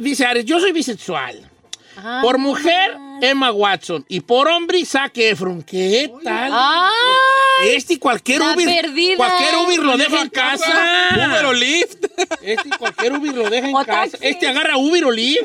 Dice 0.00 0.26
Ares, 0.26 0.44
yo 0.44 0.60
soy 0.60 0.72
bisexual. 0.72 1.48
Ah. 1.96 2.20
Por 2.22 2.38
mujer, 2.38 2.96
Emma 3.20 3.50
Watson. 3.50 4.04
Y 4.08 4.20
por 4.20 4.46
hombre, 4.48 4.84
Zac 4.84 5.16
Efron. 5.18 5.62
¿Qué 5.62 6.12
tal? 6.22 6.52
¡Ay! 6.54 6.92
Este 7.64 7.94
y 7.94 7.98
cualquier 7.98 8.40
La 8.40 8.52
Uber. 8.54 8.64
perdida. 8.66 9.16
Cualquier 9.16 9.56
Uber 9.56 9.78
lo 9.80 9.96
deja 9.96 10.20
en 10.22 10.28
casa. 10.28 11.08
Uber 11.14 11.44
o 11.46 11.52
Lyft. 11.52 12.04
Este 12.42 12.68
y 12.68 12.70
cualquier 12.72 13.12
Uber 13.14 13.34
lo 13.34 13.50
deja 13.50 13.68
en 13.68 13.74
O 13.74 13.78
casa. 13.84 14.10
taxi. 14.12 14.16
Este 14.20 14.48
agarra 14.48 14.76
Uber 14.76 15.04
o 15.04 15.10
Lyft. 15.10 15.42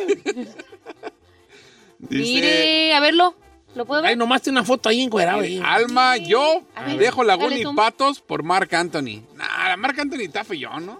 Mire, 2.09 2.93
a 2.93 2.99
verlo. 2.99 3.35
¿Lo 3.75 3.85
puedo 3.85 4.01
ver? 4.03 4.11
Ay, 4.11 4.15
nomás 4.15 4.41
tiene 4.43 4.59
una 4.59 4.65
foto 4.67 4.89
ahí 4.89 5.01
encuadrado. 5.01 5.39
ahí. 5.39 5.59
Alma, 5.63 6.17
yo 6.17 6.61
ver, 6.85 6.97
dejo 6.97 7.23
Laguna 7.23 7.49
dale 7.49 7.61
y. 7.61 7.75
Patos 7.75 8.19
por 8.21 8.43
Marc 8.43 8.71
Anthony. 8.73 9.23
Nah, 9.35 9.75
Marc 9.77 9.97
Anthony 9.97 10.21
está 10.21 10.43
feo, 10.43 10.79
¿no? 10.79 10.99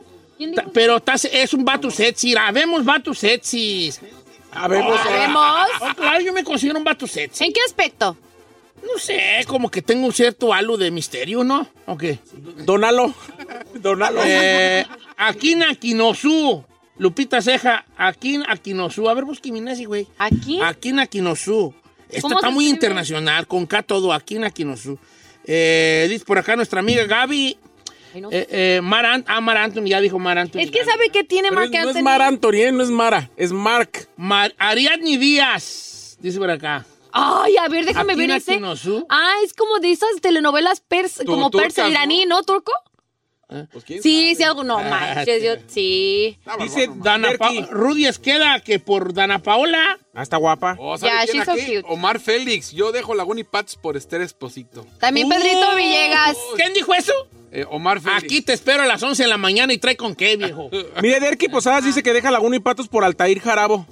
Pero 0.73 0.97
estás- 0.97 1.26
es 1.32 1.54
un 1.54 1.63
vato 1.63 1.91
sexy. 1.91 2.36
Habemos 2.36 2.84
vatos 2.84 3.19
sexys. 3.19 4.02
Habemos. 4.52 4.99
¿Sabemos? 5.02 5.67
Oh, 5.82 5.93
claro, 5.95 6.19
yo 6.21 6.34
me 6.34 6.43
considero 6.43 6.78
un 6.80 6.84
vato 6.84 7.06
sexy. 7.06 7.43
¿En 7.45 7.54
qué 7.54 7.60
aspecto? 7.65 8.17
No 8.86 9.00
sé, 9.00 9.43
como 9.48 9.72
que 9.72 9.82
tengo 9.82 10.06
un 10.06 10.13
cierto 10.13 10.54
halo 10.54 10.78
de 10.78 10.91
misterio, 10.91 11.43
¿no? 11.43 11.67
Ok. 11.86 12.04
Donalo. 12.65 13.13
Donalo. 13.76 14.22
Eh, 14.26 14.86
Aquina 15.17 15.72
Aquinosu. 15.72 16.63
Lupita 16.98 17.41
Ceja. 17.41 17.86
Aquin 17.98 18.43
Aquinosu. 18.48 19.10
A 19.10 19.13
ver, 19.13 19.26
busque 19.26 19.52
mi 19.52 19.62
Nesi, 19.62 19.86
güey. 19.86 20.08
¿Aquí? 20.17 20.60
Aquina 20.62 21.04
Aquinosu. 21.04 21.74
Esto 22.10 22.22
¿Cómo 22.24 22.36
está 22.36 22.50
muy 22.52 22.65
escribe? 22.65 22.76
internacional, 22.76 23.48
con 23.48 23.65
K 23.65 23.82
todo. 23.84 24.13
Aquina 24.13 24.48
Aquinosu. 24.48 25.00
Eh, 25.46 26.06
dice 26.10 26.24
por 26.26 26.38
acá 26.38 26.56
nuestra 26.56 26.80
amiga 26.82 27.06
Gaby. 27.06 27.58
Ay, 28.13 28.22
no. 28.22 28.30
Eh, 28.32 28.48
eh, 28.52 28.80
Mar 28.84 29.06
Ant- 29.06 29.26
ah, 29.28 29.41
Mar 29.41 29.58
Anthony, 29.58 29.86
ya 29.88 30.00
dijo 30.02 30.19
Mar 30.19 30.38
Anthony. 30.38 30.60
Es 30.62 30.69
que 30.72 30.86
¿sabe 30.86 31.10
qué 31.10 31.24
tiene 31.24 31.50
Pero 31.50 31.62
Marc 31.62 31.74
es- 31.74 31.82
no 31.82 31.88
Anthony? 31.88 31.98
es 31.98 32.04
Mar 32.04 32.22
Anthony, 32.22 32.54
¿eh? 32.58 32.72
no 32.72 32.84
es 32.84 32.89
Mara, 32.91 33.30
es 33.38 33.52
Mark. 33.52 34.08
Mar- 34.17 34.54
Ariadne 34.60 35.17
Díaz. 35.17 36.17
Dice 36.22 36.38
por 36.38 36.52
acá. 36.52 36.86
Ay, 37.15 37.56
a 37.58 37.67
ver, 37.69 37.86
déjame 37.86 38.15
ver 38.15 38.32
ese. 38.32 38.60
Ah, 39.10 39.34
es 39.45 39.54
como 39.54 39.78
de 39.80 39.91
esas 39.91 40.10
telenovelas 40.21 40.82
pers 40.82 41.15
Tu- 41.15 41.26
como 41.26 41.52
persa 41.52 41.88
iraní, 41.88 42.26
¿no? 42.26 42.41
¿Turco? 42.43 42.71
Pues, 43.71 43.84
¿quién 43.84 44.02
Sí, 44.02 44.34
sí, 44.36 44.41
algo. 44.41 44.63
No, 44.63 44.80
Ah, 44.80 45.13
manches, 45.15 45.43
yo, 45.43 45.52
sí. 45.67 46.39
sabe? 46.43 46.63
Dice 46.63 46.89
Dana 46.95 47.30
Pa- 47.38 47.52
Berky. 47.52 47.67
Rudy 47.71 48.08
Esqueda, 48.08 48.60
que 48.62 48.80
por 48.80 49.13
Dana 49.13 49.43
Paola. 49.43 49.99
Ah, 50.15 50.23
está 50.23 50.38
guapa. 50.38 50.76
Oh, 50.80 50.97
¿sabe 50.97 51.12
Ya, 51.13 51.26
quién 51.32 51.43
she's 51.43 51.45
so 51.45 51.52
cute. 51.54 51.84
Omar 51.88 52.19
Félix. 52.19 52.71
Yo 52.71 52.91
dejo 52.91 53.13
Laguna 53.13 53.41
y 53.41 53.43
Patos 53.43 53.76
por 53.76 53.95
Esther 53.95 54.21
Esposito. 54.21 54.88
También 54.99 55.30
Pedrito 55.30 55.76
Villegas. 55.76 56.36
¿Quién 56.56 56.73
dijo 56.73 56.95
eso? 56.95 57.13
Eh, 57.52 57.65
Omar 57.69 58.02
Félix. 58.02 58.23
Aquí 58.23 58.41
te 58.41 58.54
espero 58.54 58.82
a 58.82 58.86
las 58.88 59.04
11 59.04 59.21
de 59.21 59.30
la 59.30 59.38
mañana 59.38 59.71
y 59.71 59.78
trae 59.78 59.95
con 59.97 60.15
qué, 60.15 60.36
viejo. 60.36 60.71
Mire, 61.04 61.19
Derky 61.19 61.47
Posadas 61.47 61.84
dice 61.84 62.02
que 62.02 62.12
deja 62.13 62.32
Laguna 62.32 62.56
y 62.56 62.60
Patos 62.60 62.88
por 62.88 63.04
Altair 63.04 63.39
Jarabo. 63.39 63.86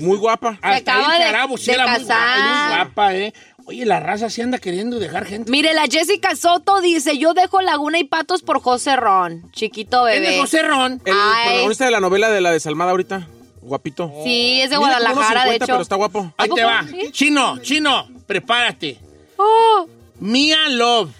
Muy 0.00 0.16
guapa. 0.18 0.58
Hasta 0.62 0.76
acaba 0.96 1.18
de- 1.18 1.24
Jarabo, 1.24 1.56
sí 1.58 1.66
de 1.66 1.72
era 1.74 1.86
muy 1.86 1.98
guapa, 2.04 2.14
casar. 2.14 2.38
muy 2.68 2.76
guapa, 2.76 3.14
¿eh? 3.14 3.34
Oye, 3.64 3.86
la 3.86 4.00
raza 4.00 4.28
se 4.30 4.42
anda 4.42 4.58
queriendo 4.58 4.98
dejar 4.98 5.24
gente. 5.24 5.50
Mire, 5.50 5.72
la 5.74 5.84
Jessica 5.84 6.34
Soto 6.34 6.80
dice, 6.80 7.16
yo 7.18 7.32
dejo 7.34 7.60
Laguna 7.60 7.98
y 7.98 8.04
Patos 8.04 8.42
por 8.42 8.60
José 8.60 8.96
Ron, 8.96 9.50
chiquito 9.52 10.04
¿Quién 10.10 10.22
bebé. 10.24 10.38
José 10.38 10.62
Ron? 10.62 11.00
El 11.04 11.14
Ay. 11.16 11.44
protagonista 11.48 11.84
de 11.84 11.90
la 11.92 12.00
novela 12.00 12.30
de 12.30 12.40
la 12.40 12.50
desalmada 12.50 12.90
ahorita. 12.90 13.28
Guapito. 13.60 14.12
Sí, 14.24 14.60
es 14.60 14.70
de 14.70 14.76
Mide 14.78 14.86
como 14.86 14.86
unos 14.88 14.98
Guadalajara, 15.14 15.40
de 15.44 15.46
50, 15.52 15.64
hecho. 15.64 15.72
pero 15.74 15.82
está 15.82 15.94
guapo. 15.96 16.20
Ahí 16.20 16.32
¿A 16.36 16.42
te 16.42 16.48
poco? 16.48 16.62
va. 16.64 16.84
¿Sí? 16.88 17.12
Chino, 17.12 17.58
chino, 17.58 18.08
prepárate. 18.26 18.98
Oh, 19.36 19.86
Mia 20.18 20.68
Love. 20.68 21.10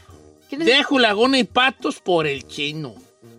¿quién 0.49 0.63
es? 0.63 0.67
Dejo 0.67 0.99
Laguna 0.99 1.39
y 1.39 1.45
Patos 1.45 2.01
por 2.01 2.27
el 2.27 2.45
chino. 2.49 2.95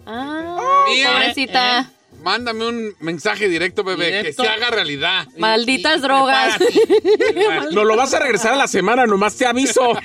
Ah, 0.06 0.86
Mira, 0.88 1.12
pobrecita. 1.12 1.92
Mándame 2.24 2.66
un 2.68 2.96
mensaje 3.02 3.50
directo, 3.50 3.84
bebé, 3.84 4.06
Directo. 4.08 4.44
que 4.44 4.50
se 4.50 4.54
haga 4.56 4.70
realidad. 4.70 5.28
Malditas 5.38 5.98
Y- 5.98 6.02
drogas. 6.02 6.56
No 7.72 7.84
lo 7.84 7.96
vas 7.96 8.14
a 8.14 8.20
regresar 8.20 8.54
a 8.54 8.56
la 8.56 8.68
semana, 8.68 9.06
nomás 9.06 9.36
te 9.36 9.46
aviso. 9.46 9.92
Un 9.92 10.00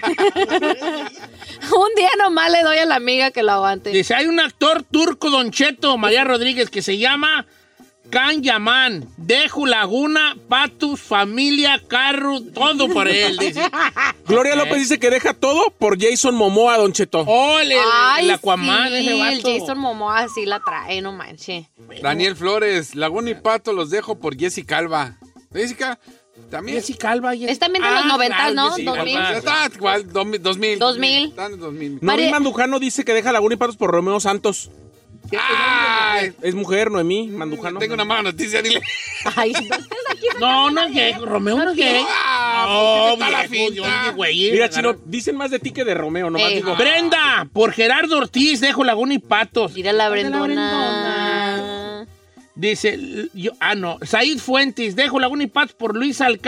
día 1.96 2.10
nomás 2.18 2.50
le 2.50 2.62
doy 2.62 2.78
a 2.78 2.86
la 2.86 2.96
amiga 2.96 3.30
que 3.30 3.42
lo 3.42 3.52
aguante. 3.52 3.90
Dice, 3.90 4.14
hay 4.14 4.26
un 4.26 4.40
actor 4.40 4.82
turco, 4.82 5.30
Don 5.30 5.50
Cheto, 5.50 5.96
María 5.98 6.24
Rodríguez, 6.24 6.70
que 6.70 6.82
se 6.82 6.98
llama 6.98 7.46
Can 8.10 8.42
Yaman. 8.42 9.06
Dejo 9.16 9.66
Laguna, 9.66 10.36
Patus, 10.48 11.00
familia, 11.00 11.82
carro, 11.88 12.40
todo 12.54 12.88
por 12.88 13.06
él. 13.08 13.36
Dice. 13.36 13.62
Gloria 14.26 14.56
López 14.56 14.78
dice 14.78 14.98
que 14.98 15.10
deja 15.10 15.34
todo 15.34 15.70
por 15.78 16.00
Jason 16.00 16.34
Momoa, 16.34 16.78
Don 16.78 16.92
Cheto. 16.92 17.24
Oh, 17.26 17.58
el, 17.60 17.72
el- 17.72 17.78
Ay, 17.92 18.24
el 18.24 18.30
Aquaman, 18.32 18.88
sí, 18.88 18.94
ese 18.96 19.12
el 19.12 19.18
vato. 19.20 19.58
Jason 19.60 19.78
Momoa 19.78 20.26
sí 20.28 20.46
la 20.46 20.60
trae, 20.60 21.00
no 21.02 21.12
manches. 21.12 21.66
Daniel 22.02 22.34
Flores, 22.36 22.94
Laguna 22.94 23.30
y 23.30 23.34
Pato 23.34 23.72
los 23.72 23.90
dejo 23.90 24.18
por 24.18 24.36
Jessica 24.38 24.78
Alba. 24.78 25.18
Jessica, 25.52 25.98
también. 26.50 26.78
Jessica 26.78 27.10
Alba. 27.10 27.32
Jessica- 27.32 27.52
Es 27.52 27.58
también 27.58 27.82
de 27.84 27.90
los 27.90 28.04
Ah, 28.04 28.08
90, 28.08 28.36
claro, 28.36 28.54
¿no? 28.54 28.70
Jessica 28.70 28.90
2000. 28.96 29.16
Alba. 29.16 29.30
Ya 29.32 29.38
está 29.38 29.70
igual, 29.74 30.12
2000. 30.12 30.42
2000. 30.42 30.78
2000. 30.78 31.28
Están 31.28 31.52
en 31.54 31.60
2000. 31.60 31.88
Noemí 31.92 32.06
María- 32.06 32.30
Mandujano 32.30 32.78
dice 32.78 33.04
que 33.04 33.12
deja 33.14 33.32
Laguna 33.32 33.54
y 33.54 33.58
Patos 33.58 33.76
por 33.76 33.90
Romeo 33.90 34.18
Santos. 34.20 34.70
Ay, 35.36 36.32
Es 36.42 36.54
mujer, 36.54 36.90
Noemí 36.90 37.28
Mandujano. 37.28 37.78
tengo 37.78 37.94
una 37.94 38.04
mala 38.04 38.22
noticia, 38.22 38.62
dile. 38.62 38.80
Ay, 39.36 39.52
No, 40.40 40.70
no 40.70 40.82
es 40.84 40.92
gay. 40.94 41.12
Romeo 41.14 41.56
no 41.56 41.70
es 41.70 41.76
gay. 41.76 42.02
Ah, 42.08 42.64
No, 42.68 43.16
¿por 43.16 43.18
qué 43.18 43.24
te 43.24 43.30
da 43.32 43.42
la 43.42 43.48
finta? 43.48 44.10
Güey. 44.12 44.50
Mira, 44.52 44.70
Chino, 44.70 44.94
dicen 45.04 45.36
más 45.36 45.50
de 45.50 45.58
ti 45.58 45.70
que 45.72 45.84
de 45.84 45.94
Romeo, 45.94 46.30
nomás 46.30 46.52
Eh. 46.52 46.56
digo. 46.56 46.76
Brenda, 46.76 47.48
por 47.52 47.72
Gerardo 47.72 48.18
Ortiz, 48.18 48.60
dejo 48.60 48.84
Laguna 48.84 49.14
y 49.14 49.18
Patos. 49.18 49.72
Mira 49.74 49.92
la 49.92 50.04
de 50.04 50.10
Brendona. 50.10 52.06
Dice, 52.54 53.28
yo, 53.34 53.52
ah, 53.60 53.74
no. 53.74 53.98
Said 54.02 54.38
Fuentes, 54.38 54.96
dejo 54.96 55.18
Laguna 55.20 55.44
y 55.44 55.46
Patos 55.48 55.74
por 55.74 55.96
Luis? 55.96 56.20
Ay, 56.20 56.40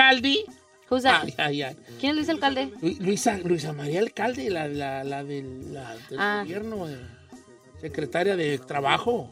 ay, 1.38 1.62
ay. 1.62 1.76
¿Quién 2.00 2.10
es 2.10 2.16
Luis 2.16 2.28
Alcalde? 2.28 2.70
Lu- 2.82 2.96
Luisa, 3.00 3.38
Luisa 3.44 3.72
María 3.72 4.00
Alcalde, 4.00 4.50
la, 4.50 4.66
la, 4.66 5.04
la 5.04 5.22
del, 5.22 5.72
la 5.72 5.94
del 6.08 6.18
Ah. 6.18 6.40
gobierno, 6.44 6.88
eh, 6.88 6.98
secretaria 7.80 8.36
de 8.36 8.58
Trabajo. 8.58 9.30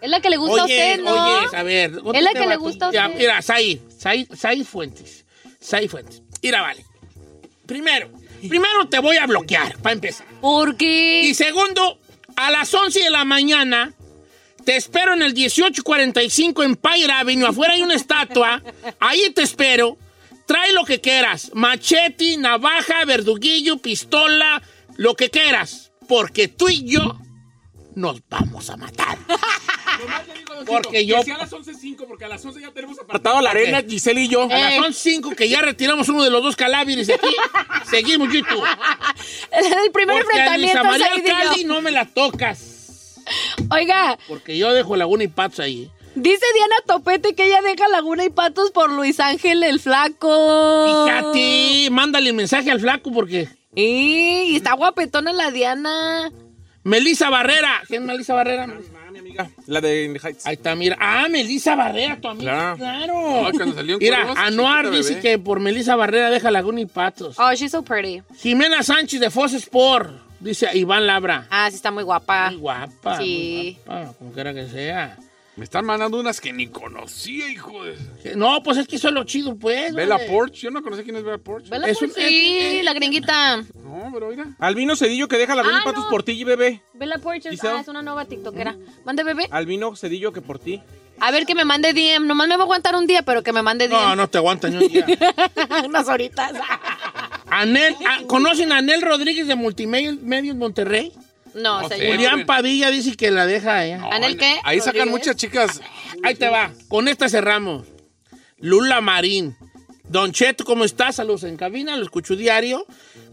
Es 0.00 0.08
la 0.08 0.20
que 0.20 0.30
le 0.30 0.36
gusta 0.38 0.64
oye, 0.64 0.82
a 0.82 0.92
usted, 0.94 1.04
¿no? 1.04 1.36
oye, 1.38 1.46
a 1.56 1.62
ver. 1.62 1.96
otro 1.98 2.14
Es 2.14 2.22
la 2.22 2.32
que 2.32 2.46
le 2.46 2.54
tú- 2.54 2.60
gusta 2.60 2.88
a 2.88 2.92
ya, 2.92 3.06
usted. 3.08 3.18
Mira, 3.18 3.42
Said, 3.42 3.78
Said, 3.98 4.26
Said 4.34 4.64
Fuentes. 4.64 5.24
Said 5.60 5.88
Fuentes. 5.88 6.22
Mira, 6.42 6.62
vale. 6.62 6.84
Primero, 7.66 8.10
primero 8.48 8.88
te 8.88 8.98
voy 8.98 9.16
a 9.18 9.26
bloquear, 9.26 9.76
para 9.78 9.92
empezar. 9.92 10.26
¿Por 10.40 10.76
qué? 10.76 11.22
Y 11.24 11.34
segundo, 11.34 11.98
a 12.36 12.50
las 12.50 12.72
11 12.72 12.98
de 13.00 13.10
la 13.10 13.24
mañana 13.24 13.92
te 14.64 14.76
espero 14.76 15.12
en 15.14 15.22
el 15.22 15.34
1845 15.34 16.62
Empire 16.62 17.12
Avenue. 17.12 17.46
Afuera 17.48 17.74
hay 17.74 17.82
una 17.82 17.94
estatua. 17.94 18.62
Ahí 19.00 19.30
te 19.34 19.42
espero. 19.42 19.98
Trae 20.46 20.72
lo 20.72 20.84
que 20.84 21.00
quieras. 21.00 21.50
Machete, 21.54 22.36
navaja, 22.38 23.04
verduguillo, 23.04 23.76
pistola, 23.76 24.62
lo 24.96 25.14
que 25.14 25.30
quieras. 25.30 25.92
Porque 26.08 26.48
tú 26.48 26.68
y 26.68 26.84
yo 26.84 27.18
nos 28.00 28.22
vamos 28.28 28.70
a 28.70 28.76
matar. 28.76 29.18
Porque 30.66 31.06
yo... 31.06 31.16
Que 31.18 31.24
sea 31.24 31.34
a 31.36 31.38
las 31.38 31.52
11.05, 31.52 32.06
porque 32.06 32.24
a 32.24 32.28
las 32.28 32.44
11 32.44 32.60
ya 32.60 32.70
tenemos 32.70 32.98
apartado 32.98 33.38
a 33.38 33.42
la 33.42 33.50
arena, 33.50 33.82
Giselle 33.82 34.22
y 34.22 34.28
yo. 34.28 34.44
A 34.44 34.46
las 34.48 34.74
11.05 34.74 35.34
que 35.34 35.48
ya 35.48 35.62
retiramos 35.62 36.08
uno 36.08 36.22
de 36.22 36.30
los 36.30 36.42
dos 36.42 36.54
caláveres 36.56 37.06
de 37.06 37.14
aquí, 37.14 37.34
seguimos 37.90 38.32
YouTube. 38.32 38.62
El 39.52 39.90
primer 39.92 40.22
Porque 40.22 40.40
a 40.40 40.56
Lisa 40.58 40.80
enfrentamiento 40.80 40.84
María 40.84 41.06
Said 41.06 41.24
y 41.24 41.28
yo. 41.28 41.36
Alcalde 41.36 41.64
no 41.64 41.80
me 41.80 41.90
la 41.90 42.04
tocas. 42.04 43.16
Oiga, 43.70 44.18
Porque 44.28 44.58
yo 44.58 44.72
dejo 44.72 44.96
Laguna 44.96 45.24
y 45.24 45.28
Patos 45.28 45.60
ahí. 45.60 45.90
dice 46.14 46.44
Diana 46.54 46.76
Topete 46.86 47.34
que 47.34 47.44
ella 47.44 47.62
deja 47.62 47.88
Laguna 47.88 48.24
y 48.24 48.30
Patos 48.30 48.70
por 48.70 48.92
Luis 48.92 49.20
Ángel 49.20 49.62
el 49.62 49.80
Flaco. 49.80 51.04
Fíjate, 51.06 51.88
mándale 51.90 52.32
mensaje 52.32 52.70
al 52.70 52.80
flaco 52.80 53.12
porque... 53.12 53.48
Y 53.74 54.56
está 54.56 54.74
guapetona 54.74 55.32
la 55.32 55.50
Diana. 55.50 56.30
Melissa 56.82 57.30
Barrera. 57.30 57.82
¿Quién 57.86 58.02
es 58.02 58.06
Melissa 58.08 58.34
Barrera? 58.34 58.66
Mi 59.12 59.18
amiga, 59.18 59.50
la 59.66 59.80
de 59.80 60.04
In 60.04 60.12
the 60.14 60.20
Heights. 60.20 60.46
Ahí 60.46 60.54
está, 60.54 60.74
mira. 60.74 60.96
Ah, 61.00 61.26
Melissa 61.30 61.74
Barrera, 61.74 62.18
tu 62.20 62.28
amiga. 62.28 62.74
Claro. 62.76 62.76
Claro. 62.76 63.50
Cuando 63.52 63.74
salió 63.74 63.94
en 63.94 63.98
Mira, 63.98 64.16
Cuervos, 64.18 64.38
Anuar 64.38 64.90
dice 64.90 65.10
bebé. 65.10 65.20
que 65.20 65.38
por 65.38 65.60
Melissa 65.60 65.96
Barrera 65.96 66.30
deja 66.30 66.50
Laguna 66.50 66.80
y 66.80 66.86
Patos. 66.86 67.36
Oh, 67.38 67.52
she's 67.54 67.72
so 67.72 67.82
pretty. 67.82 68.22
Jimena 68.38 68.82
Sánchez 68.82 69.20
de 69.20 69.30
Fox 69.30 69.52
Sport. 69.54 70.10
Dice 70.40 70.70
Iván 70.72 71.06
Labra. 71.06 71.46
Ah, 71.50 71.68
sí 71.68 71.76
está 71.76 71.90
muy 71.90 72.02
guapa. 72.02 72.50
Muy 72.50 72.60
guapa. 72.60 73.18
Sí. 73.18 73.76
Muy 73.86 73.96
guapa, 73.96 74.14
como 74.18 74.32
quiera 74.32 74.54
que 74.54 74.66
sea. 74.68 75.18
Me 75.60 75.64
están 75.64 75.84
mandando 75.84 76.18
unas 76.18 76.40
que 76.40 76.54
ni 76.54 76.68
conocía, 76.68 77.46
hijo 77.50 77.84
de... 77.84 78.34
No, 78.34 78.62
pues 78.62 78.78
es 78.78 78.88
que 78.88 78.96
eso 78.96 79.08
es 79.08 79.14
lo 79.14 79.24
chido, 79.24 79.56
pues. 79.56 79.92
Bella 79.92 80.14
vale. 80.16 80.26
Porsche, 80.26 80.62
yo 80.62 80.70
no 80.70 80.82
conocí 80.82 81.02
quién 81.02 81.16
es 81.16 81.22
Bella 81.22 81.36
Porsche. 81.36 81.68
Vela 81.68 81.86
Es 81.86 82.00
un- 82.00 82.10
sí, 82.14 82.80
la 82.82 82.94
gringuita. 82.94 83.58
No, 83.58 84.08
pero 84.10 84.28
mira. 84.30 84.46
Albino 84.58 84.96
Cedillo 84.96 85.28
que 85.28 85.36
deja 85.36 85.54
la 85.54 85.60
Ah, 85.60 85.82
patos 85.84 86.04
no. 86.04 86.08
por 86.08 86.22
ti, 86.22 86.42
bebé. 86.44 86.80
Vela 86.94 87.18
Porches, 87.18 87.50
Giselle. 87.50 87.76
ah, 87.76 87.80
es 87.82 87.88
una 87.88 88.00
nueva 88.00 88.24
tiktokera. 88.24 88.74
Mande, 89.04 89.22
bebé. 89.22 89.48
Albino 89.50 89.94
Cedillo 89.96 90.32
que 90.32 90.40
por 90.40 90.58
ti. 90.58 90.80
A 91.20 91.30
ver, 91.30 91.44
que 91.44 91.54
me 91.54 91.66
mande 91.66 91.92
DM. 91.92 92.26
Nomás 92.26 92.48
me 92.48 92.56
va 92.56 92.62
a 92.62 92.64
aguantar 92.64 92.94
un 92.96 93.06
día, 93.06 93.20
pero 93.20 93.42
que 93.42 93.52
me 93.52 93.60
mande 93.60 93.86
DM. 93.86 93.92
No, 94.00 94.16
no 94.16 94.28
te 94.30 94.38
aguanta 94.38 94.70
ni 94.70 94.78
un 94.82 94.90
día. 94.90 95.04
Unas 95.84 96.08
horitas. 96.08 96.52
Anel, 97.50 97.94
ah, 98.08 98.20
¿Conocen 98.26 98.72
a 98.72 98.78
Anel 98.78 99.02
Rodríguez 99.02 99.46
de 99.46 99.56
Multimedia 99.56 100.16
Medios 100.22 100.56
Monterrey? 100.56 101.12
No, 101.54 101.82
No 101.82 101.88
señor. 101.88 102.14
Julián 102.14 102.46
Padilla 102.46 102.90
dice 102.90 103.16
que 103.16 103.30
la 103.30 103.46
deja 103.46 103.84
ella. 103.84 104.04
¿Anel 104.12 104.36
qué? 104.36 104.58
Ahí 104.64 104.80
sacan 104.80 105.08
muchas 105.08 105.36
chicas. 105.36 105.80
Ahí 106.22 106.34
te 106.34 106.48
va. 106.48 106.70
Con 106.88 107.08
esta 107.08 107.28
cerramos. 107.28 107.86
Lula 108.58 109.00
Marín. 109.00 109.56
Don 110.04 110.32
Cheto, 110.32 110.64
¿cómo 110.64 110.84
estás? 110.84 111.16
Saludos 111.16 111.44
en 111.44 111.56
cabina, 111.56 111.96
lo 111.96 112.02
escucho 112.02 112.34
diario. 112.36 112.84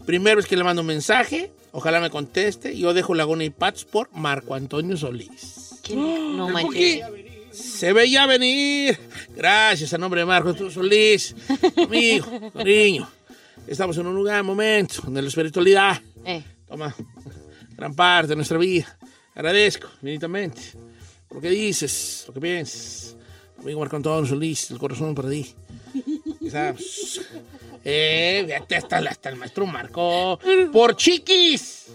Primero 0.06 0.40
es 0.40 0.46
que 0.46 0.56
le 0.56 0.64
mando 0.64 0.82
un 0.82 0.86
mensaje. 0.88 1.50
Ojalá 1.72 2.00
me 2.00 2.08
conteste. 2.10 2.76
Yo 2.78 2.94
dejo 2.94 3.14
Laguna 3.14 3.44
y 3.44 3.50
Pats 3.50 3.84
por 3.84 4.10
Marco 4.12 4.54
Antonio 4.54 4.96
Solís. 4.96 5.74
¿Quién? 5.82 6.36
No 6.36 6.46
¿El 6.48 6.54
manches. 6.54 7.02
Se 7.52 7.92
veía 7.92 8.26
venir. 8.26 8.98
Gracias 9.36 9.92
a 9.92 9.98
nombre 9.98 10.20
de 10.20 10.26
Marco 10.26 10.50
Antonio 10.50 10.72
Solís. 10.72 11.34
Amigo, 11.76 12.52
cariño. 12.52 13.08
Estamos 13.66 13.98
en 13.98 14.06
un 14.06 14.14
lugar, 14.14 14.42
momento, 14.44 15.02
donde 15.04 15.20
la 15.20 15.28
espiritualidad 15.28 16.00
Eh. 16.24 16.42
toma 16.68 16.94
gran 17.78 17.94
parte 17.94 18.26
de 18.28 18.36
nuestra 18.36 18.58
vida. 18.58 18.98
Agradezco 19.34 19.88
infinitamente 20.02 20.60
lo 21.30 21.40
que 21.40 21.48
dices, 21.50 22.24
lo 22.26 22.34
que 22.34 22.40
piensas. 22.40 23.14
Amigo 23.60 23.78
Marco 23.80 23.96
Antonio 23.96 24.26
Solís, 24.28 24.70
el 24.72 24.78
corazón 24.78 25.14
para 25.14 25.30
ti. 25.30 25.54
Quizás. 26.40 27.20
Eh, 27.84 28.42
fíjate, 28.46 28.76
hasta, 28.76 28.96
hasta 28.98 29.28
el 29.28 29.36
maestro 29.36 29.64
Marco. 29.66 30.38
Por 30.72 30.96
chiquis. 30.96 31.86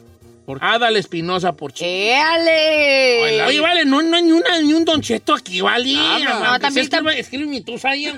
Por 0.45 0.63
Adal 0.63 0.95
Espinosa 0.97 1.51
por 1.53 1.73
chiquis. 1.73 1.87
¡Éale! 1.91 3.43
Oye, 3.45 3.59
vale, 3.59 3.83
no, 3.85 4.01
no 4.01 4.15
hay 4.15 4.23
ni, 4.23 4.31
una, 4.31 4.61
ni 4.61 4.73
un 4.73 4.85
doncheto 4.85 5.33
aquí, 5.33 5.59
vale. 5.61 5.93
Nada. 5.93 6.53
Aunque 6.53 6.81
No, 6.81 6.89
también 6.89 7.17
escribe 7.19 7.45
mi 7.45 7.61
tusa 7.61 7.89
ahí, 7.89 8.07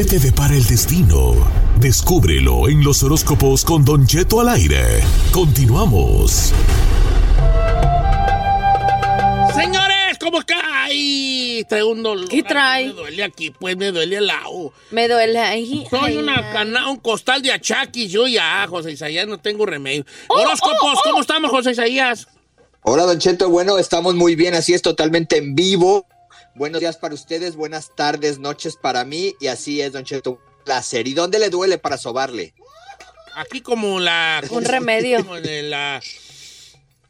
¿Qué 0.00 0.06
te 0.06 0.18
depara 0.18 0.54
el 0.54 0.64
destino? 0.64 1.34
Descúbrelo 1.78 2.70
en 2.70 2.82
los 2.82 3.02
horóscopos 3.02 3.66
con 3.66 3.84
Don 3.84 4.06
Cheto 4.06 4.40
al 4.40 4.48
aire. 4.48 5.02
Continuamos. 5.30 6.54
Señores, 9.54 10.16
¿cómo 10.18 10.38
cae? 10.46 11.66
Traigo 11.68 11.90
un 11.90 12.02
dolor. 12.02 12.28
¿Qué 12.30 12.42
trae? 12.42 12.86
Me 12.86 12.92
duele 12.94 13.24
aquí, 13.24 13.50
pues 13.50 13.76
me 13.76 13.92
duele 13.92 14.16
el 14.16 14.26
lado. 14.28 14.72
Me 14.90 15.06
duele 15.06 15.38
ahí. 15.38 15.84
Soy 15.90 16.12
Ay, 16.12 16.16
una 16.16 16.36
ay. 16.38 16.44
cana, 16.54 16.88
un 16.90 16.96
costal 16.96 17.42
de 17.42 17.52
achaquis. 17.52 18.10
Yo 18.10 18.26
ya, 18.26 18.66
José 18.70 18.92
Isaías, 18.92 19.28
no 19.28 19.36
tengo 19.38 19.66
remedio. 19.66 20.06
Oh, 20.28 20.40
Horóscopos, 20.40 20.94
oh, 20.94 20.98
oh. 20.98 21.00
¿cómo 21.04 21.20
estamos, 21.20 21.50
José 21.50 21.72
Isaías? 21.72 22.26
Hola, 22.84 23.04
Don 23.04 23.18
Cheto. 23.18 23.50
Bueno, 23.50 23.76
estamos 23.76 24.14
muy 24.14 24.34
bien, 24.34 24.54
así 24.54 24.72
es, 24.72 24.80
totalmente 24.80 25.36
en 25.36 25.54
vivo. 25.54 26.06
Buenos 26.54 26.80
días 26.80 26.96
para 26.96 27.14
ustedes, 27.14 27.56
buenas 27.56 27.94
tardes, 27.94 28.38
noches 28.38 28.76
para 28.76 29.04
mí, 29.04 29.34
y 29.40 29.46
así 29.46 29.80
es, 29.80 29.92
Don 29.92 30.04
Cheto. 30.04 30.32
Un 30.32 30.64
placer. 30.64 31.08
¿Y 31.08 31.14
dónde 31.14 31.38
le 31.38 31.48
duele 31.48 31.78
para 31.78 31.96
sobarle? 31.96 32.54
Aquí 33.34 33.60
como 33.60 34.00
la... 34.00 34.42
Un 34.50 34.64
remedio. 34.64 35.18
Como, 35.24 35.36
en 35.36 35.70
la, 35.70 36.02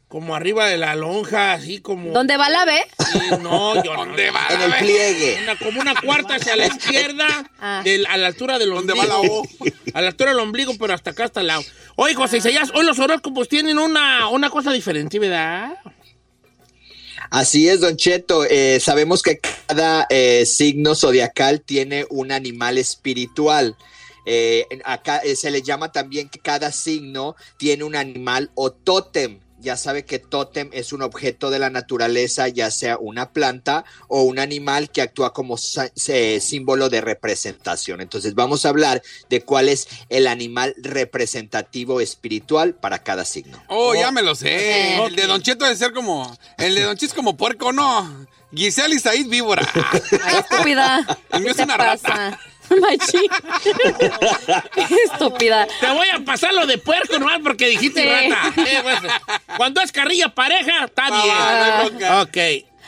como 0.07 0.35
arriba 0.35 0.67
de 0.67 0.77
la 0.77 0.95
lonja, 0.95 1.53
así 1.53 1.79
como... 1.79 2.11
¿Dónde 2.13 2.37
va 2.37 2.49
la 2.49 2.63
B? 2.65 2.73
Sí, 3.11 3.19
no, 3.41 3.83
yo 3.83 3.93
no. 3.95 4.05
¿Dónde 4.05 4.29
va? 4.31 4.47
En 4.51 4.61
el 4.61 4.73
pliegue. 4.75 5.39
Una- 5.43 5.57
como 5.57 5.81
una 5.81 5.99
cuarta 5.99 6.35
hacia 6.35 6.55
la 6.55 6.67
izquierda, 6.73 7.27
Ah. 7.59 7.81
del- 7.83 8.05
a 8.05 8.17
la 8.17 8.27
altura 8.27 8.57
del 8.59 8.69
¿Dónde 8.69 8.93
ombligo. 8.93 9.13
va 9.17 9.23
la 9.23 9.29
O? 9.29 9.43
A 9.93 10.01
la 10.01 10.07
altura 10.07 10.29
del 10.31 10.39
ombligo, 10.39 10.73
pero 10.79 10.93
hasta 10.93 11.09
acá, 11.11 11.25
hasta 11.25 11.41
el 11.41 11.47
lado. 11.47 11.63
Oye, 11.97 12.15
José 12.15 12.37
Isaías, 12.37 12.71
hoy 12.73 12.85
los 12.85 12.97
horóscopos 12.99 13.49
tienen 13.49 13.77
una, 13.77 14.29
una 14.29 14.49
cosa 14.49 14.71
diferente, 14.71 15.19
¿verdad? 15.19 15.73
Así 17.31 17.69
es, 17.69 17.79
Don 17.79 17.95
Cheto. 17.95 18.43
Eh, 18.43 18.81
sabemos 18.81 19.21
que 19.23 19.39
cada 19.39 20.05
eh, 20.09 20.45
signo 20.45 20.95
zodiacal 20.95 21.61
tiene 21.61 22.05
un 22.09 22.29
animal 22.29 22.77
espiritual. 22.77 23.77
Eh, 24.25 24.67
acá 24.83 25.19
eh, 25.19 25.37
se 25.37 25.49
le 25.49 25.61
llama 25.61 25.93
también 25.93 26.27
que 26.27 26.39
cada 26.39 26.73
signo 26.73 27.37
tiene 27.55 27.85
un 27.85 27.95
animal 27.95 28.51
o 28.53 28.71
tótem. 28.71 29.39
Ya 29.61 29.77
sabe 29.77 30.05
que 30.05 30.19
tótem 30.19 30.69
es 30.73 30.91
un 30.91 31.01
objeto 31.01 31.49
de 31.49 31.59
la 31.59 31.69
naturaleza, 31.69 32.47
ya 32.47 32.71
sea 32.71 32.97
una 32.97 33.31
planta 33.31 33.85
o 34.07 34.23
un 34.23 34.39
animal 34.39 34.89
que 34.89 35.01
actúa 35.01 35.33
como 35.33 35.57
sa- 35.57 35.91
eh, 36.07 36.39
símbolo 36.41 36.89
de 36.89 37.01
representación. 37.01 38.01
Entonces 38.01 38.33
vamos 38.35 38.65
a 38.65 38.69
hablar 38.69 39.01
de 39.29 39.41
cuál 39.41 39.69
es 39.69 39.87
el 40.09 40.27
animal 40.27 40.73
representativo 40.77 42.01
espiritual 42.01 42.73
para 42.75 42.99
cada 43.03 43.23
signo. 43.25 43.61
Oh, 43.67 43.93
ya 43.95 44.11
me 44.11 44.21
lo 44.23 44.35
sé. 44.35 44.95
El 45.05 45.15
de 45.15 45.27
Don 45.27 45.41
Cheto 45.41 45.65
debe 45.65 45.77
ser 45.77 45.93
como. 45.93 46.35
El 46.57 46.75
de 46.75 46.81
Don 46.83 46.95
Cheto 46.95 47.11
es 47.11 47.13
como 47.13 47.37
puerco, 47.37 47.71
no. 47.71 48.25
Giselle 48.53 48.95
y 48.95 48.99
Said 48.99 49.27
víbora. 49.27 49.65
Ay, 50.23 50.37
estúpida. 50.37 51.19
El 51.31 51.39
mío 51.41 51.45
¿Qué 51.45 51.51
es 51.51 51.57
te 51.57 51.63
una 51.63 51.77
pasa? 51.77 52.07
Machi. 52.31 52.37
Qué 54.73 54.87
estúpida. 55.11 55.67
Te 55.79 55.87
voy 55.91 56.07
a 56.13 56.19
pasar 56.23 56.53
lo 56.53 56.65
de 56.65 56.77
puerco 56.77 57.17
nomás 57.19 57.39
porque 57.43 57.67
dijiste 57.67 58.01
Sí. 58.03 58.09
rata. 58.09 58.53
Eh, 58.61 58.79
pues, 58.83 58.99
cuando 59.57 59.81
es 59.81 59.91
carrilla 59.91 60.29
pareja, 60.33 60.85
está 60.85 61.03
Ah, 61.11 61.83
bien. 61.89 61.99
no. 61.99 62.21
Ok. 62.21 62.37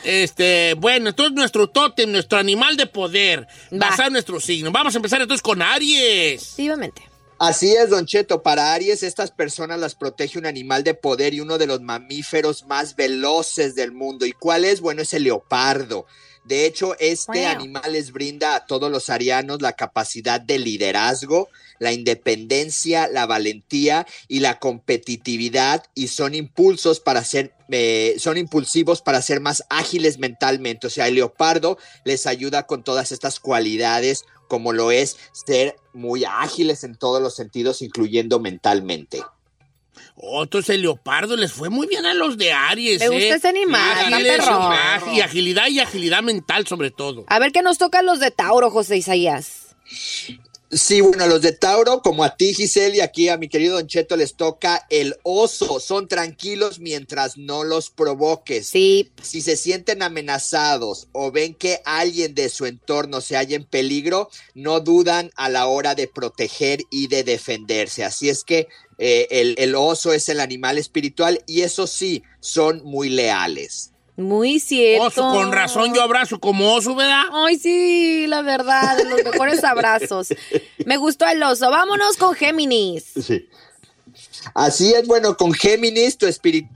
Este, 0.04 0.74
bueno, 0.74 1.08
entonces 1.10 1.34
nuestro 1.34 1.68
tótem, 1.68 2.10
nuestro 2.12 2.38
animal 2.38 2.76
de 2.76 2.86
poder, 2.86 3.46
Va. 3.72 3.88
basado 3.90 4.08
en 4.08 4.12
nuestro 4.14 4.38
signo. 4.38 4.70
Vamos 4.70 4.94
a 4.94 4.98
empezar 4.98 5.20
entonces 5.22 5.42
con 5.42 5.62
Aries. 5.62 6.42
Efectivamente. 6.42 7.02
Así 7.38 7.74
es, 7.74 7.90
Don 7.90 8.06
Cheto. 8.06 8.42
Para 8.42 8.72
Aries, 8.74 9.02
estas 9.02 9.30
personas 9.30 9.78
las 9.80 9.94
protege 9.94 10.38
un 10.38 10.46
animal 10.46 10.84
de 10.84 10.94
poder 10.94 11.34
y 11.34 11.40
uno 11.40 11.58
de 11.58 11.66
los 11.66 11.80
mamíferos 11.80 12.64
más 12.66 12.96
veloces 12.96 13.74
del 13.74 13.92
mundo. 13.92 14.24
¿Y 14.26 14.32
cuál 14.32 14.64
es? 14.64 14.80
Bueno, 14.80 15.02
es 15.02 15.12
el 15.14 15.24
leopardo. 15.24 16.06
De 16.44 16.66
hecho, 16.66 16.94
este 16.98 17.40
Wow. 17.40 17.48
animal 17.48 17.92
les 17.92 18.12
brinda 18.12 18.54
a 18.54 18.66
todos 18.66 18.90
los 18.90 19.08
arianos 19.08 19.62
la 19.62 19.72
capacidad 19.72 20.40
de 20.40 20.58
liderazgo, 20.58 21.48
la 21.78 21.92
independencia, 21.92 23.08
la 23.08 23.26
valentía 23.26 24.06
y 24.28 24.40
la 24.40 24.58
competitividad 24.58 25.84
y 25.94 26.08
son 26.08 26.34
impulsos 26.34 27.00
para 27.00 27.24
ser, 27.24 27.54
eh, 27.70 28.16
son 28.18 28.36
impulsivos 28.36 29.00
para 29.00 29.22
ser 29.22 29.40
más 29.40 29.64
ágiles 29.70 30.18
mentalmente. 30.18 30.86
O 30.86 30.90
sea, 30.90 31.08
el 31.08 31.14
leopardo 31.14 31.78
les 32.04 32.26
ayuda 32.26 32.64
con 32.64 32.84
todas 32.84 33.10
estas 33.10 33.40
cualidades 33.40 34.24
como 34.48 34.72
lo 34.72 34.90
es 34.92 35.16
ser 35.32 35.76
muy 35.92 36.24
ágiles 36.24 36.84
en 36.84 36.96
todos 36.96 37.22
los 37.22 37.34
sentidos, 37.34 37.82
incluyendo 37.82 38.38
mentalmente. 38.40 39.22
Entonces 40.16 40.74
el 40.76 40.82
leopardo 40.82 41.36
les 41.36 41.52
fue 41.52 41.70
muy 41.70 41.86
bien 41.86 42.06
a 42.06 42.14
los 42.14 42.38
de 42.38 42.52
Aries. 42.52 43.00
Me 43.00 43.08
gusta 43.08 43.24
¿eh? 43.24 43.34
ese 43.34 43.48
animal, 43.48 44.14
Y 45.12 45.20
agilidad 45.20 45.68
y 45.68 45.80
agilidad 45.80 46.22
mental 46.22 46.66
sobre 46.66 46.90
todo. 46.90 47.24
A 47.28 47.38
ver 47.38 47.52
qué 47.52 47.62
nos 47.62 47.78
tocan 47.78 48.06
los 48.06 48.20
de 48.20 48.30
Tauro, 48.30 48.70
José 48.70 48.96
Isaías. 48.96 49.74
Sí, 50.74 51.00
bueno, 51.02 51.22
a 51.22 51.26
los 51.28 51.40
de 51.40 51.52
Tauro, 51.52 52.02
como 52.02 52.24
a 52.24 52.36
ti, 52.36 52.52
Giselle, 52.52 52.96
y 52.96 53.00
aquí 53.00 53.28
a 53.28 53.36
mi 53.36 53.48
querido 53.48 53.76
Don 53.76 53.86
Cheto 53.86 54.16
les 54.16 54.34
toca 54.34 54.84
el 54.90 55.14
oso. 55.22 55.78
Son 55.78 56.08
tranquilos 56.08 56.80
mientras 56.80 57.36
no 57.36 57.62
los 57.62 57.90
provoques. 57.90 58.68
Sí. 58.68 59.12
Si 59.22 59.40
se 59.40 59.56
sienten 59.56 60.02
amenazados 60.02 61.06
o 61.12 61.30
ven 61.30 61.54
que 61.54 61.80
alguien 61.84 62.34
de 62.34 62.48
su 62.48 62.66
entorno 62.66 63.20
se 63.20 63.36
halla 63.36 63.54
en 63.54 63.64
peligro, 63.64 64.30
no 64.54 64.80
dudan 64.80 65.30
a 65.36 65.48
la 65.48 65.66
hora 65.66 65.94
de 65.94 66.08
proteger 66.08 66.80
y 66.90 67.06
de 67.06 67.22
defenderse. 67.22 68.02
Así 68.02 68.28
es 68.28 68.42
que 68.42 68.66
eh, 68.98 69.26
el, 69.30 69.54
el 69.58 69.74
oso 69.74 70.12
es 70.12 70.28
el 70.28 70.40
animal 70.40 70.78
espiritual 70.78 71.42
y 71.46 71.62
eso 71.62 71.86
sí, 71.86 72.22
son 72.40 72.82
muy 72.84 73.08
leales. 73.08 73.92
Muy 74.16 74.60
cierto. 74.60 75.06
Oso, 75.06 75.32
con 75.32 75.50
razón 75.52 75.92
yo 75.92 76.02
abrazo 76.02 76.38
como 76.38 76.72
oso, 76.72 76.94
¿verdad? 76.94 77.24
Ay, 77.32 77.58
sí, 77.58 78.26
la 78.28 78.42
verdad, 78.42 78.96
los 79.08 79.24
mejores 79.24 79.64
abrazos. 79.64 80.28
Me 80.86 80.96
gustó 80.98 81.26
el 81.26 81.42
oso. 81.42 81.68
Vámonos 81.70 82.16
con 82.16 82.34
Géminis. 82.34 83.12
Sí. 83.20 83.48
Así 84.52 84.92
es, 84.92 85.06
bueno, 85.06 85.36
con 85.36 85.52
Géminis, 85.52 86.18
tu 86.18 86.26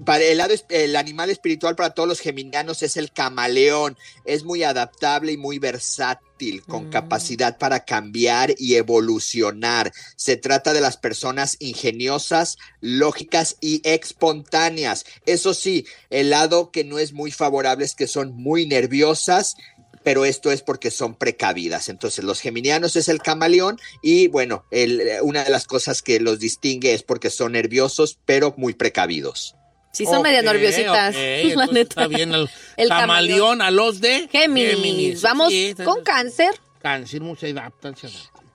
para 0.04 0.24
el, 0.24 0.38
lado, 0.38 0.54
el 0.70 0.96
animal 0.96 1.30
espiritual 1.30 1.76
para 1.76 1.90
todos 1.90 2.08
los 2.08 2.20
geminianos 2.20 2.82
es 2.82 2.96
el 2.96 3.12
camaleón. 3.12 3.96
Es 4.24 4.44
muy 4.44 4.62
adaptable 4.62 5.32
y 5.32 5.36
muy 5.36 5.58
versátil, 5.58 6.62
con 6.62 6.88
capacidad 6.90 7.58
para 7.58 7.84
cambiar 7.84 8.54
y 8.56 8.76
evolucionar. 8.76 9.92
Se 10.16 10.36
trata 10.36 10.72
de 10.72 10.80
las 10.80 10.96
personas 10.96 11.56
ingeniosas, 11.58 12.56
lógicas 12.80 13.56
y 13.60 13.82
espontáneas. 13.84 15.04
Eso 15.26 15.52
sí, 15.52 15.86
el 16.10 16.30
lado 16.30 16.70
que 16.70 16.84
no 16.84 16.98
es 16.98 17.12
muy 17.12 17.30
favorable 17.30 17.84
es 17.84 17.94
que 17.94 18.06
son 18.06 18.34
muy 18.34 18.66
nerviosas 18.66 19.56
pero 20.02 20.24
esto 20.24 20.50
es 20.50 20.62
porque 20.62 20.90
son 20.90 21.14
precavidas. 21.14 21.88
Entonces, 21.88 22.24
los 22.24 22.40
geminianos 22.40 22.96
es 22.96 23.08
el 23.08 23.20
camaleón 23.20 23.78
y 24.02 24.28
bueno, 24.28 24.64
el- 24.70 25.02
una 25.22 25.44
de 25.44 25.50
las 25.50 25.66
cosas 25.66 26.02
que 26.02 26.20
los 26.20 26.38
distingue 26.38 26.94
es 26.94 27.02
porque 27.02 27.30
son 27.30 27.52
nerviosos, 27.52 28.18
pero 28.24 28.54
muy 28.56 28.74
precavidos. 28.74 29.54
Sí, 29.92 30.04
son 30.04 30.22
medio 30.22 30.42
nerviositas, 30.42 31.14
la 31.56 31.66
neta. 31.66 31.80
Está 32.04 32.06
bien. 32.06 32.32
El, 32.34 32.48
El 32.76 32.88
camaleón 32.88 33.62
a 33.62 33.70
los 33.70 34.00
de 34.00 34.28
Géminis. 34.30 35.22
Vamos 35.22 35.48
Sí, 35.50 35.74
con 35.84 36.02
cáncer. 36.04 36.50
Cáncer, 36.80 37.22
adaptan. 37.42 37.94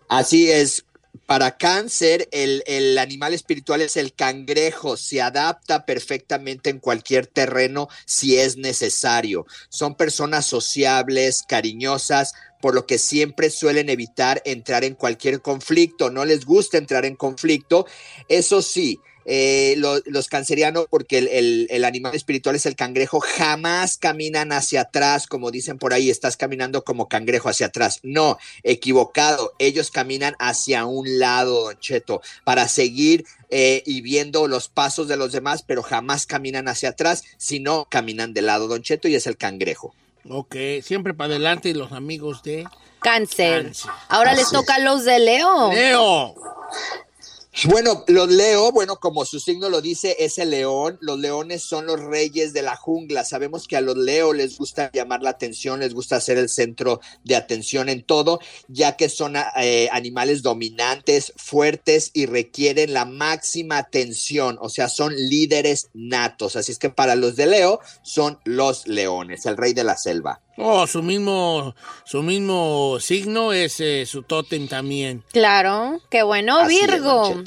Así 0.07 0.49
es. 0.49 0.85
Para 1.25 1.57
cáncer, 1.57 2.27
el, 2.31 2.63
el 2.67 2.97
animal 2.97 3.33
espiritual 3.33 3.81
es 3.81 3.95
el 3.95 4.13
cangrejo. 4.13 4.97
Se 4.97 5.21
adapta 5.21 5.85
perfectamente 5.85 6.69
en 6.69 6.79
cualquier 6.79 7.27
terreno 7.27 7.87
si 8.05 8.37
es 8.37 8.57
necesario. 8.57 9.45
Son 9.69 9.95
personas 9.95 10.45
sociables, 10.45 11.43
cariñosas, 11.47 12.33
por 12.61 12.75
lo 12.75 12.85
que 12.85 12.97
siempre 12.97 13.49
suelen 13.49 13.89
evitar 13.89 14.41
entrar 14.45 14.83
en 14.83 14.95
cualquier 14.95 15.41
conflicto. 15.41 16.09
No 16.09 16.23
les 16.23 16.45
gusta 16.45 16.77
entrar 16.77 17.05
en 17.05 17.15
conflicto. 17.15 17.85
Eso 18.29 18.61
sí, 18.61 18.99
eh, 19.25 19.75
lo- 19.77 20.01
los 20.05 20.27
cancerianos, 20.27 20.87
porque 20.89 21.17
el, 21.19 21.27
el- 21.29 21.67
el 21.69 21.85
animal 21.85 22.15
espiritual 22.15 22.55
es 22.55 22.65
el 22.65 22.75
cangrejo, 22.75 23.19
jamás 23.19 23.97
caminan 23.97 24.51
hacia 24.51 24.81
atrás, 24.81 25.27
como 25.27 25.51
dicen 25.51 25.77
por 25.77 25.93
ahí, 25.93 26.09
estás 26.09 26.37
caminando 26.37 26.83
como 26.83 27.07
cangrejo 27.07 27.49
hacia 27.49 27.67
atrás. 27.67 27.99
No, 28.03 28.37
equivocado. 28.63 29.53
Ellos 29.59 29.91
caminan 29.91 30.35
hacia 30.39 30.85
un 30.85 31.19
lado, 31.19 31.63
Don 31.65 31.79
Cheto, 31.79 32.21
para 32.43 32.67
seguir 32.67 33.25
eh, 33.49 33.83
y 33.85 34.01
viendo 34.01 34.47
los 34.47 34.67
pasos 34.67 35.07
de 35.07 35.15
los 35.17 35.31
demás, 35.31 35.63
pero 35.65 35.83
jamás 35.83 36.25
caminan 36.25 36.67
hacia 36.67 36.89
atrás, 36.89 37.23
sino 37.37 37.85
caminan 37.89 38.33
del 38.33 38.47
lado, 38.47 38.67
Don 38.67 38.81
Cheto, 38.81 39.07
y 39.07 39.15
es 39.15 39.27
el 39.27 39.37
cangrejo. 39.37 39.93
Ok, 40.29 40.55
siempre 40.81 41.13
para 41.13 41.31
adelante 41.31 41.69
y 41.69 41.73
los 41.73 41.91
amigos 41.91 42.41
de... 42.43 42.65
Cáncer. 43.01 43.63
Cáncer. 43.63 43.91
Ahora 44.07 44.33
les 44.33 44.49
toca 44.49 44.75
a 44.75 44.79
los 44.79 45.03
de 45.03 45.19
Leo. 45.19 45.73
Leo. 45.73 46.35
Bueno, 47.65 48.03
los 48.07 48.29
Leo, 48.29 48.71
bueno, 48.71 48.99
como 48.99 49.25
su 49.25 49.39
signo 49.39 49.69
lo 49.69 49.79
dice, 49.79 50.15
es 50.19 50.39
el 50.39 50.49
león. 50.49 50.97
Los 51.01 51.19
leones 51.19 51.61
son 51.61 51.85
los 51.85 51.99
reyes 51.99 52.51
de 52.51 52.63
la 52.63 52.75
jungla. 52.75 53.23
Sabemos 53.23 53.67
que 53.67 53.77
a 53.77 53.81
los 53.81 53.95
Leo 53.95 54.33
les 54.33 54.57
gusta 54.57 54.91
llamar 54.91 55.21
la 55.21 55.29
atención, 55.29 55.79
les 55.79 55.93
gusta 55.93 56.19
ser 56.19 56.39
el 56.39 56.49
centro 56.49 56.99
de 57.23 57.35
atención 57.35 57.89
en 57.89 58.01
todo, 58.01 58.39
ya 58.67 58.97
que 58.97 59.07
son 59.07 59.35
eh, 59.57 59.87
animales 59.91 60.41
dominantes, 60.41 61.31
fuertes 61.37 62.09
y 62.13 62.25
requieren 62.25 62.91
la 62.91 63.05
máxima 63.05 63.77
atención. 63.77 64.57
O 64.59 64.69
sea, 64.69 64.89
son 64.89 65.15
líderes 65.15 65.89
natos. 65.93 66.55
Así 66.55 66.71
es 66.71 66.79
que 66.79 66.89
para 66.89 67.15
los 67.15 67.35
de 67.35 67.45
Leo 67.45 67.79
son 68.01 68.39
los 68.45 68.87
leones, 68.87 69.45
el 69.45 69.57
rey 69.57 69.73
de 69.73 69.83
la 69.83 69.95
selva. 69.95 70.41
Oh, 70.57 70.85
su 70.85 71.01
mismo, 71.01 71.75
su 72.03 72.21
mismo 72.21 72.97
signo 72.99 73.53
es 73.53 73.79
eh, 73.79 74.05
su 74.05 74.23
tótem 74.23 74.67
también. 74.67 75.23
Claro, 75.31 75.99
qué 76.09 76.23
bueno, 76.23 76.59
Así 76.59 76.79
Virgo. 76.79 77.43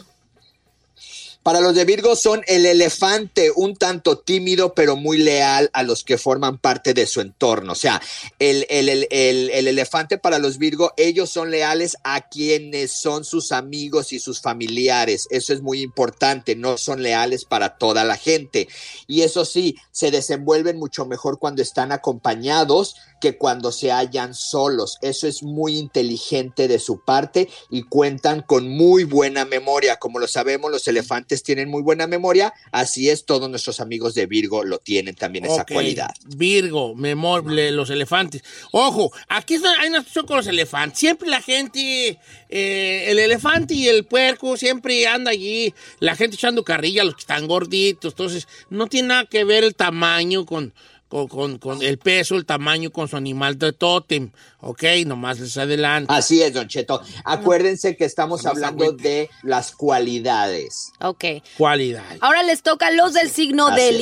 Para 1.47 1.61
los 1.61 1.77
de 1.77 1.85
Virgo 1.85 2.17
son 2.17 2.43
el 2.49 2.67
elefante, 2.67 3.53
un 3.55 3.77
tanto 3.77 4.19
tímido 4.19 4.75
pero 4.75 4.97
muy 4.97 5.17
leal 5.19 5.71
a 5.75 5.85
los 5.85 6.03
que 6.03 6.19
forman 6.19 6.59
parte 6.59 6.93
de 6.93 7.07
su 7.07 7.21
entorno. 7.21 7.71
O 7.71 7.77
sea, 7.77 8.03
el, 8.41 8.67
el- 8.69 8.89
el- 8.89 9.07
el- 9.13 9.51
el 9.51 9.69
elefante 9.69 10.19
para 10.19 10.41
los 10.41 10.59
Virgo, 10.59 10.93
ellos 10.97 11.31
son 11.31 11.53
leales 11.53 11.99
a 12.03 12.23
quienes 12.29 12.91
son 12.91 13.25
sus 13.25 13.53
amigos 13.53 14.13
y 14.13 14.19
sus 14.19 14.41
familiares. 14.41 15.29
Eso 15.31 15.53
es 15.53 15.63
muy 15.63 15.83
importante, 15.83 16.57
no 16.57 16.79
son 16.79 17.01
leales 17.01 17.45
para 17.45 17.79
toda 17.79 18.03
la 18.03 18.17
gente. 18.17 18.67
Y 19.07 19.21
eso 19.23 19.45
sí, 19.45 19.77
se 19.93 20.11
desenvuelven 20.11 20.77
mucho 20.81 21.07
mejor 21.07 21.39
cuando 21.39 21.63
están 21.63 21.93
acompañados 21.93 22.97
que 23.21 23.37
cuando 23.37 23.73
se 23.73 23.91
hallan 23.91 24.35
solos. 24.35 24.99
Eso 25.01 25.27
es 25.27 25.43
muy 25.43 25.79
inteligente 25.79 26.69
de 26.69 26.79
su 26.79 27.01
parte 27.05 27.49
y 27.71 27.83
cuentan 27.83 28.43
con 28.43 28.69
muy 28.69 29.05
buena 29.05 29.45
memoria. 29.45 29.97
Como 29.97 30.19
lo 30.19 30.29
sabemos, 30.29 30.71
los 30.71 30.87
elefantes 30.89 31.43
tienen 31.43 31.69
muy 31.69 31.83
buena 31.83 32.07
memoria. 32.07 32.53
Así 32.73 33.09
es, 33.11 33.25
todos 33.25 33.49
nuestros 33.49 33.81
amigos 33.81 34.15
de 34.15 34.27
Virgo 34.27 34.65
lo 34.65 34.79
tienen 34.79 35.15
también 35.15 35.47
esa 35.47 35.65
cualidad. 35.65 36.11
Virgo, 36.37 36.95
memorable, 36.95 37.71
los 37.71 37.91
elefantes. 37.91 38.43
Ojo, 38.73 39.13
aquí 39.29 39.57
hay 39.81 39.89
una 39.89 39.99
situación 39.99 40.27
con 40.27 40.37
los 40.37 40.47
elefantes. 40.47 40.99
Siempre 40.99 41.29
la 41.29 41.41
gente, 41.41 42.19
eh, 42.49 43.05
el 43.09 43.19
elefante 43.19 43.75
y 43.75 43.89
el 43.89 44.05
puerco, 44.05 44.57
siempre 44.57 45.07
anda 45.07 45.31
allí, 45.31 45.75
la 46.01 46.17
gente 46.17 46.37
echando 46.37 46.65
carrilla, 46.65 47.05
los 47.05 47.15
que 47.15 47.21
están 47.21 47.47
gorditos. 47.47 48.13
Entonces, 48.13 48.49
no 48.71 48.87
tiene 48.87 49.09
nada 49.09 49.25
que 49.27 49.45
ver 49.45 49.65
el 49.65 49.75
tamaño 49.75 50.45
con, 50.47 50.73
con, 51.09 51.29
con- 51.29 51.59
con 51.59 51.83
el 51.83 51.99
peso, 51.99 52.35
el 52.37 52.45
tamaño 52.47 52.91
con 52.91 53.09
su 53.09 53.17
animal 53.17 53.59
de 53.59 53.73
tótem. 53.73 54.31
Ok, 54.61 54.83
nomás 55.07 55.39
les 55.39 55.57
adelanto. 55.57 56.13
Así 56.13 56.43
es, 56.43 56.53
Don 56.53 56.67
Cheto. 56.69 57.01
Acuérdense 57.25 57.97
que 57.97 58.05
estamos 58.05 58.45
hablando 58.47 58.93
de 58.93 59.31
las 59.43 59.73
cualidades. 59.73 60.93
Ok. 61.01 61.25
Cualidad. 61.57 62.05
Ahora 62.21 62.43
les 62.43 62.63
toca 62.63 62.89
a 62.89 62.91
los 62.91 63.13
del 63.13 63.31
signo 63.31 63.69
Así 63.69 63.81
de 63.81 63.89
es. 63.91 63.97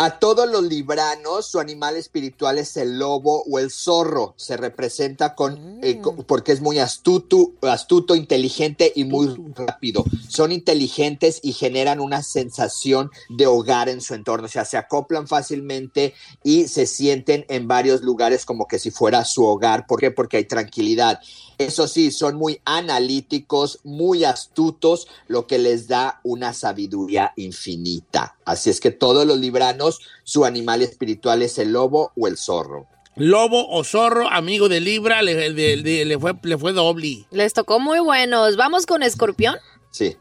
A 0.00 0.20
todos 0.20 0.48
los 0.48 0.62
libranos, 0.62 1.46
su 1.46 1.58
animal 1.58 1.96
espiritual 1.96 2.58
es 2.58 2.76
el 2.76 3.00
lobo 3.00 3.42
o 3.50 3.58
el 3.58 3.72
zorro. 3.72 4.32
Se 4.36 4.56
representa 4.56 5.34
con, 5.34 5.80
eh, 5.82 6.00
co- 6.00 6.14
porque 6.24 6.52
es 6.52 6.60
muy 6.60 6.78
astuto, 6.78 7.50
astuto, 7.62 8.14
inteligente 8.14 8.92
y 8.94 9.02
muy 9.02 9.34
rápido. 9.56 10.04
Son 10.28 10.52
inteligentes 10.52 11.40
y 11.42 11.52
generan 11.52 11.98
una 11.98 12.22
sensación 12.22 13.10
de 13.28 13.48
hogar 13.48 13.88
en 13.88 14.00
su 14.00 14.14
entorno. 14.14 14.46
O 14.46 14.48
sea, 14.48 14.64
se 14.64 14.76
acoplan 14.76 15.26
fácilmente 15.26 16.14
y 16.44 16.68
se 16.68 16.86
sienten 16.86 17.44
en 17.48 17.66
varios 17.66 18.02
lugares 18.02 18.44
como 18.44 18.68
que 18.68 18.78
si 18.78 18.92
fuera 18.92 19.24
su 19.24 19.44
hogar. 19.44 19.88
¿Por 19.88 19.98
qué? 19.98 20.12
Porque 20.12 20.36
hay 20.36 20.44
tranquilidad. 20.44 21.18
Eso 21.58 21.88
sí, 21.88 22.12
son 22.12 22.36
muy 22.36 22.60
analíticos, 22.64 23.80
muy 23.82 24.22
astutos, 24.22 25.08
lo 25.26 25.48
que 25.48 25.58
les 25.58 25.88
da 25.88 26.20
una 26.22 26.52
sabiduría 26.52 27.32
infinita. 27.34 28.36
Así 28.48 28.70
es 28.70 28.80
que 28.80 28.90
todos 28.90 29.26
los 29.26 29.36
libranos, 29.38 30.00
su 30.24 30.46
animal 30.46 30.80
espiritual 30.80 31.42
es 31.42 31.58
el 31.58 31.72
lobo 31.72 32.12
o 32.16 32.26
el 32.28 32.38
zorro. 32.38 32.86
Lobo 33.14 33.68
o 33.68 33.84
zorro, 33.84 34.26
amigo 34.26 34.70
de 34.70 34.80
Libra, 34.80 35.20
le, 35.20 36.18
fue, 36.18 36.32
le 36.42 36.56
fue 36.56 36.72
doble. 36.72 37.26
Les 37.30 37.52
tocó 37.52 37.78
muy 37.78 37.98
buenos. 37.98 38.56
Vamos 38.56 38.86
con 38.86 39.02
Escorpión. 39.02 39.56
Sí. 39.90 40.16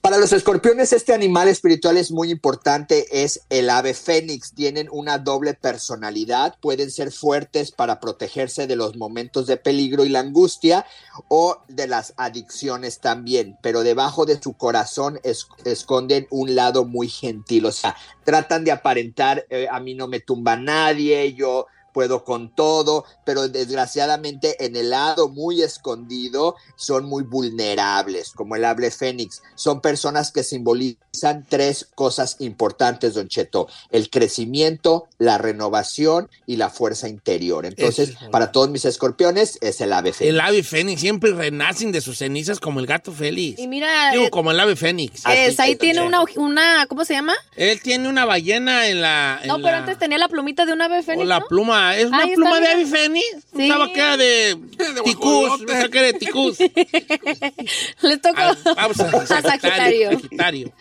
Para 0.00 0.18
los 0.18 0.32
escorpiones, 0.32 0.92
este 0.92 1.12
animal 1.12 1.48
espiritual 1.48 1.96
es 1.96 2.12
muy 2.12 2.30
importante, 2.30 3.24
es 3.24 3.42
el 3.50 3.68
ave 3.68 3.94
fénix. 3.94 4.54
Tienen 4.54 4.88
una 4.92 5.18
doble 5.18 5.54
personalidad, 5.54 6.54
pueden 6.60 6.90
ser 6.90 7.10
fuertes 7.12 7.72
para 7.72 7.98
protegerse 7.98 8.66
de 8.66 8.76
los 8.76 8.96
momentos 8.96 9.46
de 9.48 9.56
peligro 9.56 10.04
y 10.04 10.08
la 10.08 10.20
angustia 10.20 10.86
o 11.26 11.58
de 11.68 11.88
las 11.88 12.14
adicciones 12.16 13.00
también, 13.00 13.58
pero 13.60 13.82
debajo 13.82 14.24
de 14.24 14.40
su 14.40 14.52
corazón 14.54 15.20
es- 15.24 15.48
esconden 15.64 16.26
un 16.30 16.54
lado 16.54 16.84
muy 16.84 17.08
gentil, 17.08 17.66
o 17.66 17.72
sea, 17.72 17.96
tratan 18.24 18.64
de 18.64 18.72
aparentar, 18.72 19.46
eh, 19.50 19.66
a 19.70 19.80
mí 19.80 19.94
no 19.94 20.06
me 20.06 20.20
tumba 20.20 20.56
nadie, 20.56 21.34
yo 21.34 21.66
puedo 21.98 22.22
con 22.22 22.48
todo, 22.54 23.04
pero 23.24 23.48
desgraciadamente 23.48 24.64
en 24.64 24.76
el 24.76 24.90
lado 24.90 25.28
muy 25.28 25.62
escondido 25.62 26.54
son 26.76 27.06
muy 27.06 27.24
vulnerables, 27.24 28.30
como 28.36 28.54
el 28.54 28.64
ave 28.64 28.92
fénix. 28.92 29.42
Son 29.56 29.80
personas 29.80 30.30
que 30.30 30.44
simbolizan 30.44 31.44
tres 31.48 31.88
cosas 31.96 32.36
importantes, 32.38 33.14
don 33.14 33.26
Cheto, 33.26 33.66
el 33.90 34.10
crecimiento, 34.10 35.08
la 35.18 35.38
renovación 35.38 36.28
y 36.46 36.54
la 36.54 36.70
fuerza 36.70 37.08
interior. 37.08 37.66
Entonces, 37.66 38.10
es 38.10 38.16
para 38.30 38.52
todos 38.52 38.70
mis 38.70 38.84
escorpiones 38.84 39.58
es 39.60 39.80
el 39.80 39.92
ave 39.92 40.12
fénix. 40.12 40.34
El 40.34 40.40
ave 40.40 40.62
fénix 40.62 41.00
siempre 41.00 41.32
renacen 41.32 41.90
de 41.90 42.00
sus 42.00 42.18
cenizas 42.18 42.60
como 42.60 42.78
el 42.78 42.86
gato 42.86 43.10
feliz. 43.10 43.58
Y 43.58 43.66
mira, 43.66 44.12
Digo, 44.12 44.26
eh, 44.26 44.30
como 44.30 44.52
el 44.52 44.60
ave 44.60 44.76
fénix. 44.76 45.24
es, 45.26 45.58
ahí 45.58 45.74
tiene 45.74 46.02
una, 46.02 46.20
una, 46.36 46.86
¿cómo 46.88 47.04
se 47.04 47.14
llama? 47.14 47.34
Él 47.56 47.82
tiene 47.82 48.08
una 48.08 48.24
ballena 48.24 48.86
en 48.86 49.00
la... 49.00 49.40
en 49.42 49.48
No, 49.48 49.56
pero 49.56 49.72
la- 49.72 49.78
antes 49.78 49.98
tenía 49.98 50.18
la 50.18 50.28
plumita 50.28 50.64
de 50.64 50.72
un 50.72 50.80
ave 50.80 50.98
o 51.00 51.02
fénix, 51.02 51.26
la 51.26 51.40
¿no? 51.40 51.46
pluma. 51.48 51.87
¿Es 51.96 52.06
una 52.06 52.18
Ahí 52.18 52.30
está, 52.30 52.34
pluma 52.36 52.54
de 52.56 52.60
mira. 52.60 52.72
ave 52.72 52.86
fénix? 52.86 53.26
Sí. 53.34 53.40
Pensaba 53.56 53.92
que 53.92 54.00
era 54.00 54.16
de 54.16 54.58
ticús. 55.04 55.50
Pensaba 55.66 55.88
que 55.88 55.98
era 55.98 56.06
de 56.08 56.12
ticús. 56.14 56.58
Le 58.02 58.16
toca 58.18 58.50
Ah, 58.50 58.56
Vamos 58.76 59.00
a, 59.00 59.38
a 59.38 59.42
Sagitario. 59.42 60.10
Sagitario. 60.12 60.72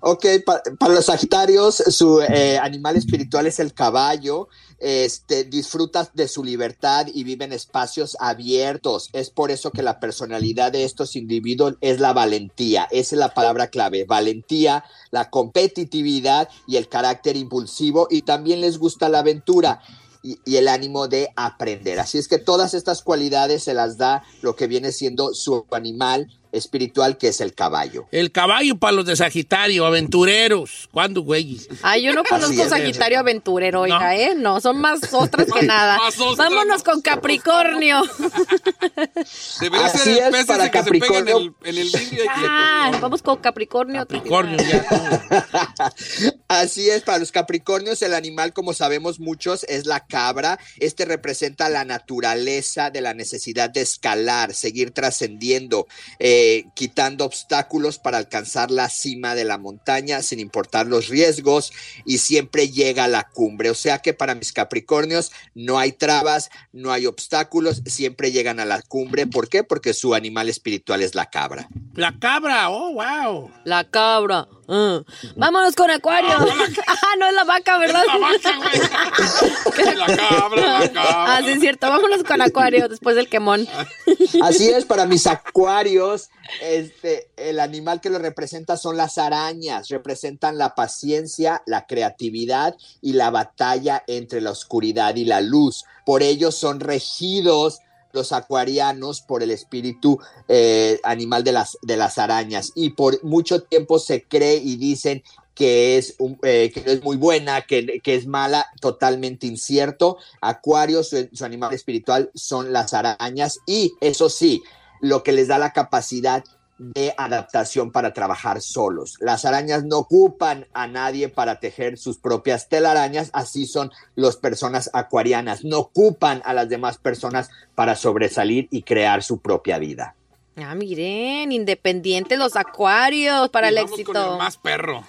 Ok, 0.00 0.26
pa- 0.44 0.62
para 0.78 0.94
los 0.94 1.06
Sagitarios, 1.06 1.76
su 1.76 2.20
eh, 2.20 2.58
animal 2.58 2.96
espiritual 2.96 3.46
es 3.46 3.58
el 3.60 3.72
caballo. 3.72 4.48
este, 4.78 5.44
disfrutan 5.44 6.06
de 6.12 6.28
su 6.28 6.44
libertad 6.44 7.06
y 7.12 7.24
viven 7.24 7.50
espacios 7.54 8.14
abiertos. 8.20 9.08
Es 9.14 9.30
por 9.30 9.50
eso 9.50 9.70
que 9.70 9.82
la 9.82 9.98
personalidad 9.98 10.70
de 10.70 10.84
estos 10.84 11.16
individuos 11.16 11.76
es 11.80 11.98
la 11.98 12.12
valentía. 12.12 12.86
Esa 12.90 13.14
es 13.14 13.18
la 13.18 13.32
palabra 13.32 13.68
clave. 13.68 14.04
Valentía, 14.04 14.84
la 15.10 15.30
competitividad 15.30 16.50
y 16.66 16.76
el 16.76 16.88
carácter 16.88 17.36
impulsivo. 17.36 18.06
Y 18.10 18.22
también 18.22 18.60
les 18.60 18.76
gusta 18.78 19.08
la 19.08 19.20
aventura. 19.20 19.80
Y, 20.26 20.56
el 20.56 20.66
ánimo 20.66 21.06
de 21.06 21.28
aprender. 21.36 22.00
Así 22.00 22.18
es 22.18 22.26
que 22.26 22.38
todas 22.38 22.74
estas 22.74 23.02
cualidades 23.02 23.62
se 23.62 23.74
las 23.74 23.96
da 23.96 24.24
lo 24.42 24.56
que 24.56 24.66
viene 24.66 24.90
siendo 24.90 25.34
su 25.34 25.66
animal 25.70 26.26
espiritual, 26.56 27.18
que 27.18 27.28
es 27.28 27.40
el 27.40 27.54
caballo. 27.54 28.06
El 28.10 28.32
caballo 28.32 28.76
para 28.78 28.92
los 28.92 29.06
de 29.06 29.16
Sagitario, 29.16 29.86
aventureros. 29.86 30.88
¿Cuándo, 30.92 31.22
güey? 31.22 31.60
Ay, 31.82 32.02
yo 32.02 32.12
no 32.14 32.24
conozco. 32.24 32.68
Sagitario 32.68 33.18
aventurero, 33.20 33.82
oiga, 33.82 34.16
¿eh? 34.16 34.34
No, 34.36 34.60
son 34.60 34.78
más 34.80 35.00
ostras 35.12 35.46
que 35.52 35.66
nada. 35.66 35.98
más 35.98 36.18
ostras. 36.18 36.36
Vámonos 36.50 36.82
con 36.82 37.00
Capricornio. 37.00 38.02
Debería 39.60 39.86
Así 39.86 39.98
ser 39.98 40.34
es 40.34 40.46
para 40.46 40.70
que 40.70 40.82
se 40.82 40.90
peguen 40.90 41.04
en 41.04 41.24
Capricornio. 41.24 41.54
el, 41.64 41.76
en 41.76 41.78
el 41.78 41.90
Ah, 42.28 42.98
vamos 43.00 43.22
con 43.22 43.36
Capricornio. 43.38 44.00
Capricornio, 44.00 44.56
ya. 44.58 44.86
Así 46.48 46.88
es, 46.88 47.02
para 47.02 47.18
los 47.18 47.32
Capricornios 47.32 48.02
el 48.02 48.14
animal, 48.14 48.52
como 48.52 48.72
sabemos 48.72 49.20
muchos, 49.20 49.64
es 49.64 49.86
la 49.86 50.06
cabra. 50.06 50.58
Este 50.78 51.04
representa 51.04 51.68
la 51.68 51.84
naturaleza 51.84 52.90
de 52.90 53.00
la 53.00 53.14
necesidad 53.14 53.70
de 53.70 53.80
escalar, 53.82 54.54
seguir 54.54 54.90
trascendiendo, 54.92 55.86
eh, 56.18 56.45
quitando 56.74 57.24
obstáculos 57.24 57.98
para 57.98 58.18
alcanzar 58.18 58.70
la 58.70 58.88
cima 58.88 59.34
de 59.34 59.44
la 59.44 59.58
montaña 59.58 60.22
sin 60.22 60.40
importar 60.40 60.86
los 60.86 61.08
riesgos 61.08 61.72
y 62.04 62.18
siempre 62.18 62.70
llega 62.70 63.04
a 63.04 63.08
la 63.08 63.28
cumbre. 63.28 63.70
O 63.70 63.74
sea 63.74 63.98
que 63.98 64.14
para 64.14 64.34
mis 64.34 64.52
Capricornios 64.52 65.32
no 65.54 65.78
hay 65.78 65.92
trabas, 65.92 66.50
no 66.72 66.92
hay 66.92 67.06
obstáculos, 67.06 67.82
siempre 67.86 68.32
llegan 68.32 68.60
a 68.60 68.64
la 68.64 68.82
cumbre. 68.82 69.26
¿Por 69.26 69.48
qué? 69.48 69.64
Porque 69.64 69.94
su 69.94 70.14
animal 70.14 70.48
espiritual 70.48 71.02
es 71.02 71.14
la 71.14 71.26
cabra. 71.26 71.68
La 71.94 72.18
cabra, 72.18 72.70
oh, 72.70 72.92
wow. 72.92 73.50
La 73.64 73.88
cabra. 73.90 74.48
Ah. 74.68 75.02
Vámonos 75.36 75.74
con 75.74 75.90
Acuario. 75.90 76.30
Ah, 76.32 77.16
no 77.18 77.26
es 77.28 77.34
la 77.34 77.44
vaca, 77.44 77.78
¿verdad? 77.78 78.02
La 78.06 78.18
vaca, 78.18 78.56
güey. 78.56 79.96
La 79.96 80.06
cabra, 80.06 80.80
la 80.80 80.92
cabra. 80.92 81.36
Ah, 81.36 81.40
sí, 81.44 81.50
es 81.50 81.60
cierto. 81.60 81.88
Vámonos 81.88 82.22
con 82.24 82.40
Acuario 82.40 82.88
después 82.88 83.16
del 83.16 83.28
quemón. 83.28 83.66
Así 84.42 84.68
es, 84.68 84.84
para 84.84 85.06
mis 85.06 85.26
acuarios, 85.26 86.30
este, 86.60 87.28
el 87.36 87.60
animal 87.60 88.00
que 88.00 88.10
lo 88.10 88.18
representa 88.18 88.76
son 88.76 88.96
las 88.96 89.18
arañas, 89.18 89.88
representan 89.88 90.58
la 90.58 90.74
paciencia, 90.74 91.62
la 91.66 91.86
creatividad 91.86 92.76
y 93.00 93.12
la 93.12 93.30
batalla 93.30 94.02
entre 94.06 94.40
la 94.40 94.50
oscuridad 94.50 95.16
y 95.16 95.24
la 95.24 95.40
luz. 95.40 95.84
Por 96.04 96.22
ello 96.22 96.52
son 96.52 96.80
regidos 96.80 97.80
los 98.16 98.32
acuarianos 98.32 99.20
por 99.20 99.42
el 99.42 99.52
espíritu 99.52 100.18
eh, 100.48 100.98
animal 101.04 101.44
de 101.44 101.52
las, 101.52 101.78
de 101.82 101.96
las 101.96 102.18
arañas 102.18 102.72
y 102.74 102.90
por 102.90 103.22
mucho 103.22 103.62
tiempo 103.62 104.00
se 104.00 104.24
cree 104.24 104.56
y 104.56 104.76
dicen 104.76 105.22
que 105.54 105.96
es, 105.96 106.16
eh, 106.42 106.70
que 106.72 106.82
es 106.84 107.02
muy 107.02 107.16
buena, 107.16 107.62
que, 107.62 108.00
que 108.02 108.14
es 108.14 108.26
mala, 108.26 108.66
totalmente 108.80 109.46
incierto. 109.46 110.18
Acuario, 110.40 111.02
su, 111.02 111.28
su 111.32 111.44
animal 111.44 111.72
espiritual 111.72 112.30
son 112.34 112.72
las 112.72 112.92
arañas 112.92 113.60
y 113.66 113.94
eso 114.00 114.28
sí, 114.28 114.62
lo 115.00 115.22
que 115.22 115.32
les 115.32 115.48
da 115.48 115.58
la 115.58 115.72
capacidad 115.72 116.44
de 116.78 117.14
adaptación 117.16 117.90
para 117.90 118.12
trabajar 118.12 118.60
solos. 118.60 119.16
Las 119.20 119.44
arañas 119.44 119.84
no 119.84 119.98
ocupan 119.98 120.66
a 120.74 120.86
nadie 120.86 121.28
para 121.28 121.58
tejer 121.58 121.96
sus 121.98 122.18
propias 122.18 122.68
telarañas, 122.68 123.30
así 123.32 123.66
son 123.66 123.90
las 124.14 124.36
personas 124.36 124.90
acuarianas, 124.92 125.64
no 125.64 125.78
ocupan 125.78 126.42
a 126.44 126.52
las 126.52 126.68
demás 126.68 126.98
personas 126.98 127.50
para 127.74 127.96
sobresalir 127.96 128.68
y 128.70 128.82
crear 128.82 129.22
su 129.22 129.38
propia 129.38 129.78
vida. 129.78 130.14
Ah, 130.56 130.74
miren, 130.74 131.52
independientes 131.52 132.38
los 132.38 132.56
Acuarios 132.56 133.50
para 133.50 133.68
el 133.68 133.74
Vamos 133.74 133.90
éxito. 133.92 134.12
con 134.12 134.32
el 134.32 134.38
más 134.38 134.56
perro. 134.56 135.04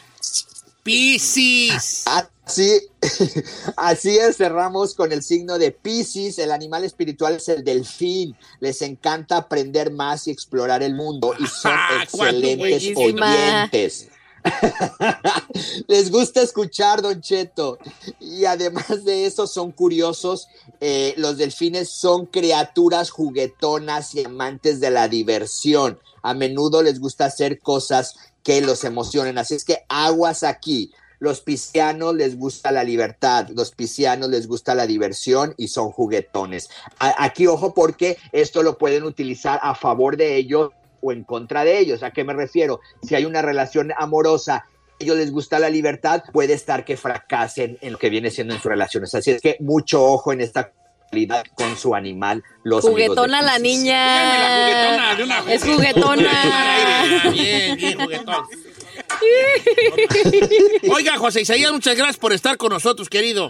Piscis. 0.87 2.05
Así, 2.07 2.79
así 3.75 4.17
es, 4.17 4.37
cerramos 4.37 4.95
con 4.95 5.11
el 5.11 5.21
signo 5.21 5.57
de 5.57 5.71
Pisces. 5.71 6.39
El 6.39 6.51
animal 6.51 6.85
espiritual 6.85 7.35
es 7.35 7.49
el 7.49 7.65
delfín. 7.65 8.37
Les 8.61 8.81
encanta 8.81 9.35
aprender 9.35 9.91
más 9.91 10.27
y 10.27 10.31
explorar 10.31 10.81
el 10.81 10.95
mundo 10.95 11.33
y 11.37 11.45
son 11.45 11.73
Ah, 11.75 11.99
excelentes 12.03 12.95
oyentes. 12.95 14.07
Les 15.87 16.09
gusta 16.09 16.41
escuchar, 16.41 17.01
Don 17.01 17.19
Cheto. 17.19 17.79
Y 18.21 18.45
además 18.45 19.03
de 19.03 19.25
eso, 19.25 19.45
son 19.45 19.73
curiosos. 19.73 20.47
Eh, 20.79 21.15
los 21.17 21.37
delfines 21.37 21.89
son 21.89 22.27
criaturas 22.27 23.09
juguetonas 23.09 24.15
y 24.15 24.23
amantes 24.23 24.79
de 24.79 24.91
la 24.91 25.09
diversión. 25.09 25.99
A 26.23 26.33
menudo 26.33 26.81
les 26.81 26.99
gusta 26.99 27.25
hacer 27.25 27.59
cosas 27.59 28.15
que 28.47 28.61
los 28.61 28.85
emocionen. 28.85 29.37
Así 29.37 29.55
es 29.55 29.65
que 29.65 29.83
aguas 29.89 30.43
aquí. 30.43 30.93
Los 31.19 31.41
piscianos 31.41 32.15
les 32.15 32.37
gusta 32.37 32.71
la 32.71 32.85
libertad, 32.85 33.49
los 33.49 33.71
piscianos 33.71 34.29
les 34.29 34.47
gusta 34.47 34.73
la 34.73 34.87
diversión 34.87 35.53
y 35.57 35.67
son 35.67 35.91
juguetones. 35.91 36.69
Aquí, 36.97 37.45
ojo, 37.45 37.73
porque 37.73 38.17
esto 38.31 38.63
lo 38.63 38.77
pueden 38.77 39.03
utilizar 39.03 39.59
a 39.61 39.75
favor 39.75 40.15
de 40.15 40.37
ellos 40.37 40.71
o 41.01 41.11
en 41.11 41.25
contra 41.25 41.65
de 41.65 41.77
ellos. 41.77 42.03
¿A 42.03 42.11
qué 42.11 42.23
me 42.23 42.33
refiero? 42.33 42.79
Si 43.03 43.15
hay 43.15 43.25
una 43.25 43.41
relación 43.41 43.91
amorosa, 43.97 44.63
ellos 44.97 45.17
les 45.17 45.31
gusta 45.31 45.59
la 45.59 45.69
libertad, 45.69 46.23
puede 46.31 46.53
estar 46.53 46.85
que 46.85 46.95
fracasen 46.95 47.77
en 47.81 47.91
lo 47.91 47.97
que 47.99 48.09
viene 48.09 48.31
siendo 48.31 48.53
en 48.53 48.61
sus 48.61 48.69
relaciones. 48.69 49.13
Así 49.13 49.31
es 49.31 49.41
que 49.41 49.57
mucho 49.59 50.05
ojo 50.05 50.31
en 50.31 50.39
esta 50.39 50.71
con 51.55 51.77
su 51.77 51.95
animal, 51.95 52.43
los 52.63 52.83
Juguetona 52.83 53.41
la 53.41 53.59
niña. 53.59 54.03
Dígame 54.13 54.39
la 54.39 55.15
juguetona 55.15 55.15
de 55.15 55.23
una 55.23 55.53
Es 55.53 55.63
juguetona. 55.63 57.31
Bien, 57.31 57.77
bien, 57.77 57.99
juguetón. 57.99 58.45
Oiga, 60.91 61.17
José 61.17 61.41
Isaías, 61.41 61.71
muchas 61.71 61.95
gracias 61.95 62.17
por 62.17 62.33
estar 62.33 62.57
con 62.57 62.71
nosotros, 62.71 63.09
querido. 63.09 63.49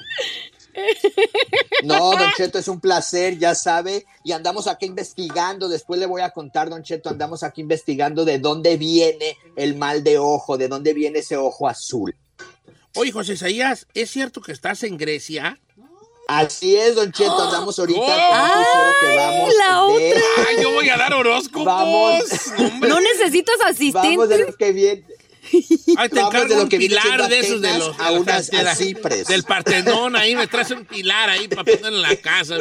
No, 1.84 2.12
Don 2.12 2.32
Cheto, 2.38 2.60
es 2.60 2.68
un 2.68 2.80
placer, 2.80 3.40
ya 3.40 3.56
sabe, 3.56 4.06
y 4.24 4.32
andamos 4.32 4.68
aquí 4.68 4.86
investigando, 4.86 5.70
después 5.70 6.00
le 6.00 6.06
voy 6.06 6.22
a 6.22 6.30
contar, 6.30 6.70
Don 6.70 6.84
Cheto, 6.84 7.10
andamos 7.10 7.42
aquí 7.42 7.62
investigando 7.62 8.26
de 8.26 8.38
dónde 8.38 8.78
viene 8.78 9.38
el 9.56 9.76
mal 9.76 10.04
de 10.04 10.20
ojo, 10.20 10.58
de 10.58 10.68
dónde 10.68 10.94
viene 10.94 11.20
ese 11.20 11.36
ojo 11.36 11.68
azul. 11.68 12.16
Oye, 12.96 13.12
José 13.12 13.34
Isaías, 13.34 13.88
¿es 13.94 14.12
cierto 14.12 14.42
que 14.42 14.52
estás 14.52 14.84
en 14.84 14.98
Grecia? 14.98 15.60
Así 16.28 16.76
es, 16.76 16.96
Don 16.96 17.12
Cheto, 17.12 17.42
andamos 17.42 17.80
ahorita 17.80 18.00
¡Oh! 18.00 18.06
con 18.06 18.42
un 18.44 18.66
crucero 18.66 18.96
que 19.00 19.16
vamos 19.16 19.54
la 19.56 19.98
de- 20.00 20.24
Ay, 20.50 20.56
yo 20.64 20.72
voy 20.72 20.90
a 20.90 20.98
dar 20.98 21.14
horóscopos. 21.14 21.66
Vamos. 21.66 22.24
Hombre. 22.58 22.90
No 22.90 23.00
necesitas 23.00 23.56
Vamos 23.60 23.78
de 23.80 23.86
asistente. 23.86 24.38
lo 24.52 24.58
que 24.58 24.72
viene. 24.74 25.04
Ay, 25.98 26.10
te 26.10 26.20
encargo 26.20 26.50
de 26.50 26.56
lo 26.58 26.64
un 26.64 26.70
que 26.70 26.78
pilar 26.78 27.30
de 27.30 27.40
esos 27.40 27.62
de 27.62 27.78
los... 27.78 27.98
a 28.00 28.12
unas- 28.12 28.52
de 28.52 28.64
la- 28.64 28.72
a 28.72 28.76
Cipres. 28.76 29.28
Del 29.28 29.44
Partenón, 29.44 30.18
ahí 30.18 30.36
me 30.36 30.48
traes 30.48 30.72
un 30.72 30.84
pilar 30.84 31.30
ahí 31.30 31.48
para 31.48 31.64
poner 31.64 31.86
en 31.86 32.02
la 32.02 32.16
casa. 32.18 32.58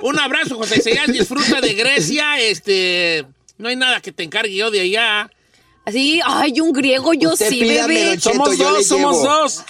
Un 0.00 0.18
abrazo, 0.18 0.56
José 0.56 0.78
Isaías, 0.78 1.06
disfruta 1.12 1.60
de 1.60 1.74
Grecia, 1.74 2.40
este... 2.40 3.26
No 3.58 3.68
hay 3.68 3.76
nada 3.76 4.00
que 4.00 4.10
te 4.12 4.22
encargue 4.22 4.54
yo 4.54 4.70
de 4.70 4.80
allá. 4.80 5.30
Así, 5.84 6.20
ay, 6.24 6.58
un 6.62 6.72
griego, 6.72 7.12
yo 7.12 7.34
Usted 7.34 7.50
sí, 7.50 7.60
pídame, 7.60 7.94
bebé. 7.94 8.18
Cheto, 8.18 8.30
Somos 8.32 8.56
yo 8.58 8.70
dos, 8.70 8.86
somos 8.86 9.22
dos. 9.22 9.62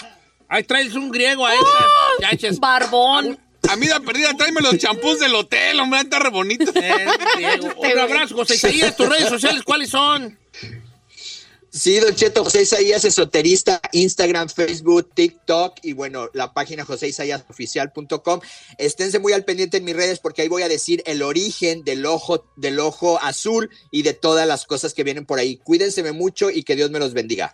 Ahí 0.55 0.63
traes 0.63 0.93
un 0.95 1.11
griego 1.11 1.45
a 1.45 1.53
esta. 1.53 1.67
muchachas. 2.17 2.59
Barbón. 2.61 3.37
A 3.67 3.75
mí 3.75 3.87
la 3.87 3.99
perdida, 3.99 4.33
tráeme 4.37 4.61
los 4.61 4.77
champús 4.77 5.19
del 5.19 5.35
hotel, 5.35 5.77
hombre, 5.81 5.99
está 5.99 6.17
re 6.19 6.29
bonito. 6.29 6.71
Eh, 6.75 7.59
un 7.75 7.99
abrazo, 7.99 8.35
José 8.35 8.55
Isaías. 8.55 8.95
¿Tus 8.95 9.09
redes 9.09 9.27
sociales 9.27 9.63
cuáles 9.63 9.89
son? 9.89 10.37
Sí, 11.69 11.99
Don 11.99 12.15
Cheto, 12.15 12.45
José 12.45 12.61
Isaías 12.61 13.03
Esoterista, 13.03 13.81
Instagram, 13.91 14.47
Facebook, 14.47 15.09
TikTok 15.13 15.79
y 15.83 15.91
bueno, 15.91 16.29
la 16.33 16.53
página 16.53 16.85
joséisaiasoficial.com. 16.85 18.39
Esténse 18.77 19.19
muy 19.19 19.33
al 19.33 19.43
pendiente 19.43 19.75
en 19.75 19.83
mis 19.83 19.93
redes 19.93 20.19
porque 20.19 20.43
ahí 20.43 20.47
voy 20.47 20.61
a 20.61 20.69
decir 20.69 21.03
el 21.05 21.21
origen 21.21 21.83
del 21.83 22.05
ojo, 22.05 22.45
del 22.55 22.79
ojo 22.79 23.19
azul 23.21 23.69
y 23.91 24.03
de 24.03 24.13
todas 24.13 24.47
las 24.47 24.65
cosas 24.65 24.93
que 24.93 25.03
vienen 25.03 25.25
por 25.25 25.37
ahí. 25.37 25.57
Cuídense 25.57 26.09
mucho 26.13 26.49
y 26.49 26.63
que 26.63 26.77
Dios 26.77 26.91
me 26.91 26.99
los 26.99 27.13
bendiga. 27.13 27.53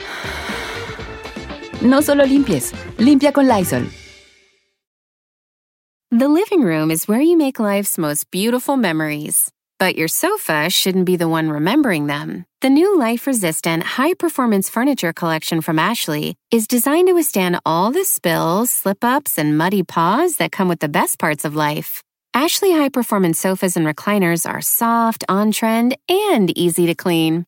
No 1.81 1.99
solo 1.99 2.25
limpies, 2.25 2.73
limpia 2.97 3.33
con 3.33 3.47
Lysol. 3.47 3.87
The 6.11 6.27
living 6.27 6.61
room 6.61 6.91
is 6.91 7.07
where 7.07 7.21
you 7.21 7.35
make 7.35 7.59
life's 7.59 7.97
most 7.97 8.29
beautiful 8.29 8.77
memories. 8.77 9.49
But 9.79 9.95
your 9.95 10.07
sofa 10.07 10.69
shouldn't 10.69 11.05
be 11.05 11.15
the 11.15 11.27
one 11.27 11.49
remembering 11.49 12.05
them. 12.05 12.45
The 12.61 12.69
new 12.69 12.99
life 12.99 13.25
resistant, 13.25 13.81
high 13.81 14.13
performance 14.13 14.69
furniture 14.69 15.11
collection 15.11 15.61
from 15.61 15.79
Ashley 15.79 16.35
is 16.51 16.67
designed 16.67 17.07
to 17.07 17.13
withstand 17.13 17.59
all 17.65 17.89
the 17.89 18.03
spills, 18.05 18.69
slip 18.69 19.03
ups, 19.03 19.39
and 19.39 19.57
muddy 19.57 19.81
paws 19.81 20.35
that 20.35 20.51
come 20.51 20.67
with 20.67 20.81
the 20.81 20.89
best 20.89 21.17
parts 21.17 21.45
of 21.45 21.55
life. 21.55 22.03
Ashley 22.35 22.73
high 22.73 22.89
performance 22.89 23.39
sofas 23.39 23.75
and 23.75 23.87
recliners 23.87 24.47
are 24.47 24.61
soft, 24.61 25.23
on 25.27 25.51
trend, 25.51 25.97
and 26.07 26.55
easy 26.55 26.85
to 26.85 26.93
clean. 26.93 27.47